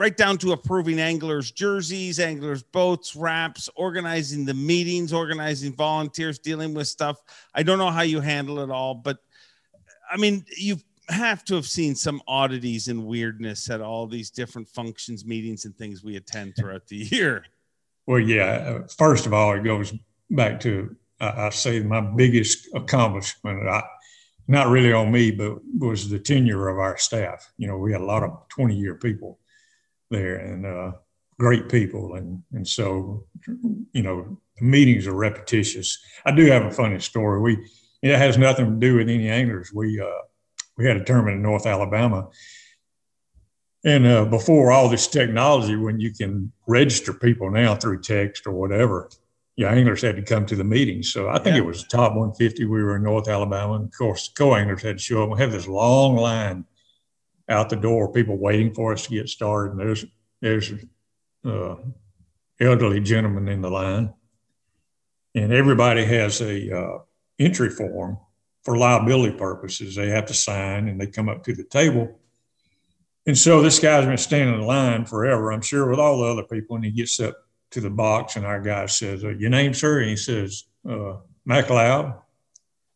right 0.00 0.16
down 0.16 0.38
to 0.38 0.52
approving 0.52 0.98
anglers' 0.98 1.50
jerseys, 1.50 2.18
anglers' 2.18 2.62
boats, 2.62 3.14
wraps, 3.14 3.68
organizing 3.76 4.46
the 4.46 4.54
meetings, 4.54 5.12
organizing 5.12 5.74
volunteers, 5.74 6.38
dealing 6.38 6.72
with 6.72 6.88
stuff. 6.88 7.18
I 7.54 7.62
don't 7.62 7.78
know 7.78 7.90
how 7.90 8.00
you 8.00 8.22
handle 8.22 8.60
it 8.60 8.70
all, 8.70 8.94
but 8.94 9.18
I 10.10 10.16
mean, 10.16 10.46
you 10.56 10.78
have 11.10 11.44
to 11.44 11.54
have 11.54 11.66
seen 11.66 11.94
some 11.94 12.22
oddities 12.26 12.88
and 12.88 13.04
weirdness 13.04 13.68
at 13.68 13.82
all 13.82 14.06
these 14.06 14.30
different 14.30 14.70
functions, 14.70 15.26
meetings, 15.26 15.66
and 15.66 15.76
things 15.76 16.02
we 16.02 16.16
attend 16.16 16.56
throughout 16.56 16.86
the 16.86 16.96
year. 16.96 17.44
Well, 18.06 18.20
yeah. 18.20 18.80
Uh, 18.80 18.86
first 18.88 19.26
of 19.26 19.34
all, 19.34 19.52
it 19.52 19.64
goes 19.64 19.92
back 20.30 20.60
to 20.60 20.96
I, 21.20 21.48
I 21.48 21.50
say 21.50 21.80
my 21.80 22.00
biggest 22.00 22.68
accomplishment. 22.74 23.68
I, 23.68 23.82
not 24.48 24.68
really 24.68 24.94
on 24.94 25.12
me, 25.12 25.30
but 25.30 25.58
was 25.78 26.08
the 26.08 26.18
tenure 26.18 26.68
of 26.68 26.78
our 26.78 26.96
staff. 26.96 27.52
You 27.58 27.68
know, 27.68 27.76
we 27.76 27.92
had 27.92 28.00
a 28.00 28.04
lot 28.04 28.22
of 28.22 28.48
20 28.48 28.74
year 28.74 28.94
people 28.94 29.38
there 30.10 30.36
and 30.36 30.66
uh, 30.66 30.92
great 31.38 31.68
people. 31.68 32.14
And, 32.14 32.42
and 32.52 32.66
so, 32.66 33.24
you 33.92 34.02
know, 34.02 34.38
the 34.58 34.64
meetings 34.64 35.06
are 35.06 35.14
repetitious. 35.14 35.98
I 36.24 36.32
do 36.32 36.46
have 36.46 36.64
a 36.64 36.70
funny 36.70 36.98
story. 37.00 37.40
We, 37.40 37.68
it 38.02 38.16
has 38.16 38.38
nothing 38.38 38.66
to 38.66 38.76
do 38.76 38.96
with 38.96 39.08
any 39.08 39.28
anglers. 39.28 39.72
We, 39.72 40.00
uh, 40.00 40.22
we 40.76 40.86
had 40.86 40.96
a 40.96 41.04
tournament 41.04 41.36
in 41.36 41.42
North 41.42 41.66
Alabama. 41.66 42.28
And 43.84 44.06
uh, 44.06 44.26
before 44.26 44.72
all 44.72 44.88
this 44.88 45.08
technology, 45.08 45.76
when 45.76 46.00
you 46.00 46.12
can 46.12 46.52
register 46.66 47.14
people 47.14 47.50
now 47.50 47.74
through 47.74 48.02
text 48.02 48.46
or 48.46 48.52
whatever, 48.52 49.08
yeah, 49.56 49.70
anglers 49.70 50.02
had 50.02 50.16
to 50.16 50.22
come 50.22 50.46
to 50.46 50.56
the 50.56 50.64
meetings. 50.64 51.12
So 51.12 51.28
I 51.28 51.34
think 51.38 51.56
yeah. 51.56 51.62
it 51.62 51.66
was 51.66 51.84
top 51.84 52.12
150. 52.12 52.64
We 52.64 52.82
were 52.82 52.96
in 52.96 53.02
North 53.02 53.28
Alabama. 53.28 53.74
And 53.74 53.84
of 53.86 53.96
course, 53.96 54.28
co 54.28 54.54
anglers 54.54 54.82
had 54.82 54.98
to 54.98 55.02
show 55.02 55.22
up. 55.22 55.30
We 55.30 55.40
have 55.40 55.52
this 55.52 55.66
long 55.66 56.16
line 56.16 56.64
out 57.50 57.68
the 57.68 57.76
door, 57.76 58.12
people 58.12 58.38
waiting 58.38 58.72
for 58.72 58.92
us 58.92 59.06
to 59.06 59.10
get 59.10 59.28
started. 59.28 59.72
And 59.72 59.80
there's 59.80 60.04
there's 60.40 60.72
uh, 61.44 61.76
elderly 62.60 63.00
gentleman 63.00 63.48
in 63.48 63.60
the 63.60 63.70
line, 63.70 64.14
and 65.34 65.52
everybody 65.52 66.04
has 66.04 66.40
a 66.40 66.76
uh, 66.76 66.98
entry 67.38 67.68
form 67.68 68.18
for 68.62 68.78
liability 68.78 69.36
purposes. 69.36 69.96
They 69.96 70.08
have 70.10 70.26
to 70.26 70.34
sign, 70.34 70.88
and 70.88 71.00
they 71.00 71.06
come 71.06 71.28
up 71.28 71.44
to 71.44 71.54
the 71.54 71.64
table. 71.64 72.18
And 73.26 73.36
so 73.36 73.60
this 73.60 73.78
guy's 73.78 74.06
been 74.06 74.16
standing 74.16 74.54
in 74.54 74.66
line 74.66 75.04
forever, 75.04 75.52
I'm 75.52 75.60
sure, 75.60 75.90
with 75.90 75.98
all 75.98 76.18
the 76.18 76.26
other 76.26 76.44
people. 76.44 76.76
And 76.76 76.84
he 76.84 76.90
gets 76.90 77.20
up 77.20 77.36
to 77.72 77.80
the 77.80 77.90
box, 77.90 78.36
and 78.36 78.46
our 78.46 78.60
guy 78.60 78.86
says, 78.86 79.24
uh, 79.24 79.28
"Your 79.28 79.50
name, 79.50 79.74
sir?" 79.74 80.00
And 80.00 80.10
he 80.10 80.16
says, 80.16 80.64
uh, 80.88 81.16
"MacLeod." 81.44 82.14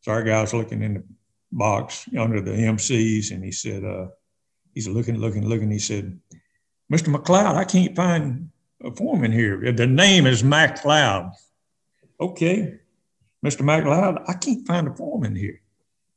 So 0.00 0.12
our 0.12 0.22
guy's 0.22 0.52
looking 0.54 0.82
in 0.82 0.94
the 0.94 1.04
box 1.50 2.06
under 2.18 2.40
the 2.40 2.50
MCs, 2.50 3.30
and 3.30 3.42
he 3.42 3.52
said, 3.52 3.84
uh, 3.84 4.08
he's 4.74 4.88
looking, 4.88 5.16
looking, 5.18 5.48
looking. 5.48 5.70
He 5.70 5.78
said, 5.78 6.18
Mr. 6.92 7.14
McLeod, 7.14 7.54
I 7.54 7.64
can't 7.64 7.96
find 7.96 8.50
a 8.82 8.90
foreman 8.90 9.32
here. 9.32 9.72
The 9.72 9.86
name 9.86 10.26
is 10.26 10.44
MacLeod. 10.44 11.32
Okay. 12.20 12.74
Mr. 13.44 13.62
MacLeod, 13.62 14.22
I 14.26 14.34
can't 14.34 14.66
find 14.66 14.88
a 14.88 14.94
foreman 14.94 15.36
here. 15.36 15.60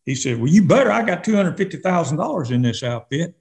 He 0.06 0.16
said, 0.16 0.38
Well, 0.38 0.48
you 0.48 0.64
better. 0.64 0.92
I 0.92 1.04
got 1.04 1.24
$250,000 1.24 2.52
in 2.52 2.62
this 2.62 2.84
outfit. 2.84 3.36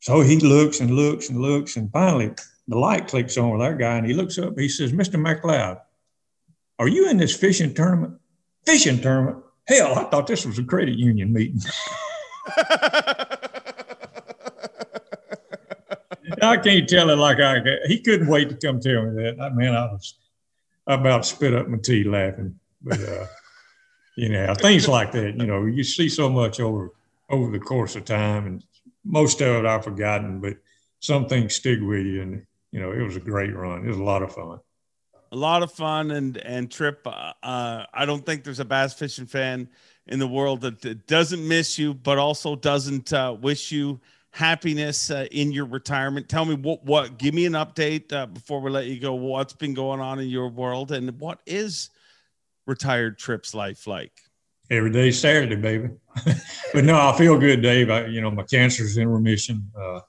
So 0.00 0.20
he 0.20 0.38
looks 0.38 0.80
and 0.80 0.90
looks 0.92 1.28
and 1.28 1.40
looks. 1.40 1.76
And 1.76 1.92
finally, 1.92 2.32
the 2.68 2.78
light 2.78 3.08
clicks 3.08 3.36
on 3.36 3.50
with 3.50 3.60
our 3.60 3.74
guy. 3.74 3.98
And 3.98 4.06
he 4.06 4.14
looks 4.14 4.38
up. 4.38 4.58
He 4.58 4.68
says, 4.68 4.92
Mr. 4.92 5.20
MacLeod, 5.20 5.78
are 6.78 6.88
you 6.88 7.10
in 7.10 7.18
this 7.18 7.36
fishing 7.36 7.74
tournament? 7.74 8.14
Fishing 8.64 9.00
tournament? 9.00 9.44
Hell, 9.66 9.98
I 9.98 10.04
thought 10.04 10.26
this 10.26 10.46
was 10.46 10.58
a 10.58 10.64
credit 10.64 10.96
union 10.96 11.32
meeting. 11.32 11.60
I 16.42 16.56
can't 16.56 16.88
tell 16.88 17.10
it 17.10 17.16
like 17.16 17.40
I 17.40 17.60
He 17.86 18.00
couldn't 18.00 18.28
wait 18.28 18.48
to 18.48 18.54
come 18.56 18.80
tell 18.80 19.02
me 19.02 19.22
that. 19.22 19.40
I 19.40 19.50
mean, 19.50 19.68
I 19.68 19.86
was 19.86 20.14
about 20.86 21.26
spit 21.26 21.54
up 21.54 21.68
my 21.68 21.78
tea 21.78 22.04
laughing. 22.04 22.58
But 22.82 23.00
uh, 23.00 23.26
you 24.16 24.30
know, 24.30 24.54
things 24.54 24.88
like 24.88 25.12
that. 25.12 25.36
You 25.36 25.46
know, 25.46 25.66
you 25.66 25.84
see 25.84 26.08
so 26.08 26.28
much 26.28 26.60
over 26.60 26.92
over 27.30 27.50
the 27.50 27.58
course 27.58 27.94
of 27.94 28.04
time, 28.04 28.46
and 28.46 28.64
most 29.04 29.40
of 29.40 29.64
it 29.64 29.66
I've 29.66 29.84
forgotten, 29.84 30.40
but 30.40 30.56
some 31.00 31.26
things 31.26 31.54
stick 31.54 31.78
with 31.80 32.06
you. 32.06 32.22
And 32.22 32.46
you 32.72 32.80
know, 32.80 32.92
it 32.92 33.02
was 33.02 33.16
a 33.16 33.20
great 33.20 33.54
run. 33.54 33.84
It 33.84 33.88
was 33.88 33.98
a 33.98 34.02
lot 34.02 34.22
of 34.22 34.34
fun. 34.34 34.60
A 35.30 35.36
lot 35.36 35.62
of 35.62 35.70
fun 35.70 36.10
and 36.10 36.36
and 36.38 36.70
trip. 36.70 37.06
Uh, 37.06 37.32
uh 37.42 37.84
I 37.92 38.06
don't 38.06 38.24
think 38.24 38.44
there's 38.44 38.60
a 38.60 38.64
bass 38.64 38.94
fishing 38.94 39.26
fan 39.26 39.68
in 40.06 40.18
the 40.18 40.28
world 40.28 40.62
that, 40.62 40.80
that 40.80 41.06
doesn't 41.06 41.46
miss 41.46 41.78
you, 41.78 41.92
but 41.92 42.16
also 42.16 42.56
doesn't 42.56 43.12
uh, 43.12 43.36
wish 43.38 43.70
you 43.70 44.00
happiness 44.38 45.10
uh, 45.10 45.26
in 45.32 45.50
your 45.50 45.66
retirement. 45.66 46.28
Tell 46.28 46.44
me 46.44 46.54
what 46.54 46.84
what 46.84 47.18
give 47.18 47.34
me 47.34 47.44
an 47.44 47.54
update 47.54 48.12
uh, 48.12 48.26
before 48.26 48.60
we 48.60 48.70
let 48.70 48.86
you 48.86 49.00
go. 49.00 49.14
What's 49.14 49.52
been 49.52 49.74
going 49.74 50.00
on 50.00 50.20
in 50.20 50.28
your 50.28 50.48
world 50.48 50.92
and 50.92 51.18
what 51.18 51.40
is 51.44 51.90
retired 52.64 53.18
trips 53.18 53.52
life 53.52 53.88
like? 53.88 54.12
Every 54.70 54.92
day 54.92 55.10
Saturday, 55.10 55.56
baby. 55.56 55.88
but 56.72 56.84
no, 56.84 57.00
I 57.00 57.18
feel 57.18 57.36
good, 57.36 57.62
Dave. 57.62 57.90
I, 57.90 58.06
you 58.06 58.20
know, 58.20 58.30
my 58.30 58.44
cancer's 58.44 58.96
in 58.96 59.08
remission. 59.08 59.68
Uh, 59.76 60.00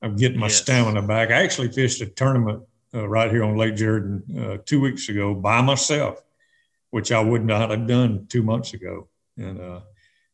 I'm 0.00 0.16
getting 0.16 0.38
my 0.38 0.46
yes. 0.46 0.56
stamina 0.56 1.02
back. 1.02 1.30
I 1.30 1.42
actually 1.42 1.70
fished 1.70 2.00
a 2.00 2.06
tournament 2.06 2.62
uh, 2.94 3.06
right 3.06 3.30
here 3.30 3.44
on 3.44 3.58
Lake 3.58 3.76
Jordan 3.76 4.22
uh, 4.40 4.56
two 4.64 4.80
weeks 4.80 5.10
ago 5.10 5.34
by 5.34 5.60
myself, 5.60 6.22
which 6.92 7.12
I 7.12 7.20
would 7.20 7.44
not 7.44 7.68
have 7.68 7.86
done 7.86 8.26
two 8.30 8.42
months 8.42 8.72
ago. 8.72 9.08
And 9.36 9.60
uh, 9.60 9.80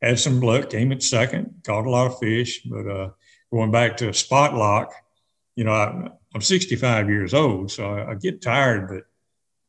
had 0.02 0.18
some 0.18 0.40
luck, 0.40 0.70
came 0.70 0.92
in 0.92 1.00
second, 1.00 1.62
caught 1.64 1.86
a 1.86 1.90
lot 1.90 2.06
of 2.06 2.18
fish. 2.18 2.62
But 2.64 2.86
uh, 2.86 3.10
going 3.50 3.70
back 3.70 3.96
to 3.98 4.12
spot 4.12 4.54
lock, 4.54 4.94
you 5.54 5.64
know, 5.64 5.72
I, 5.72 6.10
am 6.34 6.40
65 6.40 7.08
years 7.08 7.34
old, 7.34 7.70
so 7.70 7.90
I, 7.90 8.10
I, 8.10 8.14
get 8.14 8.42
tired. 8.42 8.88
But 8.88 9.04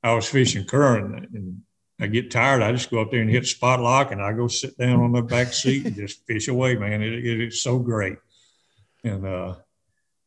I 0.04 0.14
was 0.14 0.28
fishing 0.28 0.66
current, 0.66 1.30
and 1.34 1.62
I 2.00 2.08
get 2.08 2.30
tired. 2.30 2.62
I 2.62 2.72
just 2.72 2.92
go 2.92 3.02
up 3.02 3.12
there 3.12 3.22
and 3.22 3.30
hit 3.30 3.46
spot 3.46 3.80
lock, 3.80 4.12
and 4.12 4.22
I 4.22 4.34
go 4.34 4.48
sit 4.48 4.78
down 4.78 5.00
on 5.00 5.14
the 5.14 5.22
back 5.22 5.54
seat 5.54 5.86
and 5.86 5.96
just 5.96 6.26
fish 6.28 6.48
away. 6.48 6.76
Man, 6.76 7.02
it, 7.02 7.14
it 7.26 7.48
is 7.48 7.62
so 7.62 7.80
great. 7.80 8.18
And 9.04 9.26
uh, 9.26 9.56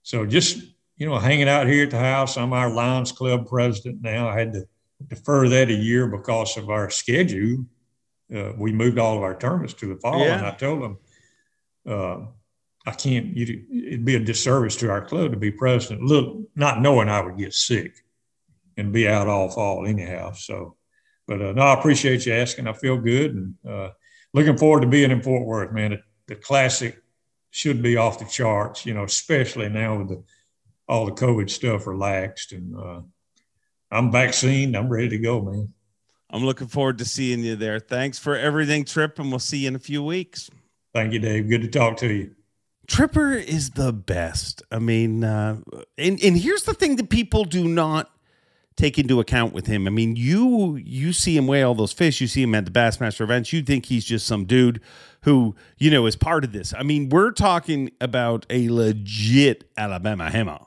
so 0.03 0.25
just 0.25 0.63
you 1.01 1.07
know, 1.07 1.19
hanging 1.19 1.49
out 1.49 1.67
here 1.67 1.85
at 1.85 1.91
the 1.91 1.99
house. 1.99 2.37
I'm 2.37 2.53
our 2.53 2.69
Lions 2.71 3.11
Club 3.11 3.49
president 3.49 4.03
now. 4.03 4.29
I 4.29 4.39
had 4.39 4.53
to 4.53 4.69
defer 5.09 5.49
that 5.49 5.71
a 5.71 5.75
year 5.75 6.07
because 6.07 6.59
of 6.59 6.69
our 6.69 6.91
schedule 6.91 7.65
uh, 8.35 8.53
we 8.57 8.73
moved 8.73 8.99
all 8.99 9.16
of 9.16 9.23
our 9.23 9.37
tournaments 9.37 9.75
to 9.75 9.87
the 9.87 9.97
fall, 9.97 10.21
yeah. 10.21 10.38
and 10.38 10.47
I 10.47 10.51
told 10.53 10.83
them, 10.83 10.99
uh, 11.87 12.27
I 12.87 12.93
can't. 12.93 13.37
You, 13.37 13.64
it'd 13.88 14.05
be 14.05 14.16
a 14.16 14.21
disservice 14.21 14.77
to 14.77 14.90
our 14.90 15.05
club 15.05 15.33
to 15.33 15.37
be 15.37 15.51
president, 15.51 16.03
look, 16.03 16.38
not 16.55 16.81
knowing 16.81 17.09
I 17.09 17.21
would 17.21 17.38
get 17.38 17.55
sick 17.55 17.95
and 18.77 18.93
be 18.93 19.07
out 19.07 19.29
all 19.29 19.51
fall 19.51 19.87
anyhow. 19.87 20.33
So, 20.33 20.77
but 21.27 21.43
uh, 21.43 21.53
no, 21.53 21.62
I 21.62 21.79
appreciate 21.79 22.27
you 22.27 22.33
asking. 22.35 22.66
I 22.66 22.73
feel 22.73 22.97
good 22.97 23.35
and 23.35 23.55
uh, 23.69 23.90
looking 24.33 24.57
forward 24.57 24.81
to 24.81 24.87
being 24.87 25.11
in 25.11 25.23
Fort 25.23 25.47
Worth, 25.47 25.73
man. 25.73 25.90
The, 25.90 26.01
the 26.27 26.37
classic 26.37 27.03
should 27.51 27.83
be 27.83 27.97
off 27.97 28.19
the 28.19 28.25
charts, 28.25 28.87
you 28.87 28.95
know, 28.95 29.05
especially 29.05 29.69
now 29.69 29.99
with 29.99 30.09
the 30.09 30.23
all 30.88 31.07
the 31.07 31.12
COVID 31.12 31.49
stuff 31.49 31.87
relaxed 31.87 32.51
and 32.53 32.77
uh, 32.77 33.01
I'm 33.93 34.11
vaccinated. 34.11 34.75
I'm 34.75 34.88
ready 34.88 35.11
to 35.11 35.19
go, 35.19 35.40
man. 35.40 35.73
I'm 36.31 36.45
looking 36.45 36.69
forward 36.69 36.99
to 36.99 37.05
seeing 37.05 37.40
you 37.40 37.57
there. 37.57 37.81
Thanks 37.81 38.19
for 38.19 38.37
everything, 38.37 38.85
Trip, 38.85 39.19
and 39.19 39.31
we'll 39.31 39.40
see 39.40 39.59
you 39.59 39.69
in 39.69 39.75
a 39.75 39.81
few 39.81 40.03
weeks. 40.03 40.51
Thank 40.95 41.12
you, 41.12 41.19
Dave. 41.19 41.49
Good 41.49 41.62
to 41.62 41.69
talk 41.69 41.97
to 41.99 42.12
you. 42.12 42.35
Tripper 42.87 43.33
is 43.33 43.71
the 43.71 43.93
best. 43.93 44.62
I 44.71 44.81
mean, 44.81 45.23
uh, 45.23 45.59
and 45.97 46.23
and 46.23 46.37
here's 46.37 46.64
the 46.64 46.75
thing 46.75 46.97
that 46.97 47.09
people 47.09 47.45
do 47.45 47.69
not 47.69 48.11
take 48.77 48.99
into 48.99 49.21
account 49.21 49.53
with 49.53 49.66
him. 49.66 49.87
I 49.87 49.90
mean, 49.90 50.16
you 50.16 50.77
you 50.77 51.12
see 51.12 51.37
him 51.37 51.47
weigh 51.47 51.62
all 51.62 51.75
those 51.75 51.93
fish. 51.93 52.21
You 52.21 52.27
see 52.27 52.43
him 52.43 52.55
at 52.55 52.64
the 52.64 52.71
Bassmaster 52.71 53.21
events. 53.21 53.53
You 53.53 53.62
think 53.62 53.87
he's 53.87 54.05
just 54.05 54.27
some 54.27 54.45
dude 54.45 54.81
who 55.23 55.55
you 55.79 55.90
know 55.90 56.07
is 56.07 56.16
part 56.16 56.43
of 56.43 56.53
this. 56.53 56.75
I 56.75 56.83
mean, 56.83 57.09
we're 57.11 57.31
talking 57.31 57.93
about 58.01 58.45
a 58.51 58.69
legit 58.69 59.71
Alabama 59.77 60.31
hammer 60.31 60.59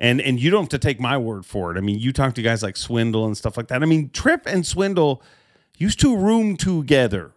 and 0.00 0.20
and 0.20 0.40
you 0.40 0.50
don't 0.50 0.62
have 0.62 0.68
to 0.70 0.78
take 0.78 0.98
my 0.98 1.16
word 1.18 1.46
for 1.46 1.70
it. 1.70 1.78
I 1.78 1.82
mean, 1.82 1.98
you 1.98 2.12
talk 2.12 2.34
to 2.34 2.42
guys 2.42 2.62
like 2.62 2.76
Swindle 2.76 3.26
and 3.26 3.36
stuff 3.36 3.56
like 3.56 3.68
that. 3.68 3.82
I 3.82 3.86
mean, 3.86 4.10
Trip 4.10 4.42
and 4.46 4.66
Swindle 4.66 5.22
used 5.76 6.00
to 6.00 6.16
room 6.16 6.56
together. 6.56 7.32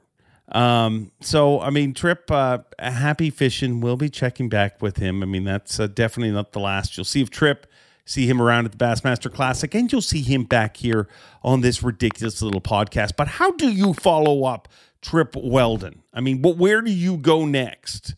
Um, 0.52 1.12
so 1.19 1.60
I 1.60 1.69
mean, 1.69 1.93
Trip, 1.93 2.32
uh, 2.32 2.60
happy 2.80 3.30
fishing. 3.30 3.82
We'll 3.82 3.97
be 3.97 4.10
checking 4.10 4.49
back 4.49 4.82
with 4.82 4.97
him. 4.97 5.21
I 5.21 5.26
mean, 5.26 5.43
that's 5.43 5.80
uh, 5.80 5.88
definitely 5.88 6.32
not 6.32 6.54
the 6.54 6.60
last. 6.60 6.97
You'll 6.97 7.06
see 7.06 7.21
if 7.21 7.30
Trip 7.30 7.67
see 8.06 8.28
him 8.28 8.41
around 8.41 8.65
at 8.65 8.71
the 8.71 8.78
Bassmaster 8.78 9.32
Classic, 9.32 9.73
and 9.76 9.91
you'll 9.91 10.02
see 10.02 10.21
him 10.21 10.43
back 10.43 10.78
here 10.78 11.08
on 11.43 11.62
this 11.62 11.84
ridiculous 11.84 12.41
little 12.41 12.62
podcast. 12.62 13.12
But 13.17 13.28
how 13.28 13.52
do 13.52 13.69
you 13.69 13.93
follow 13.93 14.45
up 14.45 14.67
Trip 15.02 15.36
Weldon? 15.36 16.04
I 16.13 16.21
mean, 16.21 16.41
where 16.41 16.82
do 16.82 16.91
you 16.91 17.17
go 17.17 17.45
next? 17.45 18.15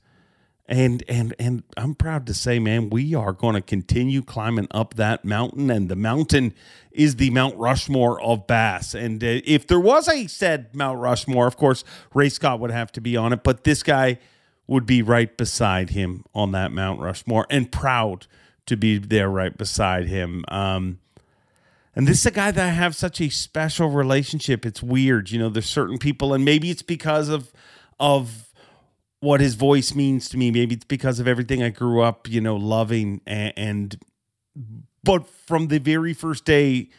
And 0.68 1.04
and 1.08 1.36
and 1.38 1.64
I'm 1.78 1.94
proud 1.94 2.26
to 2.26 2.34
say, 2.34 2.58
man, 2.58 2.90
we 2.90 3.14
are 3.14 3.34
going 3.34 3.54
to 3.54 3.62
continue 3.62 4.24
climbing 4.24 4.68
up 4.72 4.96
that 4.96 5.24
mountain, 5.24 5.70
and 5.70 5.90
the 5.90 5.96
mountain 5.96 6.56
is 6.92 7.18
the 7.18 7.30
Mount 7.30 7.56
Rushmore 7.58 8.20
of 8.20 8.48
bass. 8.48 8.96
And 8.96 9.24
uh, 9.24 9.42
if 9.46 9.68
there 9.68 9.80
was 9.80 10.08
a 10.08 10.26
said 10.26 10.74
Mount 10.74 11.00
Rushmore, 11.00 11.46
of 11.46 11.56
course, 11.56 11.84
Ray 12.16 12.30
Scott 12.30 12.60
would 12.60 12.72
have 12.72 12.92
to 12.94 13.02
be 13.02 13.16
on 13.16 13.32
it, 13.32 13.44
but 13.44 13.64
this 13.64 13.84
guy 13.84 14.18
would 14.66 14.88
be 14.88 15.04
right 15.04 15.38
beside 15.38 15.92
him 15.92 16.26
on 16.34 16.52
that 16.54 16.72
Mount 16.72 17.00
Rushmore, 17.00 17.46
and 17.52 17.72
proud 17.72 18.26
to 18.66 18.76
be 18.76 18.98
there 18.98 19.30
right 19.30 19.56
beside 19.56 20.08
him. 20.08 20.44
Um, 20.48 20.98
and 21.96 22.08
this 22.08 22.22
is 22.22 22.26
a 22.26 22.32
guy 22.32 22.50
that 22.50 22.66
I 22.66 22.72
have 22.72 22.96
such 22.96 23.22
a 23.22 23.30
special 23.30 23.90
relationship. 23.90 24.66
It's 24.66 24.82
weird, 24.82 25.30
you 25.30 25.38
know. 25.38 25.50
There's 25.50 25.70
certain 25.70 26.00
people, 26.00 26.34
and 26.34 26.44
maybe 26.44 26.72
it's 26.72 26.82
because 26.82 27.30
of 27.30 27.54
of 28.00 28.45
what 29.20 29.42
his 29.42 29.56
voice 29.56 29.96
means 29.96 30.30
to 30.30 30.38
me. 30.38 30.52
Maybe 30.52 30.76
it's 30.76 30.86
because 30.86 31.20
of 31.20 31.28
everything 31.28 31.64
I 31.64 31.70
grew 31.70 32.02
up, 32.02 32.28
you 32.30 32.42
know, 32.42 32.56
loving. 32.56 33.22
And, 33.26 33.54
and 33.56 33.98
but 35.04 35.28
from 35.28 35.68
the 35.68 35.80
very 35.80 36.14
first 36.14 36.46
day 36.46 36.90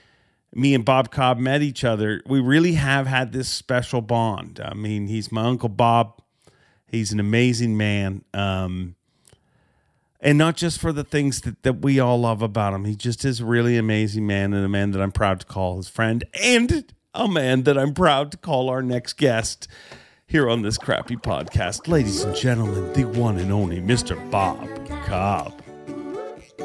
me 0.56 0.74
and 0.74 0.84
Bob 0.84 1.10
Cobb 1.10 1.38
met 1.38 1.60
each 1.60 1.84
other, 1.84 2.22
we 2.26 2.40
really 2.40 2.72
have 2.72 3.06
had 3.06 3.32
this 3.32 3.48
special 3.48 4.00
bond. 4.00 4.58
I 4.64 4.72
mean, 4.72 5.06
he's 5.06 5.30
my 5.30 5.44
uncle 5.44 5.68
Bob. 5.68 6.22
He's 6.86 7.12
an 7.12 7.20
amazing 7.20 7.76
man. 7.76 8.24
Um, 8.32 8.96
and 10.18 10.38
not 10.38 10.56
just 10.56 10.80
for 10.80 10.92
the 10.92 11.04
things 11.04 11.42
that, 11.42 11.62
that 11.62 11.82
we 11.82 12.00
all 12.00 12.18
love 12.18 12.40
about 12.40 12.72
him. 12.72 12.86
He 12.86 12.96
just 12.96 13.24
is 13.24 13.40
a 13.40 13.44
really 13.44 13.76
amazing 13.76 14.26
man 14.26 14.54
and 14.54 14.64
a 14.64 14.68
man 14.68 14.92
that 14.92 15.02
I'm 15.02 15.12
proud 15.12 15.40
to 15.40 15.46
call 15.46 15.76
his 15.76 15.88
friend 15.88 16.24
and 16.42 16.90
a 17.14 17.28
man 17.28 17.64
that 17.64 17.76
I'm 17.76 17.92
proud 17.92 18.32
to 18.32 18.38
call 18.38 18.70
our 18.70 18.82
next 18.82 19.14
guest 19.14 19.68
here 20.28 20.50
on 20.50 20.60
this 20.60 20.76
crappy 20.76 21.16
podcast. 21.16 21.86
Ladies 21.86 22.24
and 22.24 22.34
gentlemen, 22.34 22.92
the 22.94 23.04
one 23.04 23.38
and 23.38 23.52
only 23.52 23.80
Mr. 23.80 24.18
Bob 24.28 24.68
Cobb. 25.04 25.62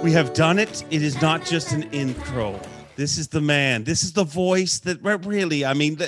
We 0.04 0.12
have 0.14 0.34
done 0.34 0.58
it. 0.58 0.84
It 0.90 1.04
is 1.04 1.22
not 1.22 1.46
just 1.46 1.72
an 1.72 1.84
intro. 1.92 2.60
This 2.96 3.20
is 3.20 3.28
the 3.28 3.40
man. 3.40 3.84
This 3.84 4.04
is 4.04 4.14
the 4.14 4.24
voice 4.24 4.80
that 4.80 5.00
really, 5.26 5.64
I 5.64 5.76
mean, 5.76 6.00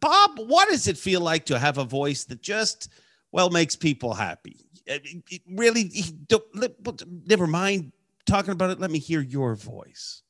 Bob, 0.00 0.38
what 0.38 0.68
does 0.68 0.86
it 0.86 0.98
feel 0.98 1.22
like 1.22 1.46
to 1.46 1.58
have 1.58 1.78
a 1.78 1.84
voice 1.84 2.24
that 2.24 2.42
just, 2.42 2.90
well, 3.32 3.48
makes 3.48 3.74
people 3.74 4.12
happy? 4.12 4.66
Uh, 4.90 4.98
really, 5.48 5.90
never 7.26 7.46
mind 7.46 7.92
talking 8.26 8.52
about 8.52 8.68
it. 8.68 8.80
Let 8.80 8.90
me 8.90 8.98
hear 8.98 9.22
your 9.22 9.54
voice. 9.54 10.20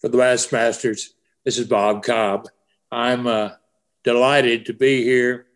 For 0.00 0.08
the 0.08 0.18
Bassmasters, 0.18 1.08
this 1.44 1.56
is 1.56 1.66
Bob 1.66 2.02
Cobb. 2.02 2.48
I'm 2.92 3.26
uh, 3.26 3.50
delighted 4.04 4.66
to 4.66 4.72
be 4.72 5.02
here 5.02 5.46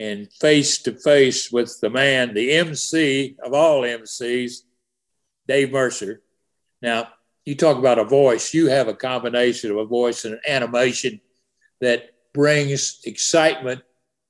and 0.00 0.32
face 0.32 0.78
to 0.82 0.92
face 0.92 1.52
with 1.52 1.78
the 1.80 1.90
man, 1.90 2.34
the 2.34 2.52
MC 2.52 3.36
of 3.44 3.52
all 3.52 3.82
MCs, 3.82 4.62
Dave 5.46 5.72
Mercer. 5.72 6.22
Now, 6.82 7.08
you 7.44 7.54
talk 7.54 7.78
about 7.78 7.98
a 7.98 8.04
voice, 8.04 8.52
you 8.52 8.66
have 8.66 8.88
a 8.88 8.94
combination 8.94 9.70
of 9.70 9.76
a 9.78 9.84
voice 9.84 10.24
and 10.24 10.34
an 10.34 10.40
animation 10.48 11.20
that 11.80 12.10
brings 12.34 13.00
excitement 13.04 13.82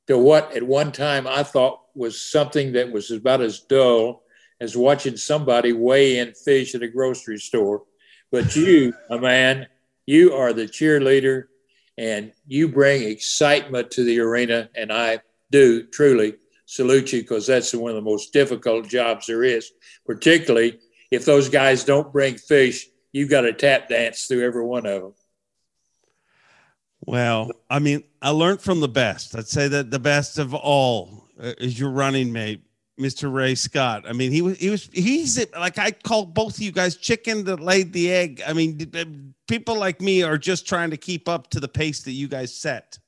to 0.06 0.18
what 0.18 0.54
at 0.54 0.62
one 0.62 0.92
time 0.92 1.26
I 1.26 1.42
thought 1.42 1.80
was 1.94 2.20
something 2.20 2.72
that 2.72 2.92
was 2.92 3.10
about 3.10 3.40
as 3.40 3.60
dull 3.60 4.22
as 4.60 4.76
watching 4.76 5.16
somebody 5.16 5.72
weigh 5.72 6.18
in 6.18 6.32
fish 6.34 6.74
at 6.74 6.82
a 6.82 6.88
grocery 6.88 7.38
store. 7.38 7.82
But 8.30 8.54
you, 8.54 8.92
a 9.10 9.18
man, 9.18 9.66
you 10.06 10.34
are 10.34 10.52
the 10.52 10.66
cheerleader 10.66 11.44
and 11.98 12.32
you 12.46 12.68
bring 12.68 13.02
excitement 13.02 13.90
to 13.92 14.04
the 14.04 14.20
arena. 14.20 14.68
And 14.74 14.92
I 14.92 15.20
do 15.50 15.86
truly 15.86 16.34
salute 16.66 17.12
you 17.12 17.22
because 17.22 17.46
that's 17.46 17.74
one 17.74 17.90
of 17.90 17.96
the 17.96 18.02
most 18.02 18.32
difficult 18.32 18.88
jobs 18.88 19.26
there 19.26 19.44
is, 19.44 19.70
particularly 20.04 20.78
if 21.10 21.24
those 21.24 21.48
guys 21.48 21.84
don't 21.84 22.12
bring 22.12 22.36
fish. 22.36 22.86
You've 23.12 23.30
got 23.30 23.42
to 23.42 23.52
tap 23.52 23.88
dance 23.88 24.26
through 24.26 24.44
every 24.44 24.64
one 24.64 24.86
of 24.86 25.02
them. 25.02 25.14
Well, 27.00 27.52
I 27.70 27.78
mean, 27.78 28.02
I 28.20 28.30
learned 28.30 28.60
from 28.60 28.80
the 28.80 28.88
best. 28.88 29.36
I'd 29.36 29.46
say 29.46 29.68
that 29.68 29.90
the 29.90 30.00
best 30.00 30.38
of 30.38 30.54
all 30.54 31.28
uh, 31.40 31.52
is 31.58 31.78
your 31.78 31.90
running 31.90 32.32
mate, 32.32 32.62
Mr. 32.98 33.32
Ray 33.32 33.54
Scott. 33.54 34.04
I 34.08 34.12
mean, 34.12 34.32
he 34.32 34.42
was 34.42 34.58
he 34.58 34.70
was 34.70 34.88
he's 34.92 35.44
like 35.54 35.78
I 35.78 35.90
call 35.90 36.24
both 36.24 36.56
of 36.56 36.62
you 36.62 36.72
guys 36.72 36.96
chicken 36.96 37.44
that 37.44 37.60
laid 37.60 37.92
the 37.92 38.10
egg. 38.10 38.42
I 38.46 38.52
mean, 38.52 39.34
people 39.46 39.78
like 39.78 40.00
me 40.00 40.22
are 40.22 40.38
just 40.38 40.66
trying 40.66 40.90
to 40.90 40.96
keep 40.96 41.28
up 41.28 41.50
to 41.50 41.60
the 41.60 41.68
pace 41.68 42.02
that 42.04 42.12
you 42.12 42.28
guys 42.28 42.54
set. 42.54 42.98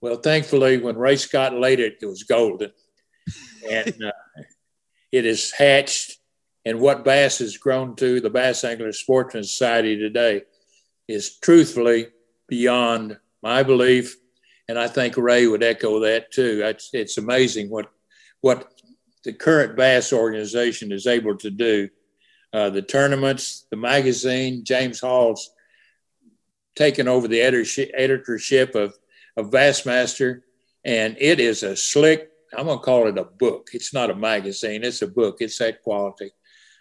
Well, 0.00 0.16
thankfully, 0.16 0.78
when 0.78 0.96
Ray 0.96 1.16
Scott 1.16 1.54
laid 1.54 1.80
it, 1.80 1.98
it 2.00 2.06
was 2.06 2.22
golden, 2.22 2.72
and 3.68 3.94
uh, 4.02 4.12
it 5.12 5.26
is 5.26 5.52
hatched. 5.52 6.18
And 6.64 6.78
what 6.78 7.04
bass 7.04 7.38
has 7.38 7.56
grown 7.56 7.96
to, 7.96 8.20
the 8.20 8.30
Bass 8.30 8.62
Angler 8.62 8.92
Sportsman 8.92 9.42
Society 9.42 9.98
today, 9.98 10.42
is 11.08 11.38
truthfully 11.38 12.06
beyond 12.46 13.18
my 13.42 13.64
belief, 13.64 14.16
and 14.68 14.78
I 14.78 14.86
think 14.86 15.16
Ray 15.16 15.48
would 15.48 15.64
echo 15.64 15.98
that 16.00 16.30
too. 16.30 16.62
It's, 16.64 16.90
it's 16.92 17.18
amazing 17.18 17.68
what 17.68 17.90
what 18.42 18.71
the 19.24 19.32
current 19.32 19.76
bass 19.76 20.12
organization 20.12 20.92
is 20.92 21.06
able 21.06 21.36
to 21.38 21.50
do. 21.50 21.88
Uh, 22.52 22.70
the 22.70 22.82
tournaments, 22.82 23.66
the 23.70 23.76
magazine, 23.76 24.64
James 24.64 25.00
Hall's 25.00 25.50
taken 26.74 27.08
over 27.08 27.28
the 27.28 27.40
editorship 27.40 28.74
of, 28.74 28.94
of 29.36 29.50
Bassmaster, 29.50 30.42
and 30.84 31.16
it 31.18 31.40
is 31.40 31.62
a 31.62 31.76
slick, 31.76 32.28
I'm 32.56 32.66
going 32.66 32.78
to 32.78 32.84
call 32.84 33.08
it 33.08 33.16
a 33.16 33.24
book. 33.24 33.70
It's 33.72 33.94
not 33.94 34.10
a 34.10 34.14
magazine, 34.14 34.84
it's 34.84 35.02
a 35.02 35.06
book. 35.06 35.36
It's 35.40 35.58
that 35.58 35.82
quality. 35.82 36.30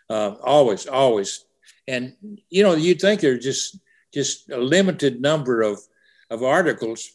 Uh, 0.09 0.35
always, 0.43 0.87
always. 0.87 1.45
And, 1.87 2.15
you 2.49 2.63
know, 2.63 2.75
you'd 2.75 2.99
think 2.99 3.21
there's 3.21 3.43
just, 3.43 3.79
just 4.13 4.49
a 4.49 4.57
limited 4.57 5.21
number 5.21 5.61
of, 5.61 5.79
of 6.29 6.43
articles 6.43 7.11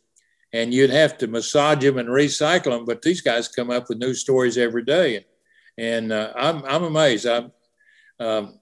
and 0.57 0.73
you'd 0.73 0.91
have 0.91 1.19
to 1.19 1.27
massage 1.27 1.83
them 1.83 1.99
and 1.99 2.09
recycle 2.09 2.71
them. 2.71 2.85
But 2.85 3.03
these 3.03 3.21
guys 3.21 3.49
come 3.49 3.71
up 3.71 3.89
with 3.89 3.99
new 3.99 4.15
stories 4.15 4.57
every 4.59 4.85
day, 4.85 5.25
and, 5.77 6.13
uh, 6.13 6.33
I'm 6.35 6.65
I'm 6.65 6.85
amazed. 6.85 7.27
I'm 7.27 7.53
um, 8.19 8.59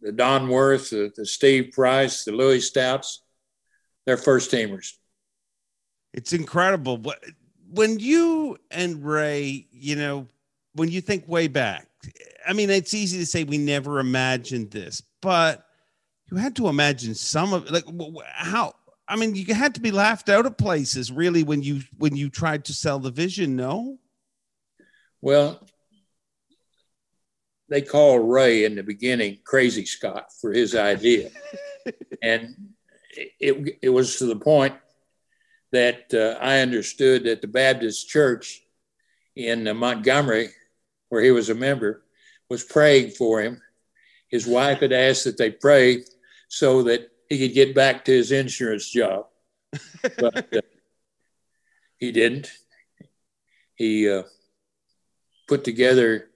the 0.00 0.12
Don 0.12 0.48
Wirth, 0.48 0.90
the, 0.90 1.10
the 1.16 1.26
Steve 1.26 1.72
Price, 1.72 2.24
the 2.24 2.32
Louie 2.32 2.60
Stouts, 2.60 3.22
they're 4.04 4.16
first 4.16 4.52
teamers. 4.52 4.92
It's 6.12 6.32
incredible. 6.32 7.02
When 7.70 7.98
you 7.98 8.58
and 8.70 9.04
Ray, 9.04 9.66
you 9.72 9.96
know, 9.96 10.28
when 10.74 10.90
you 10.90 11.00
think 11.00 11.26
way 11.26 11.48
back, 11.48 11.88
I 12.46 12.52
mean, 12.52 12.70
it's 12.70 12.94
easy 12.94 13.18
to 13.18 13.26
say 13.26 13.44
we 13.44 13.58
never 13.58 13.98
imagined 13.98 14.70
this, 14.70 15.02
but 15.22 15.66
you 16.30 16.36
had 16.36 16.54
to 16.56 16.68
imagine 16.68 17.14
some 17.14 17.52
of 17.52 17.70
like 17.70 17.84
how 18.34 18.74
I 19.06 19.16
mean, 19.16 19.34
you 19.34 19.54
had 19.54 19.74
to 19.74 19.80
be 19.80 19.90
laughed 19.90 20.28
out 20.28 20.46
of 20.46 20.56
places 20.56 21.12
really 21.12 21.42
when 21.42 21.62
you 21.62 21.82
when 21.98 22.16
you 22.16 22.30
tried 22.30 22.64
to 22.66 22.74
sell 22.74 22.98
the 22.98 23.10
vision. 23.10 23.56
No. 23.56 23.98
Well, 25.20 25.66
they 27.68 27.82
called 27.82 28.30
Ray 28.30 28.64
in 28.64 28.74
the 28.74 28.82
beginning 28.82 29.38
Crazy 29.44 29.84
Scott 29.84 30.28
for 30.40 30.52
his 30.52 30.74
idea, 30.74 31.30
and 32.22 32.54
it 33.40 33.78
it 33.82 33.90
was 33.90 34.16
to 34.18 34.26
the 34.26 34.36
point 34.36 34.74
that 35.72 36.14
uh, 36.14 36.38
I 36.40 36.60
understood 36.60 37.24
that 37.24 37.42
the 37.42 37.48
Baptist 37.48 38.08
Church 38.08 38.62
in 39.36 39.66
uh, 39.66 39.74
Montgomery, 39.74 40.48
where 41.08 41.22
he 41.22 41.30
was 41.30 41.50
a 41.50 41.54
member, 41.54 42.04
was 42.48 42.64
praying 42.64 43.10
for 43.10 43.42
him. 43.42 43.60
His 44.28 44.46
wife 44.46 44.80
had 44.80 44.92
asked 44.92 45.24
that 45.24 45.36
they 45.36 45.50
pray 45.50 46.04
so 46.48 46.84
that 46.84 47.10
he 47.28 47.38
could 47.38 47.54
get 47.54 47.74
back 47.74 48.04
to 48.04 48.12
his 48.12 48.32
insurance 48.32 48.90
job. 48.90 49.26
But 50.18 50.54
uh, 50.54 50.60
he 51.98 52.12
didn't. 52.12 52.50
He 53.74 54.08
uh, 54.08 54.22
put 55.48 55.64
together 55.64 56.30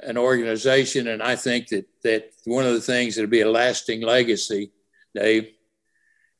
an 0.00 0.16
organization, 0.16 1.08
and 1.08 1.22
I 1.22 1.36
think 1.36 1.68
that 1.68 1.86
that 2.02 2.30
one 2.44 2.66
of 2.66 2.74
the 2.74 2.80
things 2.80 3.14
that'll 3.14 3.30
be 3.30 3.42
a 3.42 3.50
lasting 3.50 4.00
legacy, 4.02 4.72
Dave, 5.14 5.52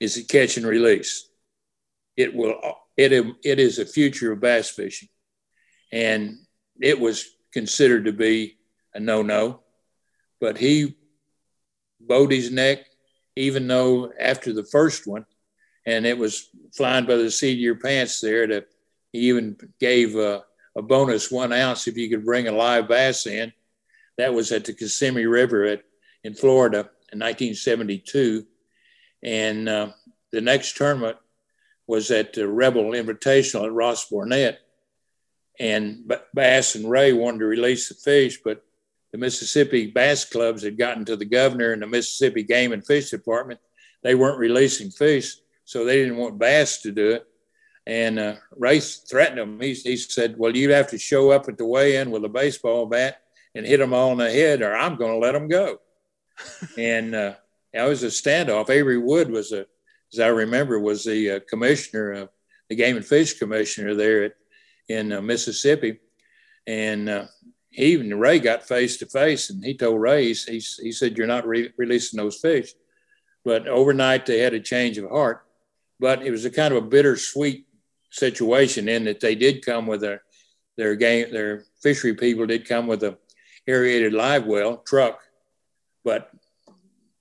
is 0.01 0.15
the 0.15 0.25
catch 0.25 0.57
and 0.57 0.67
release. 0.67 1.29
It 2.17 2.35
will. 2.35 2.57
It 2.97 3.13
it 3.45 3.59
is 3.59 3.79
a 3.79 3.87
future 3.87 4.33
of 4.33 4.41
bass 4.41 4.71
fishing, 4.71 5.09
and 5.93 6.39
it 6.81 6.99
was 6.99 7.27
considered 7.53 8.07
to 8.07 8.13
be 8.13 8.59
a 8.95 9.01
no-no, 9.01 9.61
but 10.41 10.59
he 10.59 10.97
bowed 12.01 12.33
his 12.33 12.51
neck 12.51 12.87
even 13.37 13.67
though 13.67 14.13
after 14.19 14.53
the 14.53 14.65
first 14.65 15.07
one, 15.07 15.27
and 15.87 16.07
it 16.07 16.17
was 16.17 16.49
flying 16.75 17.07
by 17.07 17.17
the 17.17 17.31
seat 17.31 17.55
of 17.55 17.59
your 17.59 17.77
pants 17.77 18.21
there, 18.21 18.47
that 18.47 18.69
he 19.13 19.29
even 19.29 19.57
gave 19.81 20.17
a, 20.17 20.45
a, 20.77 20.83
bonus 20.83 21.31
one 21.31 21.53
ounce 21.53 21.87
if 21.87 21.97
you 21.97 22.09
could 22.09 22.25
bring 22.25 22.49
a 22.49 22.53
live 22.53 22.89
bass 22.89 23.27
in. 23.27 23.53
That 24.19 24.35
was 24.35 24.53
at 24.53 24.65
the 24.65 24.73
Kissimmee 24.73 25.27
River 25.27 25.65
at, 25.65 25.83
in 26.23 26.35
Florida 26.35 26.91
in 27.13 27.19
1972. 27.19 28.47
And 29.23 29.69
uh, 29.69 29.89
the 30.31 30.41
next 30.41 30.77
tournament 30.77 31.17
was 31.87 32.11
at 32.11 32.33
the 32.33 32.49
Rebel 32.49 32.93
Invitational 32.93 33.65
at 33.65 33.73
Ross 33.73 34.09
Barnett. 34.09 34.61
and 35.59 36.13
Bass 36.33 36.75
and 36.75 36.89
Ray 36.89 37.13
wanted 37.13 37.41
to 37.41 37.47
release 37.47 37.89
the 37.89 37.95
fish, 37.95 38.41
but 38.43 38.65
the 39.13 39.19
Mississippi 39.19 39.91
Bass 39.91 40.25
Clubs 40.25 40.63
had 40.63 40.79
gotten 40.79 41.05
to 41.05 41.17
the 41.17 41.25
governor 41.25 41.73
and 41.73 41.83
the 41.83 41.87
Mississippi 41.87 42.43
Game 42.43 42.73
and 42.73 42.85
Fish 42.85 43.11
Department. 43.11 43.61
They 44.03 44.15
weren't 44.15 44.39
releasing 44.39 44.91
fish, 44.91 45.37
so 45.65 45.85
they 45.85 45.97
didn't 45.97 46.17
want 46.17 46.39
Bass 46.39 46.83
to 46.83 46.93
do 46.93 47.11
it. 47.11 47.27
And 47.87 48.19
uh, 48.19 48.35
Ray 48.57 48.81
threatened 48.81 49.39
him. 49.39 49.61
He, 49.61 49.75
he 49.75 49.97
said, 49.97 50.37
Well, 50.39 50.57
you 50.57 50.73
have 50.73 50.89
to 50.91 50.99
show 50.99 51.31
up 51.31 51.49
at 51.49 51.59
the 51.59 51.67
weigh 51.67 51.97
in 51.97 52.11
with 52.11 52.25
a 52.25 52.29
baseball 52.29 52.87
bat 52.87 53.23
and 53.55 53.67
hit 53.67 53.79
them 53.79 53.93
all 53.93 54.13
in 54.13 54.19
the 54.19 54.31
head, 54.31 54.63
or 54.63 54.75
I'm 54.75 54.97
going 54.97 55.13
to 55.13 55.19
let 55.19 55.33
them 55.33 55.49
go. 55.49 55.79
and 56.79 57.15
uh, 57.15 57.35
it 57.73 57.83
was 57.83 58.03
a 58.03 58.07
standoff. 58.07 58.71
Avery 58.71 58.99
Wood 58.99 59.31
was 59.31 59.53
a, 59.53 59.67
as 60.13 60.21
I 60.21 60.29
remember, 60.29 60.79
was 60.79 61.05
the 61.05 61.33
uh, 61.33 61.41
commissioner, 61.49 62.13
of 62.13 62.29
the 62.69 62.77
Game 62.77 62.97
and 62.97 63.05
Fish 63.05 63.39
commissioner 63.39 63.95
there 63.95 64.25
at, 64.25 64.33
in 64.89 65.13
uh, 65.13 65.21
Mississippi. 65.21 65.99
And 66.67 67.09
uh, 67.09 67.27
he 67.73 67.87
even 67.87 68.19
Ray 68.19 68.39
got 68.39 68.69
face 68.69 68.99
to 68.99 69.07
face, 69.07 69.49
and 69.49 69.65
he 69.65 69.75
told 69.75 70.01
Ray, 70.01 70.33
he, 70.33 70.63
he, 70.83 70.93
said, 70.93 71.17
"You're 71.17 71.27
not 71.27 71.47
re- 71.47 71.73
releasing 71.77 72.19
those 72.19 72.37
fish." 72.37 72.75
But 73.45 73.67
overnight, 73.67 74.27
they 74.27 74.39
had 74.39 74.55
a 74.55 74.61
change 74.61 74.99
of 74.99 75.11
heart. 75.11 75.45
But 75.99 76.23
it 76.23 76.31
was 76.31 76.45
a 76.45 76.51
kind 76.51 76.75
of 76.75 76.85
a 76.85 76.87
bittersweet 76.87 77.67
situation 78.11 78.89
in 78.89 79.05
that 79.05 79.21
they 79.21 79.35
did 79.35 79.65
come 79.65 79.87
with 79.87 80.05
a 80.05 80.21
their 80.77 80.95
game, 80.97 81.33
their 81.33 81.65
fishery 81.83 82.15
people 82.15 82.47
did 82.47 82.69
come 82.69 82.87
with 82.87 83.03
a 83.03 83.17
aerated 83.67 84.13
live 84.13 84.47
well 84.47 84.79
truck, 84.87 85.21
but 86.05 86.31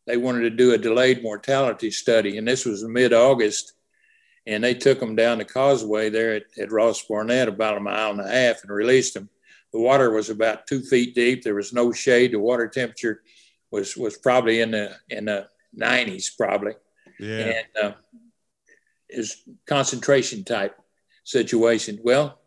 they 0.07 0.17
wanted 0.17 0.41
to 0.41 0.49
do 0.49 0.73
a 0.73 0.77
delayed 0.77 1.23
mortality 1.23 1.91
study, 1.91 2.37
and 2.37 2.47
this 2.47 2.65
was 2.65 2.83
mid 2.83 3.13
August. 3.13 3.73
And 4.47 4.63
they 4.63 4.73
took 4.73 4.99
them 4.99 5.15
down 5.15 5.37
the 5.37 5.45
causeway 5.45 6.09
there 6.09 6.33
at, 6.33 6.43
at 6.59 6.71
Ross 6.71 7.03
Barnett, 7.03 7.47
about 7.47 7.77
a 7.77 7.79
mile 7.79 8.09
and 8.09 8.19
a 8.19 8.27
half, 8.27 8.63
and 8.63 8.71
released 8.71 9.13
them 9.13 9.29
the 9.73 9.79
water 9.79 10.11
was 10.11 10.29
about 10.29 10.67
two 10.67 10.81
feet 10.81 11.15
deep. 11.15 11.43
There 11.43 11.55
was 11.55 11.73
no 11.73 11.91
shade. 11.91 12.33
The 12.33 12.39
water 12.39 12.67
temperature 12.67 13.21
was 13.71 13.95
was 13.95 14.17
probably 14.17 14.61
in 14.61 14.71
the 14.71 14.95
in 15.09 15.25
the 15.25 15.47
90s, 15.77 16.35
probably. 16.37 16.73
Yeah. 17.19 17.37
And 17.37 17.65
uh, 17.81 17.91
is 19.09 19.43
concentration 19.65 20.43
type 20.43 20.77
situation. 21.23 21.99
Well, 22.03 22.39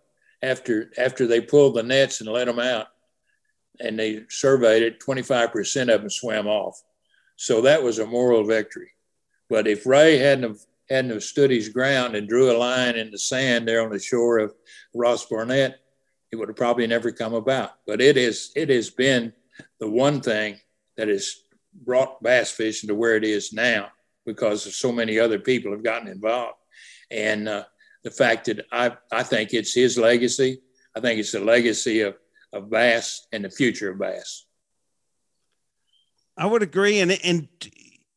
after 0.43 0.93
after 0.99 1.27
they 1.27 1.41
pulled 1.41 1.77
the 1.77 1.83
nets 1.83 2.21
and 2.21 2.31
let 2.31 2.47
them 2.47 2.59
out, 2.59 2.89
and 3.81 3.99
they 3.99 4.25
surveyed 4.29 4.83
it, 4.83 5.01
25% 5.01 5.95
of 5.95 6.01
them 6.01 6.11
swam 6.11 6.47
off. 6.47 6.83
So 7.37 7.63
that 7.63 7.83
was 7.83 7.99
a 7.99 8.07
moral 8.07 8.45
victory. 8.45 8.91
But 9.51 9.67
if 9.67 9.87
Ray 9.87 10.19
hadn't 10.19 10.45
have, 10.45 10.59
hadn't 10.89 11.11
have 11.11 11.25
stood 11.25 11.51
his 11.51 11.69
ground 11.69 12.15
and 12.15 12.29
drew 12.29 12.51
a 12.51 12.57
line 12.57 12.97
in 12.97 13.11
the 13.11 13.19
sand 13.19 13.67
there 13.67 13.83
on 13.83 13.91
the 13.91 13.99
shore 13.99 14.39
of 14.39 14.55
Ross 14.95 15.27
Barnett, 15.27 15.81
it 16.35 16.39
would 16.39 16.49
have 16.49 16.57
probably 16.57 16.87
never 16.87 17.13
come 17.13 17.33
about. 17.33 17.71
But 17.87 18.01
it 18.01 18.17
is 18.17 18.51
it 18.57 18.69
has 18.69 18.91
been 18.91 19.33
the 19.79 19.89
one 19.89 20.21
thing 20.21 20.59
that 20.97 21.09
has 21.09 21.37
brought 21.73 22.23
bass 22.23 22.51
fishing 22.51 22.89
to 22.89 22.95
where 22.95 23.17
it 23.17 23.25
is 23.25 23.53
now 23.53 23.91
because 24.27 24.67
of 24.67 24.73
so 24.73 24.91
many 24.91 25.19
other 25.19 25.39
people 25.39 25.71
have 25.71 25.85
gotten 25.85 26.09
involved. 26.09 26.59
And 27.11 27.49
uh, 27.49 27.65
the 28.03 28.11
fact 28.11 28.47
that 28.47 28.67
I, 28.73 28.97
I 29.13 29.23
think 29.23 29.55
it's 29.55 29.73
his 29.73 29.97
legacy. 29.97 30.61
I 30.97 31.01
think 31.01 31.21
it's 31.21 31.33
the 31.33 31.41
legacy 31.41 32.01
of, 32.01 32.17
of 32.53 32.71
bass 32.71 33.27
and 33.33 33.45
the 33.45 33.51
future 33.51 33.91
of 33.91 33.99
bass. 33.99 34.45
I 36.37 36.47
would 36.47 36.63
agree. 36.63 36.99
And, 36.99 37.13
and 37.13 37.49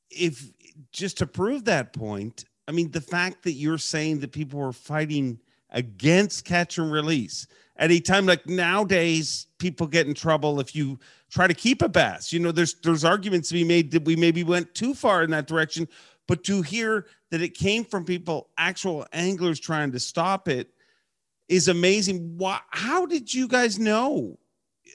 if 0.09 0.51
just 0.91 1.19
to 1.19 1.27
prove 1.27 1.65
that 1.65 1.93
point, 1.93 2.45
I 2.67 2.71
mean, 2.71 2.89
the 2.89 3.01
fact 3.01 3.43
that 3.43 3.53
you're 3.53 3.77
saying 3.77 4.21
that 4.21 4.31
people 4.31 4.59
were 4.59 4.73
fighting 4.73 5.39
against 5.69 6.45
catch 6.45 6.77
and 6.77 6.91
release, 6.91 7.47
at 7.77 7.91
a 7.91 7.99
time 7.99 8.25
like 8.25 8.47
nowadays 8.47 9.47
people 9.57 9.87
get 9.87 10.07
in 10.07 10.13
trouble 10.13 10.59
if 10.59 10.75
you 10.75 10.99
try 11.29 11.47
to 11.47 11.53
keep 11.53 11.81
a 11.81 11.89
bass. 11.89 12.31
You 12.33 12.39
know 12.39 12.51
there's 12.51 12.75
there's 12.75 13.05
arguments 13.05 13.49
to 13.49 13.55
be 13.55 13.63
made 13.63 13.91
that 13.91 14.05
we 14.05 14.15
maybe 14.15 14.43
went 14.43 14.73
too 14.73 14.93
far 14.93 15.23
in 15.23 15.31
that 15.31 15.47
direction 15.47 15.87
but 16.27 16.43
to 16.43 16.61
hear 16.61 17.05
that 17.31 17.41
it 17.41 17.53
came 17.53 17.85
from 17.85 18.03
people 18.03 18.49
actual 18.57 19.05
anglers 19.13 19.59
trying 19.59 19.91
to 19.93 19.99
stop 19.99 20.47
it 20.47 20.69
is 21.47 21.67
amazing. 21.67 22.37
Why 22.37 22.59
how 22.69 23.05
did 23.05 23.33
you 23.33 23.47
guys 23.47 23.79
know? 23.79 24.37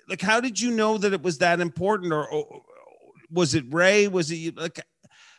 Like 0.08 0.20
how 0.20 0.40
did 0.40 0.60
you 0.60 0.70
know 0.70 0.98
that 0.98 1.12
it 1.12 1.22
was 1.22 1.38
that 1.38 1.60
important 1.60 2.12
or, 2.12 2.28
or 2.28 2.62
was 3.30 3.54
it 3.54 3.64
ray? 3.72 4.08
Was 4.08 4.30
it 4.30 4.56
like 4.56 4.80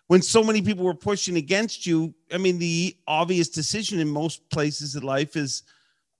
when 0.07 0.21
so 0.21 0.43
many 0.43 0.61
people 0.61 0.85
were 0.85 0.93
pushing 0.93 1.37
against 1.37 1.85
you 1.85 2.13
i 2.31 2.37
mean 2.37 2.59
the 2.59 2.95
obvious 3.07 3.49
decision 3.49 3.99
in 3.99 4.07
most 4.07 4.47
places 4.49 4.95
in 4.95 5.03
life 5.03 5.35
is 5.35 5.63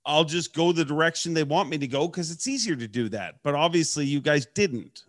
I'll 0.06 0.24
just 0.24 0.54
go 0.54 0.72
the 0.72 0.84
direction 0.84 1.34
they 1.34 1.44
want 1.44 1.68
me 1.68 1.78
to 1.78 1.86
go 1.86 2.06
because 2.06 2.30
it's 2.30 2.46
easier 2.46 2.76
to 2.76 2.88
do 2.88 3.08
that. 3.10 3.36
But 3.42 3.54
obviously, 3.54 4.04
you 4.06 4.20
guys 4.20 4.46
didn't. 4.46 5.02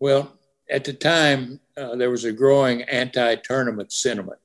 Well, 0.00 0.32
at 0.70 0.84
the 0.84 0.92
time, 0.92 1.60
uh, 1.76 1.96
there 1.96 2.10
was 2.10 2.24
a 2.24 2.32
growing 2.32 2.82
anti 2.82 3.36
tournament 3.36 3.92
sentiment. 3.92 4.38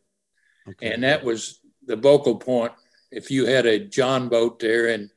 Okay. 0.68 0.92
And 0.92 1.04
that 1.04 1.24
was 1.24 1.60
the 1.86 1.96
vocal 1.96 2.36
point. 2.36 2.74
If 3.12 3.32
you 3.32 3.46
had 3.46 3.66
a 3.66 3.80
John 3.80 4.28
boat 4.28 4.60
there 4.60 4.90
and 4.90 5.10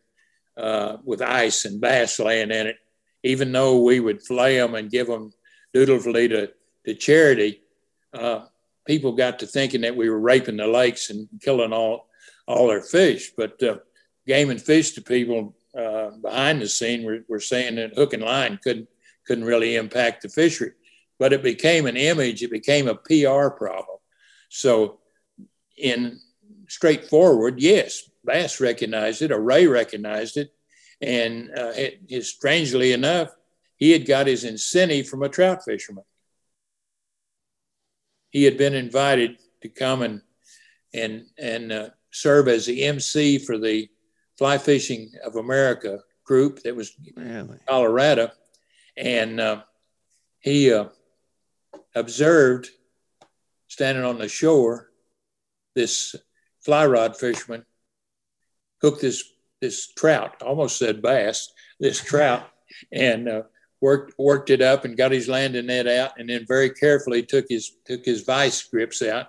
uh, 0.56 0.98
with 1.04 1.22
ice 1.22 1.64
and 1.64 1.80
bass 1.80 2.20
laying 2.20 2.52
in 2.52 2.68
it, 2.68 2.76
even 3.24 3.50
though 3.50 3.82
we 3.82 4.00
would 4.00 4.22
flay 4.22 4.56
them 4.56 4.74
and 4.74 4.90
give 4.90 5.08
them 5.08 5.32
dutifully 5.72 6.28
to, 6.28 6.50
to 6.86 6.94
charity, 6.94 7.62
uh, 8.14 8.44
people 8.86 9.12
got 9.12 9.40
to 9.40 9.46
thinking 9.46 9.80
that 9.82 9.96
we 9.96 10.08
were 10.08 10.20
raping 10.20 10.56
the 10.56 10.66
lakes 10.66 11.10
and 11.10 11.28
killing 11.42 11.72
all 11.72 12.06
all 12.46 12.68
their 12.68 12.82
fish. 12.82 13.32
But 13.36 13.62
uh, 13.62 13.78
game 14.30 14.50
and 14.50 14.62
fish 14.62 14.92
to 14.92 15.02
people 15.02 15.56
uh, 15.76 16.10
behind 16.22 16.62
the 16.62 16.68
scene 16.68 17.02
were, 17.02 17.24
were 17.28 17.40
saying 17.40 17.74
that 17.74 17.94
hook 17.94 18.12
and 18.12 18.22
line 18.22 18.60
couldn't 18.62 18.88
couldn't 19.26 19.44
really 19.44 19.74
impact 19.76 20.22
the 20.22 20.28
fishery, 20.28 20.72
but 21.18 21.32
it 21.32 21.42
became 21.42 21.86
an 21.86 21.96
image. 21.96 22.42
It 22.42 22.50
became 22.50 22.86
a 22.88 22.94
PR 22.94 23.48
problem. 23.48 23.98
So, 24.48 24.98
in 25.76 26.20
straightforward, 26.68 27.60
yes, 27.60 28.08
Bass 28.24 28.60
recognized 28.60 29.22
it, 29.22 29.32
or 29.32 29.40
Ray 29.40 29.66
recognized 29.66 30.36
it, 30.36 30.52
and 31.00 31.50
uh, 31.56 31.72
it, 31.74 32.00
it, 32.08 32.24
strangely 32.24 32.92
enough, 32.92 33.30
he 33.76 33.90
had 33.90 34.06
got 34.06 34.28
his 34.28 34.44
incentive 34.44 35.08
from 35.08 35.22
a 35.24 35.28
trout 35.28 35.64
fisherman. 35.64 36.04
He 38.30 38.44
had 38.44 38.56
been 38.56 38.74
invited 38.74 39.38
to 39.62 39.68
come 39.68 40.02
and 40.02 40.22
and 40.94 41.26
and 41.36 41.72
uh, 41.72 41.88
serve 42.12 42.46
as 42.46 42.66
the 42.66 42.84
MC 42.84 43.38
for 43.38 43.58
the 43.58 43.88
Fly 44.40 44.56
Fishing 44.56 45.12
of 45.22 45.36
America 45.36 45.98
group 46.24 46.62
that 46.62 46.74
was 46.74 46.94
really? 47.14 47.58
Colorado, 47.68 48.30
and 48.96 49.38
uh, 49.38 49.60
he 50.40 50.72
uh, 50.72 50.86
observed 51.94 52.70
standing 53.68 54.02
on 54.02 54.16
the 54.16 54.28
shore 54.28 54.92
this 55.74 56.16
fly 56.64 56.86
rod 56.86 57.18
fisherman 57.18 57.66
hooked 58.80 59.02
this 59.02 59.22
this 59.60 59.92
trout, 59.92 60.40
almost 60.40 60.78
said 60.78 61.02
bass, 61.02 61.52
this 61.78 62.02
trout, 62.02 62.48
and 62.90 63.28
uh, 63.28 63.42
worked 63.82 64.14
worked 64.18 64.48
it 64.48 64.62
up 64.62 64.86
and 64.86 64.96
got 64.96 65.12
his 65.12 65.28
landing 65.28 65.66
net 65.66 65.86
out, 65.86 66.12
and 66.18 66.30
then 66.30 66.46
very 66.48 66.70
carefully 66.70 67.22
took 67.22 67.44
his 67.50 67.72
took 67.84 68.06
his 68.06 68.22
vice 68.22 68.62
grips 68.62 69.02
out 69.02 69.26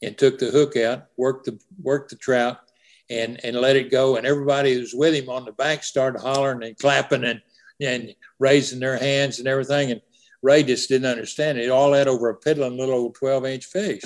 and 0.00 0.16
took 0.16 0.38
the 0.38 0.50
hook 0.50 0.78
out, 0.78 1.08
worked 1.18 1.44
the 1.44 1.60
worked 1.82 2.08
the 2.08 2.16
trout, 2.16 2.65
and 3.10 3.40
and 3.44 3.56
let 3.56 3.76
it 3.76 3.90
go. 3.90 4.16
And 4.16 4.26
everybody 4.26 4.74
who 4.74 4.80
was 4.80 4.94
with 4.94 5.14
him 5.14 5.28
on 5.28 5.44
the 5.44 5.52
bank 5.52 5.82
started 5.82 6.20
hollering 6.20 6.62
and 6.62 6.78
clapping 6.78 7.24
and 7.24 7.40
and 7.80 8.14
raising 8.38 8.80
their 8.80 8.98
hands 8.98 9.38
and 9.38 9.48
everything. 9.48 9.90
And 9.90 10.00
Ray 10.42 10.62
just 10.62 10.88
didn't 10.88 11.10
understand 11.10 11.58
it. 11.58 11.70
All 11.70 11.90
that 11.92 12.08
over 12.08 12.28
a 12.28 12.34
piddling 12.34 12.76
little 12.76 12.94
old 12.94 13.14
twelve 13.14 13.44
inch 13.44 13.66
fish. 13.66 14.02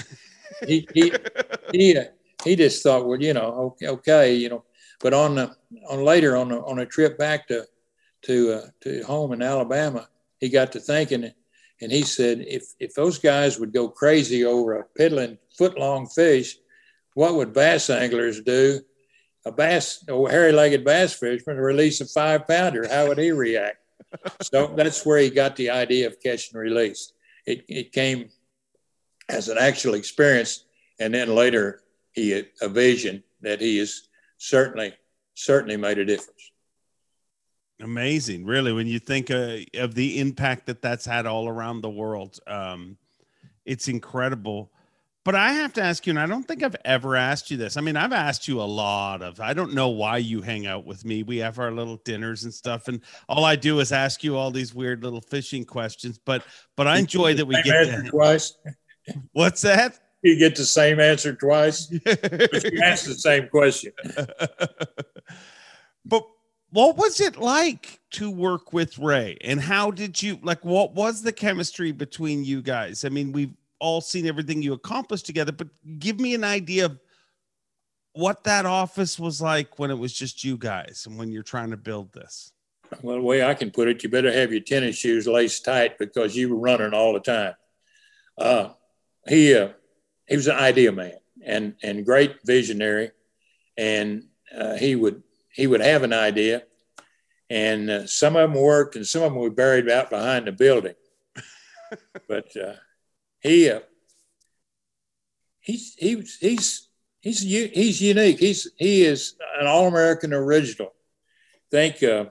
he 0.66 0.86
he 0.94 1.12
he, 1.72 1.96
uh, 1.96 2.04
he 2.44 2.56
just 2.56 2.82
thought, 2.82 3.06
well, 3.06 3.20
you 3.20 3.34
know, 3.34 3.74
okay, 3.74 3.88
okay, 3.88 4.34
you 4.34 4.48
know. 4.48 4.64
But 5.00 5.14
on 5.14 5.36
the 5.36 5.56
on 5.88 6.04
later 6.04 6.36
on 6.36 6.52
a, 6.52 6.64
on 6.64 6.78
a 6.78 6.86
trip 6.86 7.18
back 7.18 7.48
to 7.48 7.66
to 8.22 8.52
uh, 8.52 8.66
to 8.82 9.02
home 9.02 9.32
in 9.32 9.42
Alabama, 9.42 10.08
he 10.40 10.48
got 10.50 10.72
to 10.72 10.80
thinking, 10.80 11.32
and 11.80 11.92
he 11.92 12.02
said, 12.02 12.44
if 12.46 12.64
if 12.78 12.94
those 12.94 13.18
guys 13.18 13.58
would 13.58 13.72
go 13.72 13.88
crazy 13.88 14.44
over 14.44 14.74
a 14.74 14.84
piddling 14.84 15.38
foot 15.56 15.78
long 15.78 16.06
fish, 16.06 16.56
what 17.14 17.34
would 17.34 17.54
bass 17.54 17.88
anglers 17.88 18.42
do 18.42 18.80
a 19.44 19.52
bass, 19.52 20.04
a 20.08 20.28
hairy-legged 20.28 20.84
bass 20.84 21.14
fisherman 21.14 21.58
release 21.58 22.00
a 22.00 22.06
five 22.06 22.46
pounder, 22.46 22.86
how 22.88 23.08
would 23.08 23.18
he 23.18 23.32
react? 23.32 23.78
so 24.42 24.72
that's 24.76 25.04
where 25.06 25.18
he 25.18 25.30
got 25.30 25.56
the 25.56 25.70
idea 25.70 26.06
of 26.06 26.20
catch 26.20 26.52
and 26.52 26.60
release. 26.60 27.12
It, 27.46 27.64
it 27.68 27.92
came 27.92 28.28
as 29.28 29.48
an 29.48 29.58
actual 29.58 29.94
experience, 29.94 30.64
and 30.98 31.14
then 31.14 31.34
later 31.34 31.82
he 32.12 32.30
had 32.30 32.48
a 32.60 32.68
vision 32.68 33.22
that 33.40 33.60
he 33.60 33.78
has 33.78 34.08
certainly 34.38 34.94
certainly 35.34 35.76
made 35.76 35.98
a 35.98 36.04
difference. 36.04 36.52
Amazing, 37.80 38.44
really, 38.44 38.72
when 38.72 38.86
you 38.86 38.98
think 38.98 39.30
uh, 39.30 39.58
of 39.74 39.94
the 39.94 40.18
impact 40.20 40.66
that 40.66 40.82
that's 40.82 41.06
had 41.06 41.24
all 41.24 41.48
around 41.48 41.80
the 41.80 41.88
world, 41.88 42.38
um, 42.46 42.98
it's 43.64 43.88
incredible. 43.88 44.70
But 45.22 45.34
I 45.34 45.52
have 45.52 45.74
to 45.74 45.82
ask 45.82 46.06
you, 46.06 46.12
and 46.12 46.18
I 46.18 46.26
don't 46.26 46.44
think 46.44 46.62
I've 46.62 46.76
ever 46.84 47.14
asked 47.14 47.50
you 47.50 47.58
this. 47.58 47.76
I 47.76 47.82
mean, 47.82 47.96
I've 47.96 48.12
asked 48.12 48.48
you 48.48 48.60
a 48.60 48.64
lot 48.64 49.20
of, 49.20 49.38
I 49.38 49.52
don't 49.52 49.74
know 49.74 49.90
why 49.90 50.16
you 50.16 50.40
hang 50.40 50.66
out 50.66 50.86
with 50.86 51.04
me. 51.04 51.22
We 51.22 51.38
have 51.38 51.58
our 51.58 51.70
little 51.70 51.98
dinners 51.98 52.44
and 52.44 52.54
stuff, 52.54 52.88
and 52.88 53.02
all 53.28 53.44
I 53.44 53.56
do 53.56 53.80
is 53.80 53.92
ask 53.92 54.24
you 54.24 54.36
all 54.36 54.50
these 54.50 54.74
weird 54.74 55.04
little 55.04 55.20
fishing 55.20 55.64
questions. 55.64 56.18
But 56.18 56.42
but 56.74 56.86
I 56.86 56.98
enjoy 56.98 57.34
that 57.34 57.44
we 57.44 57.54
Same 57.56 57.64
get 57.64 57.88
answer 57.88 58.02
to, 58.02 58.10
twice. 58.10 58.54
what's 59.32 59.60
that? 59.60 59.98
You 60.22 60.38
get 60.38 60.56
the 60.56 60.64
same 60.64 61.00
answer 61.00 61.34
twice. 61.34 61.92
But 62.04 62.72
you 62.72 62.80
ask 62.82 63.04
the 63.04 63.14
same 63.14 63.48
question. 63.48 63.92
but 66.04 66.26
what 66.70 66.96
was 66.96 67.20
it 67.20 67.36
like 67.36 68.00
to 68.12 68.30
work 68.30 68.72
with 68.72 68.98
Ray? 68.98 69.36
And 69.42 69.60
how 69.60 69.90
did 69.90 70.22
you 70.22 70.38
like 70.42 70.64
what 70.64 70.94
was 70.94 71.22
the 71.22 71.32
chemistry 71.32 71.92
between 71.92 72.44
you 72.44 72.62
guys? 72.62 73.04
I 73.04 73.08
mean, 73.08 73.32
we've 73.32 73.54
all 73.80 74.00
seen 74.00 74.26
everything 74.26 74.62
you 74.62 74.72
accomplished 74.72 75.26
together, 75.26 75.52
but 75.52 75.68
give 75.98 76.20
me 76.20 76.34
an 76.34 76.44
idea 76.44 76.86
of 76.86 76.98
what 78.12 78.44
that 78.44 78.66
office 78.66 79.18
was 79.18 79.40
like 79.40 79.78
when 79.78 79.90
it 79.90 79.98
was 79.98 80.12
just 80.12 80.44
you 80.44 80.56
guys 80.56 81.04
and 81.06 81.18
when 81.18 81.30
you're 81.30 81.42
trying 81.42 81.70
to 81.70 81.76
build 81.76 82.12
this. 82.12 82.52
Well, 83.02 83.16
the 83.16 83.22
way 83.22 83.44
I 83.44 83.54
can 83.54 83.70
put 83.70 83.88
it, 83.88 84.02
you 84.02 84.08
better 84.08 84.32
have 84.32 84.52
your 84.52 84.60
tennis 84.60 84.96
shoes 84.96 85.26
laced 85.26 85.64
tight 85.64 85.98
because 85.98 86.36
you 86.36 86.48
were 86.50 86.60
running 86.60 86.92
all 86.92 87.12
the 87.12 87.20
time. 87.20 87.54
Uh, 88.36 88.70
he 89.28 89.54
uh, 89.54 89.70
he 90.26 90.36
was 90.36 90.48
an 90.48 90.56
idea 90.56 90.90
man 90.90 91.12
and 91.44 91.74
and 91.82 92.04
great 92.04 92.38
visionary, 92.44 93.10
and 93.76 94.24
uh, 94.56 94.74
he 94.74 94.96
would 94.96 95.22
he 95.52 95.66
would 95.66 95.80
have 95.80 96.02
an 96.02 96.12
idea, 96.12 96.64
and 97.48 97.90
uh, 97.90 98.06
some 98.06 98.34
of 98.34 98.50
them 98.50 98.60
worked, 98.60 98.96
and 98.96 99.06
some 99.06 99.22
of 99.22 99.32
them 99.32 99.40
were 99.40 99.50
buried 99.50 99.88
out 99.88 100.10
behind 100.10 100.46
the 100.46 100.52
building. 100.52 100.94
but 102.28 102.56
uh, 102.56 102.74
he 103.40 103.70
uh, 103.70 103.80
he's 105.60 105.94
he's 105.94 106.38
he's 106.40 106.88
he's 107.20 108.00
unique. 108.00 108.38
He's 108.38 108.70
he 108.76 109.02
is 109.02 109.36
an 109.60 109.66
all 109.66 109.88
American 109.88 110.32
original. 110.32 110.92
Think 111.70 112.02
uh, 112.02 112.26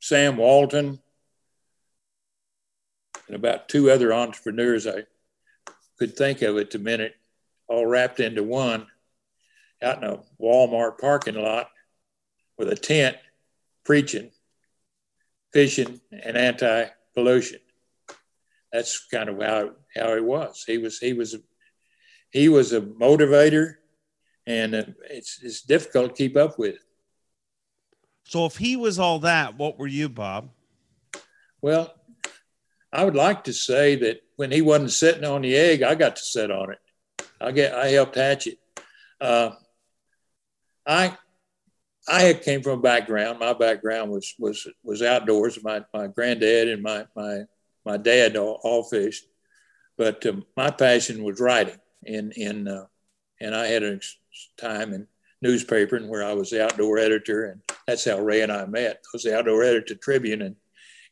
Sam 0.00 0.36
Walton 0.36 1.00
and 3.26 3.36
about 3.36 3.68
two 3.68 3.90
other 3.90 4.12
entrepreneurs 4.12 4.86
I 4.86 5.04
could 5.98 6.16
think 6.16 6.42
of 6.42 6.56
at 6.58 6.70
the 6.70 6.78
minute, 6.78 7.14
all 7.68 7.86
wrapped 7.86 8.20
into 8.20 8.42
one 8.42 8.86
out 9.82 10.02
in 10.02 10.10
a 10.10 10.18
Walmart 10.40 10.98
parking 10.98 11.36
lot 11.36 11.70
with 12.58 12.68
a 12.68 12.76
tent 12.76 13.16
preaching, 13.84 14.30
fishing, 15.52 16.00
and 16.12 16.36
anti 16.36 16.86
pollution. 17.14 17.60
That's 18.74 19.06
kind 19.06 19.28
of 19.28 19.40
how, 19.40 19.70
how 19.96 20.16
he 20.16 20.20
was. 20.20 20.64
He 20.66 20.78
was 20.78 20.98
he 20.98 21.12
was 21.12 21.36
he 22.32 22.48
was 22.48 22.72
a 22.72 22.80
motivator, 22.80 23.74
and 24.48 24.74
it's 25.08 25.38
it's 25.44 25.62
difficult 25.62 26.16
to 26.16 26.22
keep 26.22 26.36
up 26.36 26.58
with. 26.58 26.78
So 28.24 28.46
if 28.46 28.56
he 28.56 28.74
was 28.74 28.98
all 28.98 29.20
that, 29.20 29.56
what 29.56 29.78
were 29.78 29.86
you, 29.86 30.08
Bob? 30.08 30.50
Well, 31.62 31.94
I 32.92 33.04
would 33.04 33.14
like 33.14 33.44
to 33.44 33.52
say 33.52 33.94
that 33.94 34.22
when 34.34 34.50
he 34.50 34.60
wasn't 34.60 34.90
sitting 34.90 35.24
on 35.24 35.42
the 35.42 35.54
egg, 35.54 35.84
I 35.84 35.94
got 35.94 36.16
to 36.16 36.22
sit 36.24 36.50
on 36.50 36.72
it. 36.72 36.78
I 37.40 37.52
get 37.52 37.76
I 37.76 37.90
helped 37.90 38.16
hatch 38.16 38.48
it. 38.48 38.58
Uh, 39.20 39.50
I 40.84 41.16
I 42.08 42.34
came 42.34 42.60
from 42.60 42.80
a 42.80 42.82
background. 42.82 43.38
My 43.38 43.52
background 43.52 44.10
was 44.10 44.34
was 44.36 44.66
was 44.82 45.00
outdoors. 45.00 45.62
My 45.62 45.84
my 45.94 46.08
granddad 46.08 46.66
and 46.66 46.82
my 46.82 47.06
my 47.14 47.44
my 47.84 47.96
dad 47.96 48.36
all, 48.36 48.60
all 48.62 48.82
fished, 48.82 49.26
but 49.96 50.24
um, 50.26 50.44
my 50.56 50.70
passion 50.70 51.24
was 51.24 51.40
writing. 51.40 51.78
In 52.04 52.32
in 52.32 52.68
uh, 52.68 52.86
and 53.40 53.54
I 53.54 53.66
had 53.66 53.82
a 53.82 54.00
time 54.58 54.92
in 54.92 55.06
newspaper 55.40 55.96
and 55.96 56.08
where 56.08 56.24
I 56.24 56.32
was 56.34 56.50
the 56.50 56.64
outdoor 56.64 56.98
editor, 56.98 57.46
and 57.46 57.62
that's 57.86 58.04
how 58.04 58.18
Ray 58.18 58.42
and 58.42 58.52
I 58.52 58.66
met. 58.66 58.96
I 58.96 59.08
was 59.12 59.22
the 59.22 59.36
outdoor 59.36 59.62
editor 59.62 59.94
Tribune 59.94 60.42
in 60.42 60.56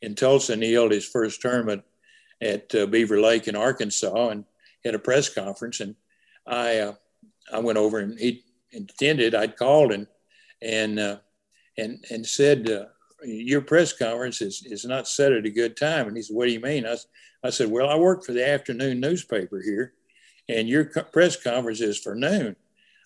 in 0.03 0.15
Tulsa, 0.15 0.55
and 0.55 0.63
he 0.63 0.73
held 0.73 0.93
his 0.93 1.07
first 1.07 1.41
tournament 1.41 1.83
at 2.41 2.75
uh, 2.75 2.87
Beaver 2.87 3.21
Lake 3.21 3.49
in 3.49 3.57
Arkansas, 3.57 4.29
and 4.29 4.45
had 4.85 4.95
a 4.95 4.99
press 4.99 5.29
conference, 5.29 5.81
and 5.81 5.95
I 6.47 6.79
uh, 6.79 6.95
I 7.53 7.59
went 7.61 7.79
over 7.79 7.99
and 7.99 8.19
he 8.19 8.45
intended 8.73 9.35
I'd 9.35 9.57
called 9.57 9.93
and 9.93 10.07
and 10.61 10.99
uh, 10.99 11.19
and 11.77 12.05
and 12.11 12.27
said 12.27 12.71
uh, 12.71 12.87
your 13.25 13.61
press 13.61 13.93
conference 13.93 14.41
is 14.41 14.65
is 14.67 14.85
not 14.85 15.09
set 15.09 15.33
at 15.33 15.47
a 15.47 15.51
good 15.51 15.77
time. 15.77 16.09
And 16.09 16.17
he 16.17 16.23
said, 16.23 16.37
"What 16.37 16.47
do 16.47 16.53
you 16.53 16.61
mean?" 16.61 16.87
I, 16.87 16.97
I 17.45 17.51
said, 17.51 17.71
"Well, 17.71 17.89
I 17.89 17.97
work 17.97 18.25
for 18.25 18.33
the 18.33 18.47
afternoon 18.47 19.01
newspaper 19.01 19.61
here, 19.61 19.95
and 20.49 20.69
your 20.69 20.87
co- 20.87 21.05
press 21.05 21.37
conference 21.37 21.81
is 21.81 21.99
for 21.99 22.15
noon." 22.15 22.57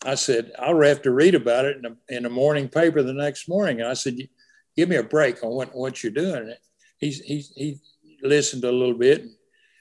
I 0.05 0.15
said, 0.15 0.53
"I'll 0.59 0.81
have 0.83 1.03
to 1.03 1.11
read 1.11 1.35
about 1.35 1.65
it 1.65 1.77
in 1.77 1.83
the, 1.83 2.17
in 2.17 2.33
morning 2.33 2.69
paper 2.69 3.03
the 3.03 3.13
next 3.13 3.49
morning." 3.49 3.81
And 3.81 3.89
I 3.89 3.95
said, 3.95 4.17
"Give 4.77 4.89
me 4.89 4.97
a 4.97 5.03
break 5.03 5.43
on 5.43 5.51
what 5.51 5.75
what 5.75 6.03
you're 6.03 6.13
doing." 6.13 6.55
He's 6.99 7.21
he 7.21 7.45
he 7.55 7.79
listened 8.23 8.65
a 8.65 8.73
little 8.73 8.99
bit, 8.99 9.25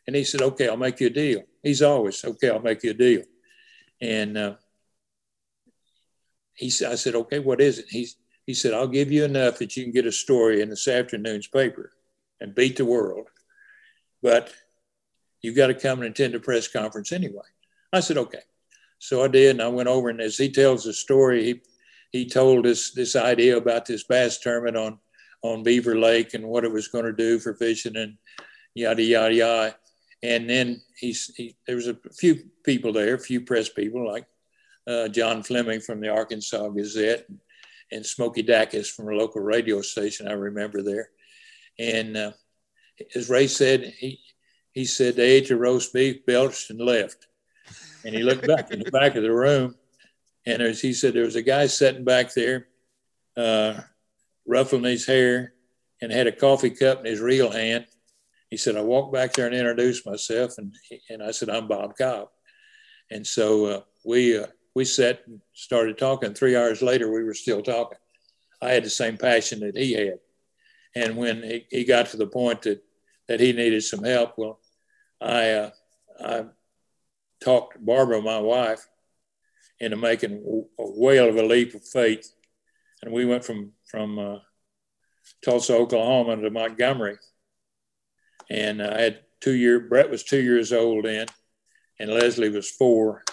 and 0.08 0.16
he 0.16 0.24
said, 0.24 0.42
"Okay, 0.42 0.68
I'll 0.68 0.78
make 0.78 1.00
you 1.00 1.08
a 1.08 1.12
deal." 1.12 1.44
He's 1.64 1.82
always 1.82 2.24
okay. 2.24 2.50
I'll 2.50 2.60
make 2.60 2.84
you 2.84 2.92
a 2.92 2.96
deal, 2.96 3.24
and. 4.02 4.38
Uh, 4.38 4.56
he 6.56 6.70
said, 6.70 6.92
I 6.92 6.96
said, 6.96 7.16
okay, 7.16 7.40
what 7.40 7.62
is 7.62 7.80
it? 7.80 7.86
He's, 7.90 8.16
he 8.46 8.54
said, 8.54 8.74
I'll 8.74 8.88
give 8.88 9.12
you 9.12 9.26
enough 9.26 9.58
that 9.58 9.76
you 9.76 9.84
can 9.84 9.92
get 9.92 10.06
a 10.06 10.12
story 10.12 10.62
in 10.62 10.70
this 10.70 10.88
afternoon's 10.88 11.48
paper 11.48 11.92
and 12.40 12.54
beat 12.54 12.78
the 12.78 12.86
world. 12.86 13.28
But 14.22 14.54
you've 15.42 15.56
got 15.56 15.68
to 15.68 15.74
come 15.74 16.02
and 16.02 16.12
attend 16.12 16.36
a 16.36 16.40
press 16.40 16.68
conference 16.68 17.12
anyway. 17.12 17.46
I 17.92 18.02
said, 18.02 18.18
okay. 18.18 18.42
So 19.00 19.24
I 19.24 19.28
did. 19.28 19.52
And 19.52 19.62
I 19.62 19.68
went 19.68 19.90
over 19.90 20.10
and 20.10 20.22
as 20.22 20.38
he 20.38 20.52
tells 20.52 20.84
the 20.84 20.94
story, 20.94 21.44
he, 21.44 21.62
he 22.12 22.30
told 22.30 22.66
us 22.66 22.92
this 22.92 23.16
idea 23.16 23.58
about 23.58 23.86
this 23.86 24.04
bass 24.04 24.40
tournament 24.40 24.78
on, 24.78 25.00
on 25.42 25.64
Beaver 25.64 25.98
Lake 25.98 26.34
and 26.34 26.48
what 26.48 26.64
it 26.64 26.72
was 26.72 26.88
going 26.88 27.06
to 27.06 27.14
do 27.14 27.40
for 27.40 27.56
fishing 27.56 27.98
and 27.98 28.18
yada, 28.74 29.02
yada, 29.02 29.34
yada. 29.34 29.76
And 30.24 30.50
then 30.50 30.82
he's, 30.98 31.34
he, 31.36 31.56
there 31.68 31.76
was 31.76 31.88
a 31.88 31.98
few 32.14 32.50
people 32.64 32.94
there, 32.94 33.16
a 33.16 33.20
few 33.20 33.42
press 33.42 33.70
people 33.70 34.08
like 34.08 34.26
uh, 34.88 35.08
John 35.08 35.44
Fleming 35.44 35.82
from 35.82 36.00
the 36.00 36.10
Arkansas 36.10 36.70
Gazette, 36.70 37.26
and, 37.30 37.40
and 37.92 38.06
Smokey 38.06 38.44
Dacus 38.44 38.88
from 38.88 39.10
a 39.10 39.16
local 39.16 39.42
radio 39.42 39.82
station 39.82 40.28
I 40.28 40.34
remember 40.34 40.82
there. 40.82 41.10
And 41.80 42.18
uh, 42.18 42.32
as 43.16 43.30
Ray 43.30 43.48
said, 43.48 43.94
he 43.98 44.20
he 44.72 44.86
said 44.86 45.16
they 45.16 45.32
ate 45.32 45.48
the 45.48 45.56
roast 45.56 45.94
beef, 45.94 46.26
belched, 46.26 46.70
and 46.70 46.80
left. 46.80 47.28
And 48.04 48.14
he 48.14 48.24
looked 48.24 48.46
back 48.46 48.72
in 48.72 48.80
the 48.80 48.92
back 48.92 49.16
of 49.16 49.24
the 49.24 49.32
room, 49.32 49.76
and 50.46 50.62
as 50.62 50.82
he 50.82 50.94
said, 50.94 51.14
there 51.14 51.24
was 51.24 51.36
a 51.36 51.42
guy 51.42 51.66
sitting 51.68 52.04
back 52.04 52.34
there, 52.34 52.68
uh, 53.36 53.80
ruffling 54.46 54.84
his 54.84 55.06
hair, 55.06 55.54
and 56.02 56.12
had 56.12 56.28
a 56.28 56.32
coffee 56.32 56.70
cup 56.70 57.00
in 57.00 57.06
his 57.06 57.20
real 57.20 57.50
hand. 57.50 57.88
He 58.50 58.58
said, 58.58 58.76
I 58.76 58.82
walked 58.82 59.14
back 59.14 59.34
there 59.34 59.48
and 59.48 59.56
introduced 59.56 60.06
myself, 60.06 60.58
and 60.58 60.76
and 61.10 61.24
I 61.24 61.32
said, 61.32 61.50
I'm 61.50 61.68
Bob 61.68 61.96
Cobb. 61.98 62.28
And 63.10 63.26
so 63.26 63.66
uh, 63.66 63.82
we 64.04 64.38
uh, 64.38 64.48
we 64.76 64.84
sat 64.86 65.24
and 65.26 65.42
started 65.54 65.98
talking. 65.98 66.34
Three 66.34 66.56
hours 66.56 66.82
later, 66.82 67.12
we 67.12 67.24
were 67.24 67.34
still 67.34 67.62
talking. 67.62 67.98
I 68.62 68.72
had 68.72 68.84
the 68.84 68.90
same 68.90 69.18
passion 69.18 69.62
that 69.62 69.76
he 69.76 69.94
had. 69.94 70.20
And 70.94 71.16
when 71.16 71.42
he, 71.42 71.66
he 71.70 71.84
got 71.86 72.08
to 72.08 72.18
the 72.18 72.28
point 72.28 72.64
that, 72.64 72.84
that 73.28 73.40
he 73.40 73.54
needed 73.54 73.84
some 73.84 74.04
help, 74.04 74.38
well, 74.38 74.60
I, 75.22 75.50
uh, 75.50 75.70
I 76.24 76.46
talked 77.44 77.84
Barbara, 77.84 78.22
my 78.22 78.40
wife, 78.40 78.86
into 79.80 79.98
making 79.98 80.66
a 80.78 80.84
whale 80.84 81.30
of 81.30 81.38
a 81.38 81.44
leap 81.44 81.74
of 81.74 81.86
faith. 81.86 82.32
And 83.02 83.14
we 83.14 83.26
went 83.26 83.46
from, 83.46 83.72
from 83.90 84.20
uh, 84.20 84.40
Tulsa, 85.44 85.76
Oklahoma 85.76 86.38
to 86.38 86.50
Montgomery. 86.50 87.18
And 88.50 88.82
I 88.82 89.02
had 89.02 89.20
two 89.40 89.54
year, 89.54 89.80
Brett 89.80 90.10
was 90.10 90.24
two 90.24 90.42
years 90.42 90.72
old 90.74 91.06
then, 91.06 91.28
and 92.00 92.12
Leslie 92.12 92.50
was 92.50 92.70
four 92.70 93.24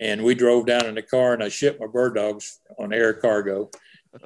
and 0.00 0.22
we 0.22 0.34
drove 0.34 0.66
down 0.66 0.86
in 0.86 0.94
the 0.94 1.02
car 1.02 1.34
and 1.34 1.42
I 1.42 1.48
shipped 1.48 1.80
my 1.80 1.86
bird 1.86 2.14
dogs 2.14 2.60
on 2.78 2.92
air 2.92 3.14
cargo. 3.14 3.70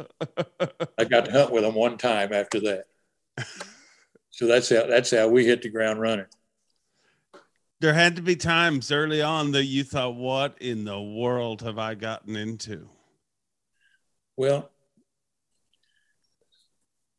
I 0.98 1.04
got 1.04 1.26
to 1.26 1.32
hunt 1.32 1.50
with 1.50 1.62
them 1.62 1.74
one 1.74 1.98
time 1.98 2.32
after 2.32 2.60
that. 2.60 2.84
So 4.30 4.46
that's 4.46 4.70
how 4.70 4.86
that's 4.86 5.10
how 5.10 5.28
we 5.28 5.44
hit 5.44 5.62
the 5.62 5.68
ground 5.68 6.00
running. 6.00 6.26
There 7.80 7.92
had 7.92 8.16
to 8.16 8.22
be 8.22 8.36
times 8.36 8.90
early 8.92 9.20
on 9.20 9.52
that 9.52 9.64
you 9.64 9.84
thought, 9.84 10.14
"What 10.14 10.56
in 10.60 10.84
the 10.84 11.00
world 11.00 11.62
have 11.62 11.78
I 11.78 11.94
gotten 11.94 12.36
into?" 12.36 12.88
Well, 14.36 14.70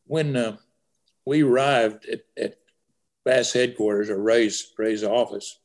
when 0.06 0.36
uh, 0.36 0.58
we 1.26 1.44
arrived 1.44 2.08
at, 2.08 2.22
at 2.36 2.56
Bass 3.24 3.54
headquarters 3.54 4.10
or 4.10 4.22
Ray's 4.22 4.74
Ray's 4.78 5.04
office 5.04 5.60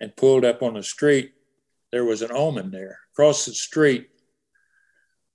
and 0.00 0.14
pulled 0.16 0.44
up 0.44 0.62
on 0.62 0.74
the 0.74 0.82
street, 0.82 1.32
there 1.92 2.04
was 2.04 2.22
an 2.22 2.32
omen 2.32 2.70
there. 2.70 2.98
Across 3.12 3.44
the 3.44 3.54
street 3.54 4.08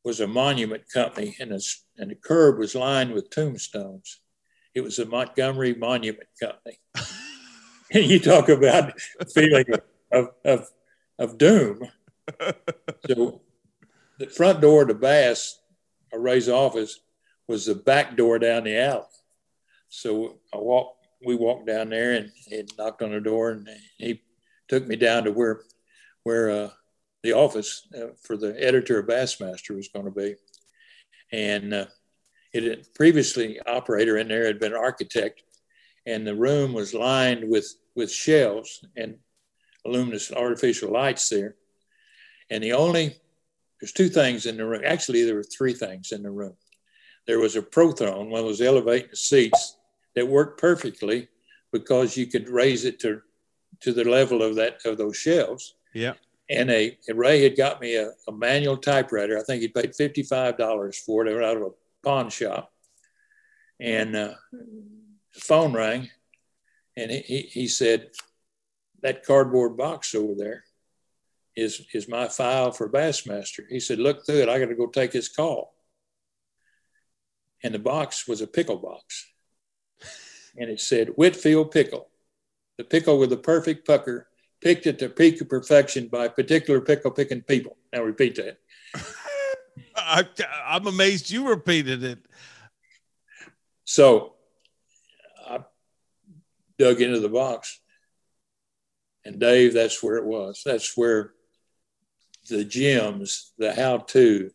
was 0.03 0.20
a 0.20 0.28
monument 0.28 0.84
company, 0.91 1.36
and, 1.39 1.51
a, 1.51 1.60
and 1.97 2.12
the 2.12 2.16
curb 2.16 2.58
was 2.58 2.76
lined 2.76 3.14
with 3.14 3.30
tombstones. 3.30 4.20
It 4.74 4.82
was 4.82 4.99
a 4.99 5.05
Montgomery 5.05 5.76
Monument 5.76 6.28
Company. 6.39 6.80
and 7.93 8.05
you 8.05 8.20
talk 8.20 8.49
about 8.49 8.93
feeling 9.34 9.66
of, 10.12 10.30
of, 10.43 10.68
of 11.20 11.38
doom. 11.38 11.88
so 13.08 13.41
the 14.18 14.28
front 14.28 14.62
door 14.62 14.86
to 14.86 14.93
Bass, 14.93 15.60
Ray's 16.12 16.49
office, 16.49 16.99
was 17.47 17.66
the 17.66 17.76
back 17.76 18.18
door 18.18 18.39
down 18.39 18.64
the 18.64 18.78
alley. 18.78 19.03
So 19.89 20.39
I 20.53 20.58
walked, 20.58 21.05
we 21.26 21.36
walked 21.36 21.68
down 21.68 21.89
there 21.89 22.14
and, 22.14 22.32
and 22.51 22.72
knocked 22.78 23.01
on 23.01 23.12
the 23.12 23.22
door, 23.22 23.51
and 23.51 23.70
he 23.97 24.22
took 24.68 24.86
me 24.88 24.95
down 24.95 25.24
to 25.24 25.32
where 25.32 25.62
where 26.28 26.49
uh, 26.49 26.69
the 27.23 27.32
office 27.32 27.88
uh, 27.97 28.07
for 28.21 28.36
the 28.36 28.53
editor 28.61 28.99
of 28.99 29.07
Bassmaster 29.07 29.73
was 29.73 29.88
going 29.88 30.03
to 30.03 30.11
be, 30.11 30.36
and 31.32 31.73
uh, 31.73 31.86
it 32.51 32.63
had 32.63 32.93
previously 32.95 33.61
operator 33.61 34.17
in 34.17 34.28
there 34.28 34.45
had 34.45 34.59
been 34.59 34.73
an 34.73 34.78
architect, 34.78 35.41
and 36.05 36.28
the 36.28 36.36
room 36.36 36.73
was 36.73 36.93
lined 36.93 37.49
with 37.49 37.73
with 37.95 38.11
shelves 38.11 38.84
and 38.97 39.15
luminous 39.86 40.34
artificial 40.34 40.91
lights 40.91 41.30
there, 41.30 41.55
and 42.49 42.61
the 42.61 42.73
only 42.73 43.15
there's 43.80 43.93
two 43.93 44.09
things 44.09 44.45
in 44.45 44.57
the 44.57 44.65
room. 44.65 44.82
Actually, 44.84 45.23
there 45.23 45.36
were 45.36 45.43
three 45.57 45.73
things 45.73 46.11
in 46.11 46.23
the 46.23 46.30
room. 46.41 46.57
There 47.25 47.39
was 47.39 47.55
a 47.55 47.61
Prothrone, 47.61 48.30
one 48.30 48.41
of 48.41 48.47
those 48.47 48.59
elevating 48.59 49.15
seats 49.15 49.78
that 50.13 50.28
worked 50.28 50.59
perfectly 50.59 51.30
because 51.71 52.17
you 52.17 52.28
could 52.28 52.49
raise 52.49 52.84
it 52.84 52.99
to 52.99 53.21
to 53.80 53.93
the 53.93 54.03
level 54.03 54.43
of 54.43 54.55
that 54.55 54.86
of 54.86 54.97
those 54.97 55.15
shelves. 55.15 55.76
Yeah. 55.98 56.14
And 56.50 56.70
a 56.70 56.95
Ray 57.10 57.43
had 57.43 57.58
got 57.58 57.82
me 57.82 57.95
a, 57.95 58.12
a 58.28 58.32
manual 58.32 58.78
typewriter. 58.78 59.38
I 59.38 59.43
think 59.43 59.62
he 59.62 59.68
paid 59.68 59.95
fifty 59.95 60.24
five 60.24 60.58
dollars 60.58 60.98
for 60.98 61.26
it 61.26 61.43
out 61.43 61.58
of 61.58 61.64
a 61.64 61.72
pawn 62.04 62.30
shop. 62.30 62.72
And 63.80 64.16
uh, 64.16 64.34
the 64.54 65.39
phone 65.39 65.74
rang, 65.74 66.10
and 66.95 67.12
he, 67.12 67.50
he 67.52 67.68
said, 67.68 68.12
"That 69.02 69.26
cardboard 69.26 69.76
box 69.76 70.16
over 70.16 70.36
there 70.36 70.64
is 71.56 71.86
is 71.93 72.08
my 72.08 72.28
file 72.28 72.72
for 72.72 72.89
Bassmaster." 72.89 73.66
He 73.70 73.80
said, 73.80 74.00
"Look 74.00 74.26
through 74.26 74.43
it. 74.43 74.50
I 74.50 74.60
got 74.60 74.68
to 74.68 74.76
go 74.76 74.88
take 74.88 75.12
his 75.12 75.28
call." 75.28 75.74
And 77.64 77.74
the 77.74 77.80
box 77.80 78.28
was 78.28 78.39
a 78.39 78.48
pickle 78.48 78.78
box, 78.78 79.26
and 80.58 80.70
it 80.70 80.80
said 80.80 81.10
Whitfield 81.18 81.72
pickle 81.72 82.08
the 82.78 82.84
pickle 82.84 83.18
with 83.18 83.32
the 83.32 83.38
perfect 83.38 83.86
pucker, 83.86 84.26
picked 84.62 84.88
at 84.88 84.99
the 84.99 85.10
peak 85.10 85.41
of 85.41 85.49
perfection 85.49 86.08
by 86.08 86.28
particular 86.28 86.82
pickle 86.82 87.12
picking 87.12 87.41
people. 87.41 87.78
Now 87.93 88.03
repeat 88.03 88.36
that. 88.36 88.60
I, 89.95 90.26
am 90.68 90.88
amazed 90.88 91.32
you 91.32 91.47
repeated 91.47 92.03
it. 92.03 92.20
So 93.84 94.34
I 95.47 95.60
dug 96.78 97.01
into 97.01 97.20
the 97.20 97.30
box, 97.30 97.80
and 99.26 99.39
Dave, 99.39 99.74
that's 99.74 100.01
where 100.03 100.18
it 100.18 100.26
was. 100.26 100.62
That's 100.66 100.95
where 100.97 101.34
the 102.49 102.64
gems, 102.64 103.53
the 103.58 103.74
how-to, 103.74 104.51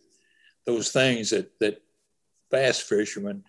those 0.66 0.90
things 0.90 1.30
that 1.30 1.58
that 1.60 1.82
bass 2.50 2.80
fishermen 2.80 3.44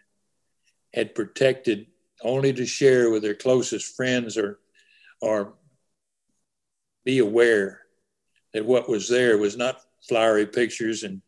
had 0.94 1.16
protected 1.16 1.88
only 2.22 2.54
to 2.54 2.66
share 2.66 3.10
with 3.10 3.22
their 3.22 3.36
closest 3.36 3.96
friends 3.96 4.38
or 4.38 4.60
or 5.22 5.54
be 7.04 7.20
aware 7.20 7.82
that 8.54 8.66
what 8.66 8.90
was 8.90 9.10
there 9.10 9.38
was 9.38 9.58
not 9.58 9.82
flowery 10.08 10.46
pictures 10.46 11.04
and 11.04 11.22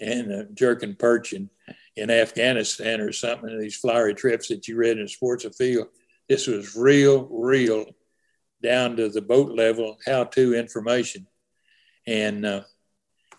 and 0.00 0.32
uh, 0.32 0.44
jerking 0.54 0.94
perch 0.94 1.32
in, 1.32 1.50
in 1.96 2.10
Afghanistan 2.10 3.00
or 3.00 3.12
something 3.12 3.58
these 3.58 3.76
flowery 3.76 4.14
trips 4.14 4.48
that 4.48 4.68
you 4.68 4.76
read 4.76 4.98
in 4.98 5.08
Sports 5.08 5.44
Afield. 5.44 5.88
This 6.28 6.46
was 6.46 6.76
real, 6.76 7.26
real, 7.30 7.86
down 8.62 8.96
to 8.96 9.08
the 9.08 9.22
boat 9.22 9.50
level, 9.56 9.98
how-to 10.06 10.54
information, 10.54 11.26
and 12.06 12.44
uh, 12.44 12.62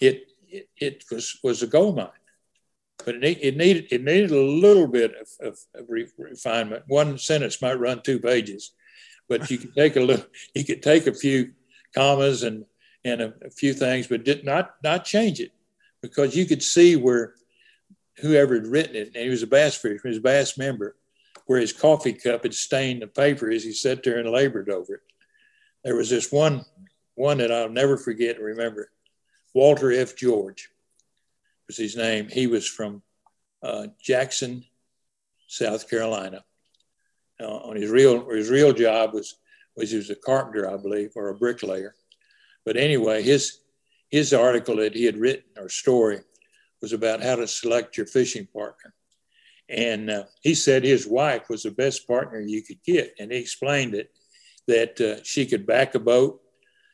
it, 0.02 0.24
it, 0.50 0.70
it 0.78 1.04
was 1.12 1.40
was 1.44 1.64
a 1.64 1.68
gold 1.68 1.96
mine. 1.96 2.10
But 3.06 3.16
it, 3.16 3.38
it 3.42 3.58
needed 3.58 3.88
it 3.92 4.04
needed 4.04 4.32
a 4.32 4.42
little 4.42 4.88
bit 4.88 5.14
of, 5.16 5.48
of, 5.48 5.60
of 5.76 5.88
refinement. 6.18 6.84
One 6.88 7.18
sentence 7.18 7.62
might 7.62 7.80
run 7.80 8.02
two 8.02 8.20
pages, 8.20 8.72
but 9.30 9.50
you 9.50 9.58
could 9.58 9.76
take 9.76 9.96
a 9.96 10.02
look, 10.02 10.30
you 10.56 10.66
could 10.66 10.84
take 10.84 11.08
a 11.08 11.14
few 11.14 11.52
commas 11.94 12.44
and 12.44 12.66
and 13.06 13.22
a, 13.22 13.34
a, 13.46 13.50
few 13.50 13.74
things, 13.74 14.08
but 14.08 14.26
did 14.26 14.44
not 14.44 14.76
not 14.84 15.06
change 15.06 15.40
it 15.40 15.52
because 16.02 16.36
you 16.36 16.46
could 16.46 16.62
see 16.62 16.96
where 16.96 17.36
whoever 18.18 18.56
had 18.56 18.68
written 18.68 18.96
it, 18.96 19.08
and 19.08 19.24
he 19.24 19.30
was 19.30 19.44
a 19.44 19.48
bass 19.48 19.76
fisherman, 19.76 20.00
he 20.04 20.10
was 20.10 20.18
a 20.18 20.22
bass 20.22 20.58
member, 20.58 20.96
where 21.46 21.60
his 21.60 21.74
coffee 21.74 22.14
cup 22.14 22.44
had 22.44 22.54
stained 22.54 23.02
the 23.02 23.08
paper 23.08 23.50
as 23.50 23.64
he 23.64 23.72
sat 23.72 24.04
there 24.04 24.20
and 24.20 24.30
labored 24.30 24.70
over 24.70 24.96
it. 24.96 25.02
There 25.84 25.96
was 25.96 26.10
this 26.10 26.32
one 26.32 26.66
one 27.16 27.40
that 27.40 27.52
I'll 27.52 27.70
never 27.70 27.98
forget 27.98 28.38
and 28.38 28.46
remember. 28.46 28.92
Walter 29.54 29.92
F. 29.92 30.16
George 30.16 30.70
was 31.68 31.76
his 31.76 31.98
name. 31.98 32.30
He 32.30 32.48
was 32.48 32.68
from 32.68 33.02
uh, 33.64 33.88
Jackson, 34.02 34.64
South 35.48 35.90
Carolina 35.90 36.44
uh, 37.42 37.48
on 37.48 37.76
his 37.76 37.90
real 37.90 38.30
his 38.30 38.50
real 38.50 38.74
job 38.74 39.14
was 39.14 39.36
was 39.80 39.92
he 39.92 39.98
was 39.98 40.10
a 40.10 40.16
carpenter, 40.16 40.70
I 40.70 40.78
believe, 40.78 41.12
or 41.16 41.30
a 41.30 41.36
bricklayer. 41.36 41.96
But 42.66 42.78
anyway, 42.78 43.24
his 43.24 43.60
his 44.10 44.34
article 44.34 44.78
that 44.78 44.96
he 44.96 45.06
had 45.06 45.18
written 45.18 45.46
or 45.58 45.70
story 45.70 46.20
was 46.82 46.94
about 46.94 47.22
how 47.22 47.36
to 47.36 47.48
select 47.48 47.98
your 47.98 48.06
fishing 48.06 48.48
partner. 48.54 48.94
And 49.70 50.10
uh, 50.10 50.24
he 50.42 50.56
said 50.56 50.84
his 50.84 51.08
wife 51.08 51.48
was 51.50 51.64
the 51.64 51.72
best 51.72 52.08
partner 52.08 52.40
you 52.40 52.64
could 52.64 52.82
get. 52.84 53.14
And 53.20 53.32
he 53.32 53.38
explained 53.38 53.94
it 53.94 54.12
that 54.68 55.00
uh, 55.00 55.24
she 55.24 55.46
could 55.46 55.68
back 55.68 55.94
a 55.94 56.00
boat, 56.00 56.42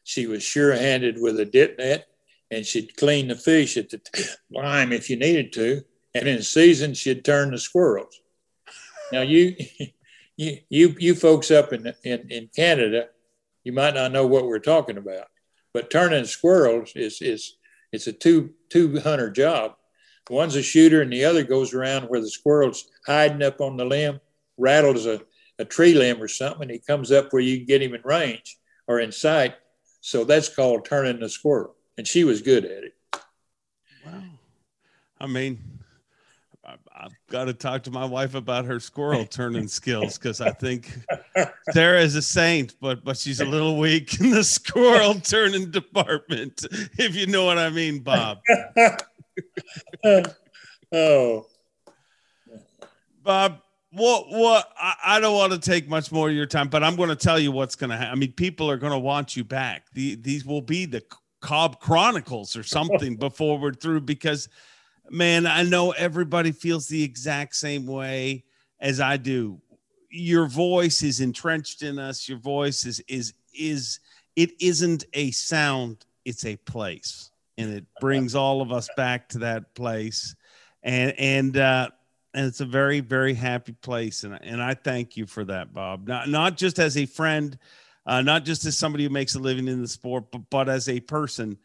she 0.03 0.27
was 0.27 0.43
sure 0.43 0.73
handed 0.73 1.19
with 1.19 1.39
a 1.39 1.45
dip 1.45 1.77
net, 1.77 2.07
and 2.51 2.65
she'd 2.65 2.95
clean 2.97 3.29
the 3.29 3.35
fish 3.35 3.77
at 3.77 3.89
the 3.89 4.01
lime 4.51 4.91
if 4.91 5.09
you 5.09 5.15
needed 5.15 5.53
to. 5.53 5.83
And 6.13 6.27
in 6.27 6.41
season, 6.41 6.93
she'd 6.93 7.25
turn 7.25 7.51
the 7.51 7.57
squirrels. 7.57 8.21
Now, 9.11 9.21
you 9.21 9.55
you, 10.37 10.57
you, 10.69 10.95
you 10.99 11.15
folks 11.15 11.51
up 11.51 11.73
in, 11.73 11.93
in, 12.03 12.27
in 12.29 12.49
Canada, 12.55 13.07
you 13.63 13.73
might 13.73 13.95
not 13.95 14.11
know 14.11 14.27
what 14.27 14.45
we're 14.45 14.59
talking 14.59 14.97
about, 14.97 15.27
but 15.73 15.89
turning 15.89 16.25
squirrels 16.25 16.91
is, 16.95 17.21
is 17.21 17.57
it's 17.91 18.07
a 18.07 18.13
two, 18.13 18.51
two 18.69 18.99
hunter 18.99 19.29
job. 19.29 19.75
One's 20.29 20.55
a 20.55 20.63
shooter 20.63 21.01
and 21.01 21.11
the 21.11 21.25
other 21.25 21.43
goes 21.43 21.73
around 21.73 22.05
where 22.05 22.21
the 22.21 22.29
squirrel's 22.29 22.89
hiding 23.05 23.43
up 23.43 23.61
on 23.61 23.77
the 23.77 23.85
limb, 23.85 24.19
rattles 24.57 25.05
a, 25.05 25.21
a 25.59 25.65
tree 25.65 25.93
limb 25.93 26.21
or 26.21 26.27
something, 26.27 26.63
and 26.63 26.71
he 26.71 26.79
comes 26.79 27.11
up 27.11 27.31
where 27.31 27.41
you 27.41 27.57
can 27.57 27.65
get 27.65 27.81
him 27.81 27.93
in 27.93 28.01
range 28.03 28.57
or 28.87 28.99
in 28.99 29.11
sight. 29.11 29.55
So 30.01 30.23
that's 30.23 30.49
called 30.49 30.85
turning 30.85 31.19
the 31.19 31.29
squirrel. 31.29 31.75
And 31.97 32.07
she 32.07 32.23
was 32.23 32.41
good 32.41 32.65
at 32.65 32.83
it. 32.83 32.95
Wow. 34.05 34.23
I 35.19 35.27
mean, 35.27 35.74
I've 36.65 37.15
got 37.29 37.45
to 37.45 37.53
talk 37.53 37.83
to 37.83 37.91
my 37.91 38.05
wife 38.05 38.35
about 38.35 38.65
her 38.65 38.79
squirrel 38.79 39.25
turning 39.29 39.67
skills 39.67 40.17
because 40.17 40.41
I 40.41 40.51
think 40.51 40.91
Sarah 41.71 42.01
is 42.01 42.15
a 42.15 42.21
saint, 42.21 42.75
but 42.79 43.03
but 43.03 43.17
she's 43.17 43.39
a 43.39 43.45
little 43.45 43.77
weak 43.77 44.19
in 44.19 44.31
the 44.31 44.43
squirrel 44.43 45.15
turning 45.19 45.71
department, 45.71 46.65
if 46.97 47.15
you 47.15 47.27
know 47.27 47.45
what 47.45 47.57
I 47.57 47.69
mean, 47.69 47.99
Bob. 47.99 48.39
oh, 50.91 51.45
Bob, 53.23 53.59
what 53.91 54.29
what 54.29 54.71
I, 54.77 54.95
I, 55.05 55.19
don't 55.19 55.35
want 55.35 55.53
to 55.53 55.59
take 55.59 55.87
much 55.87 56.11
more 56.11 56.29
of 56.29 56.35
your 56.35 56.45
time, 56.45 56.69
but 56.69 56.83
I'm 56.83 56.95
going 56.95 57.09
to 57.09 57.15
tell 57.15 57.39
you 57.39 57.51
what's 57.51 57.75
going 57.75 57.91
to 57.91 57.97
happen. 57.97 58.11
I 58.11 58.15
mean, 58.15 58.31
people 58.31 58.69
are 58.71 58.77
going 58.77 58.93
to 58.93 58.99
want 58.99 59.35
you 59.35 59.43
back. 59.43 59.91
The, 59.93 60.15
these 60.15 60.45
will 60.45 60.61
be 60.61 60.85
the 60.85 61.03
Cobb 61.41 61.79
Chronicles 61.79 62.55
or 62.55 62.63
something 62.63 63.17
before 63.17 63.59
we're 63.59 63.73
through 63.73 64.01
because 64.01 64.49
man, 65.09 65.45
I 65.45 65.63
know 65.63 65.91
everybody 65.91 66.51
feels 66.51 66.87
the 66.87 67.03
exact 67.03 67.55
same 67.55 67.85
way 67.85 68.43
as 68.79 68.99
I 68.99 69.17
do. 69.17 69.61
Your 70.09 70.47
voice 70.47 71.03
is 71.03 71.19
entrenched 71.19 71.81
in 71.81 71.99
us. 71.99 72.27
Your 72.29 72.37
voice 72.37 72.85
is 72.85 73.01
is 73.07 73.33
is 73.53 73.99
it 74.35 74.51
isn't 74.61 75.05
a 75.13 75.31
sound, 75.31 76.05
it's 76.23 76.45
a 76.45 76.55
place. 76.57 77.31
And 77.57 77.73
it 77.73 77.85
brings 78.01 78.35
all 78.35 78.61
of 78.61 78.71
us 78.71 78.89
back 78.97 79.29
to 79.29 79.39
that 79.39 79.73
place. 79.75 80.35
And 80.83 81.13
and 81.17 81.57
uh 81.57 81.89
and 82.33 82.45
it's 82.45 82.61
a 82.61 82.65
very 82.65 82.99
very 82.99 83.33
happy 83.33 83.73
place 83.73 84.23
and 84.23 84.37
and 84.41 84.61
I 84.61 84.73
thank 84.73 85.17
you 85.17 85.25
for 85.25 85.43
that 85.45 85.73
Bob. 85.73 86.07
Not 86.07 86.29
not 86.29 86.57
just 86.57 86.79
as 86.79 86.97
a 86.97 87.05
friend, 87.05 87.57
uh, 88.05 88.21
not 88.21 88.45
just 88.45 88.65
as 88.65 88.77
somebody 88.77 89.03
who 89.03 89.09
makes 89.09 89.35
a 89.35 89.39
living 89.39 89.67
in 89.67 89.81
the 89.81 89.87
sport, 89.87 90.31
but 90.31 90.49
but 90.49 90.69
as 90.69 90.87
a 90.87 90.99
person 90.99 91.57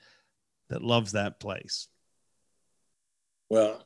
that 0.68 0.82
loves 0.82 1.12
that 1.12 1.38
place. 1.40 1.88
Well, 3.50 3.84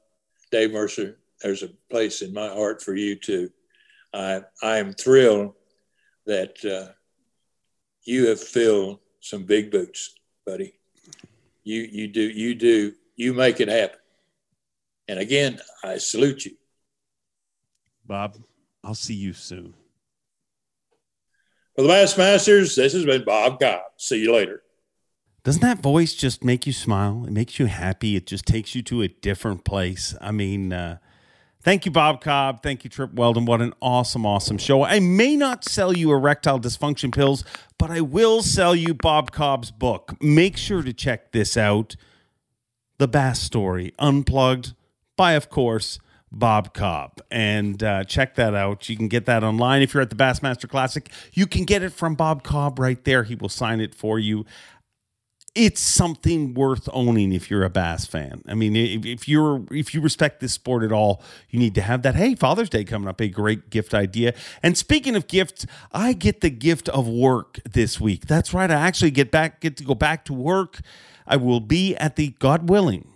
Dave 0.52 0.72
Mercer, 0.72 1.16
there's 1.42 1.62
a 1.62 1.70
place 1.90 2.22
in 2.22 2.32
my 2.32 2.48
heart 2.48 2.82
for 2.82 2.94
you 2.94 3.16
too. 3.16 3.50
I 4.12 4.42
I 4.62 4.76
am 4.76 4.92
thrilled 4.92 5.54
that 6.26 6.64
uh, 6.64 6.92
you 8.04 8.28
have 8.28 8.40
filled 8.40 9.00
some 9.20 9.44
big 9.44 9.70
boots, 9.70 10.14
buddy. 10.46 10.74
You 11.64 11.80
you 11.90 12.08
do 12.08 12.22
you 12.22 12.54
do 12.54 12.92
you 13.16 13.32
make 13.32 13.60
it 13.60 13.68
happen. 13.68 13.98
And 15.08 15.18
again, 15.18 15.60
I 15.82 15.98
salute 15.98 16.44
you. 16.44 16.52
Bob, 18.06 18.36
I'll 18.82 18.94
see 18.94 19.14
you 19.14 19.32
soon. 19.32 19.74
For 21.74 21.82
the 21.82 21.88
Bassmasters, 21.88 22.76
this 22.76 22.92
has 22.92 23.04
been 23.04 23.24
Bob 23.24 23.58
Cobb. 23.58 23.80
See 23.96 24.22
you 24.22 24.32
later. 24.32 24.62
Doesn't 25.45 25.61
that 25.61 25.80
voice 25.80 26.14
just 26.14 26.42
make 26.42 26.66
you 26.66 26.72
smile? 26.72 27.24
It 27.26 27.32
makes 27.32 27.59
you 27.59 27.66
happy. 27.66 28.16
It 28.16 28.26
just 28.26 28.47
takes 28.47 28.74
you 28.74 28.82
to 28.84 29.03
a 29.03 29.09
different 29.09 29.62
place. 29.62 30.14
I 30.18 30.32
mean, 30.32 30.72
uh, 30.72 30.97
thank 31.62 31.84
you, 31.84 31.92
Bob 31.92 32.22
Cobb. 32.22 32.62
Thank 32.62 32.82
you, 32.82 32.88
Trip 32.88 33.12
Weldon. 33.12 33.45
What 33.45 33.61
an 33.61 33.74
awesome, 33.82 34.24
awesome 34.24 34.57
show. 34.57 34.84
I 34.84 35.01
may 35.01 35.36
not 35.36 35.62
sell 35.62 35.95
you 35.95 36.11
erectile 36.12 36.59
dysfunction 36.59 37.14
pills, 37.14 37.45
but 37.78 37.90
I 37.90 38.01
will 38.01 38.40
sell 38.42 38.74
you 38.74 38.95
Bob 38.95 39.32
Cobb's 39.32 39.70
book. 39.70 40.16
Make 40.22 40.57
sure 40.57 40.82
to 40.82 40.95
check 40.95 41.32
this 41.32 41.59
out 41.59 41.95
The 42.97 43.07
Bass 43.07 43.38
Story, 43.38 43.92
Unplugged 43.99 44.72
by, 45.14 45.32
of 45.32 45.51
course, 45.51 45.99
Bob 46.32 46.72
Cobb. 46.72 47.20
And 47.30 47.82
uh, 47.82 48.05
check 48.05 48.34
that 48.36 48.55
out. 48.55 48.88
You 48.88 48.97
can 48.97 49.09
get 49.09 49.26
that 49.26 49.45
online. 49.45 49.82
If 49.82 49.95
you're 49.95 50.03
at 50.03 50.11
the 50.11 50.16
Bassmaster 50.16 50.68
Classic, 50.68 51.11
you 51.32 51.47
can 51.47 51.64
get 51.64 51.82
it 51.82 51.92
from 51.92 52.14
Bob 52.14 52.42
Cobb 52.42 52.78
right 52.78 53.03
there. 53.05 53.24
He 53.24 53.34
will 53.34 53.51
sign 53.51 53.80
it 53.80 53.95
for 53.95 54.18
you 54.18 54.45
it's 55.55 55.80
something 55.80 56.52
worth 56.52 56.88
owning 56.92 57.32
if 57.32 57.48
you're 57.48 57.62
a 57.62 57.70
bass 57.70 58.07
fan. 58.07 58.42
I 58.48 58.55
mean, 58.55 58.74
if, 58.74 59.07
if, 59.07 59.28
you're 59.28 59.64
if 59.70 59.94
you 59.94 60.00
respect 60.00 60.40
this 60.40 60.52
sport 60.52 60.82
at 60.82 60.90
all, 60.90 61.22
you 61.48 61.61
need 61.61 61.76
to 61.76 61.80
have 61.80 62.02
that. 62.02 62.16
Hey, 62.16 62.34
Father's 62.34 62.68
Day 62.68 62.84
coming 62.84 63.09
up, 63.09 63.20
a 63.20 63.28
great 63.28 63.70
gift 63.70 63.94
idea. 63.94 64.34
And 64.62 64.76
speaking 64.76 65.14
of 65.14 65.28
gifts, 65.28 65.64
I 65.92 66.12
get 66.12 66.40
the 66.40 66.50
gift 66.50 66.88
of 66.88 67.07
work 67.07 67.61
this 67.64 68.00
week. 68.00 68.26
That's 68.26 68.52
right. 68.52 68.70
I 68.70 68.74
actually 68.74 69.12
get 69.12 69.30
back 69.30 69.61
get 69.61 69.76
to 69.76 69.84
go 69.84 69.94
back 69.94 70.24
to 70.26 70.32
work. 70.32 70.80
I 71.26 71.36
will 71.36 71.61
be 71.61 71.94
at 71.96 72.16
the 72.16 72.34
God 72.38 72.68
willing. 72.68 73.09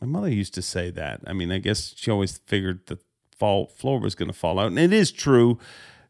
My 0.00 0.06
mother 0.06 0.30
used 0.30 0.54
to 0.54 0.62
say 0.62 0.90
that. 0.90 1.20
I 1.26 1.32
mean, 1.32 1.52
I 1.52 1.58
guess 1.58 1.94
she 1.96 2.10
always 2.10 2.38
figured 2.46 2.86
the 2.86 2.98
fall 3.38 3.66
floor 3.66 4.00
was 4.00 4.14
going 4.14 4.28
to 4.28 4.34
fall 4.34 4.58
out, 4.58 4.68
and 4.68 4.78
it 4.78 4.92
is 4.92 5.12
true. 5.12 5.58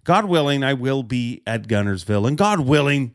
God 0.05 0.27
willing, 0.27 0.63
I 0.63 0.75
will 0.75 1.03
be 1.03 1.43
at 1.47 1.67
Guntersville, 1.67 2.29
and 2.29 2.37
God 2.37 2.61
willing 2.61 3.15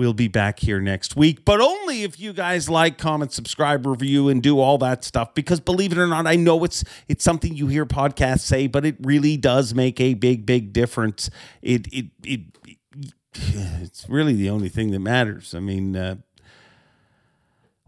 We'll 0.00 0.14
be 0.14 0.28
back 0.28 0.60
here 0.60 0.80
next 0.80 1.14
week, 1.14 1.44
but 1.44 1.60
only 1.60 2.04
if 2.04 2.18
you 2.18 2.32
guys 2.32 2.70
like, 2.70 2.96
comment, 2.96 3.34
subscribe, 3.34 3.84
review, 3.84 4.30
and 4.30 4.42
do 4.42 4.58
all 4.58 4.78
that 4.78 5.04
stuff. 5.04 5.34
Because 5.34 5.60
believe 5.60 5.92
it 5.92 5.98
or 5.98 6.06
not, 6.06 6.26
I 6.26 6.36
know 6.36 6.64
it's 6.64 6.82
it's 7.06 7.22
something 7.22 7.54
you 7.54 7.66
hear 7.66 7.84
podcasts 7.84 8.40
say, 8.40 8.66
but 8.66 8.86
it 8.86 8.96
really 9.02 9.36
does 9.36 9.74
make 9.74 10.00
a 10.00 10.14
big, 10.14 10.46
big 10.46 10.72
difference. 10.72 11.28
It 11.60 11.86
it 11.88 12.06
it, 12.24 12.40
it 12.64 13.12
it's 13.82 14.08
really 14.08 14.32
the 14.32 14.48
only 14.48 14.70
thing 14.70 14.90
that 14.92 15.00
matters. 15.00 15.54
I 15.54 15.60
mean, 15.60 15.94
uh, 15.94 16.14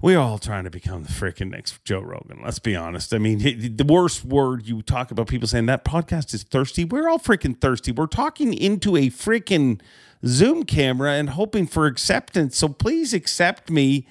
we're 0.03 0.19
all 0.19 0.37
trying 0.37 0.65
to 0.65 0.71
become 0.71 1.05
the 1.05 1.09
freaking 1.09 1.49
next 1.49 1.83
Joe 1.83 2.03
Rogan. 2.03 2.43
Let's 2.45 2.59
be 2.59 2.77
honest. 2.77 3.15
I 3.15 3.19
mean, 3.19 3.39
the 3.39 3.87
worst 3.89 4.23
word 4.23 4.67
you 4.67 4.83
talk 4.83 5.11
about 5.11 5.29
people 5.29 5.49
saying 5.49 5.65
that 5.65 5.87
podcast 5.87 6.35
is 6.35 6.43
thirsty. 6.43 6.85
We're 6.85 7.09
all 7.09 7.19
freaking 7.19 7.59
thirsty. 7.59 7.91
We're 7.91 8.05
talking 8.05 8.53
into 8.53 8.97
a 8.97 9.09
freaking 9.09 9.81
Zoom 10.27 10.65
camera 10.65 11.13
and 11.13 11.31
hoping 11.31 11.67
for 11.67 11.87
acceptance. 11.87 12.57
So 12.57 12.69
please 12.69 13.13
accept 13.13 13.71
me 13.71 14.07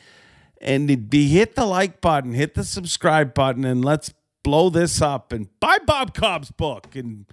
and 0.59 1.09
be 1.09 1.27
hit 1.29 1.55
the 1.55 1.65
like 1.65 2.01
button, 2.01 2.33
hit 2.33 2.53
the 2.53 2.63
subscribe 2.63 3.33
button, 3.33 3.65
and 3.65 3.83
let's 3.83 4.13
blow 4.43 4.69
this 4.69 5.01
up 5.01 5.31
and 5.31 5.47
buy 5.59 5.77
Bob 5.85 6.13
Cobb's 6.13 6.51
book. 6.51 6.95
And 6.95 7.25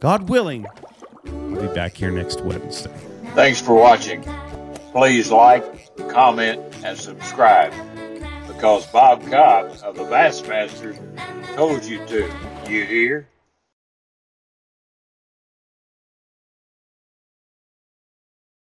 God 0.00 0.28
willing, 0.28 0.66
I'll 1.26 1.60
be 1.60 1.68
back 1.68 1.94
here 1.94 2.10
next 2.10 2.40
Wednesday. 2.42 2.94
Thanks 3.34 3.60
for 3.60 3.74
watching. 3.74 4.24
Please 4.92 5.30
like, 5.30 5.94
comment, 6.08 6.60
and 6.84 6.96
subscribe 6.98 7.72
because 8.46 8.86
Bob 8.86 9.20
Cobb 9.30 9.76
of 9.82 9.96
the 9.96 10.04
Bassmasters 10.04 10.96
told 11.54 11.84
you 11.84 12.04
to. 12.06 12.32
You 12.68 12.84
hear? 12.84 13.28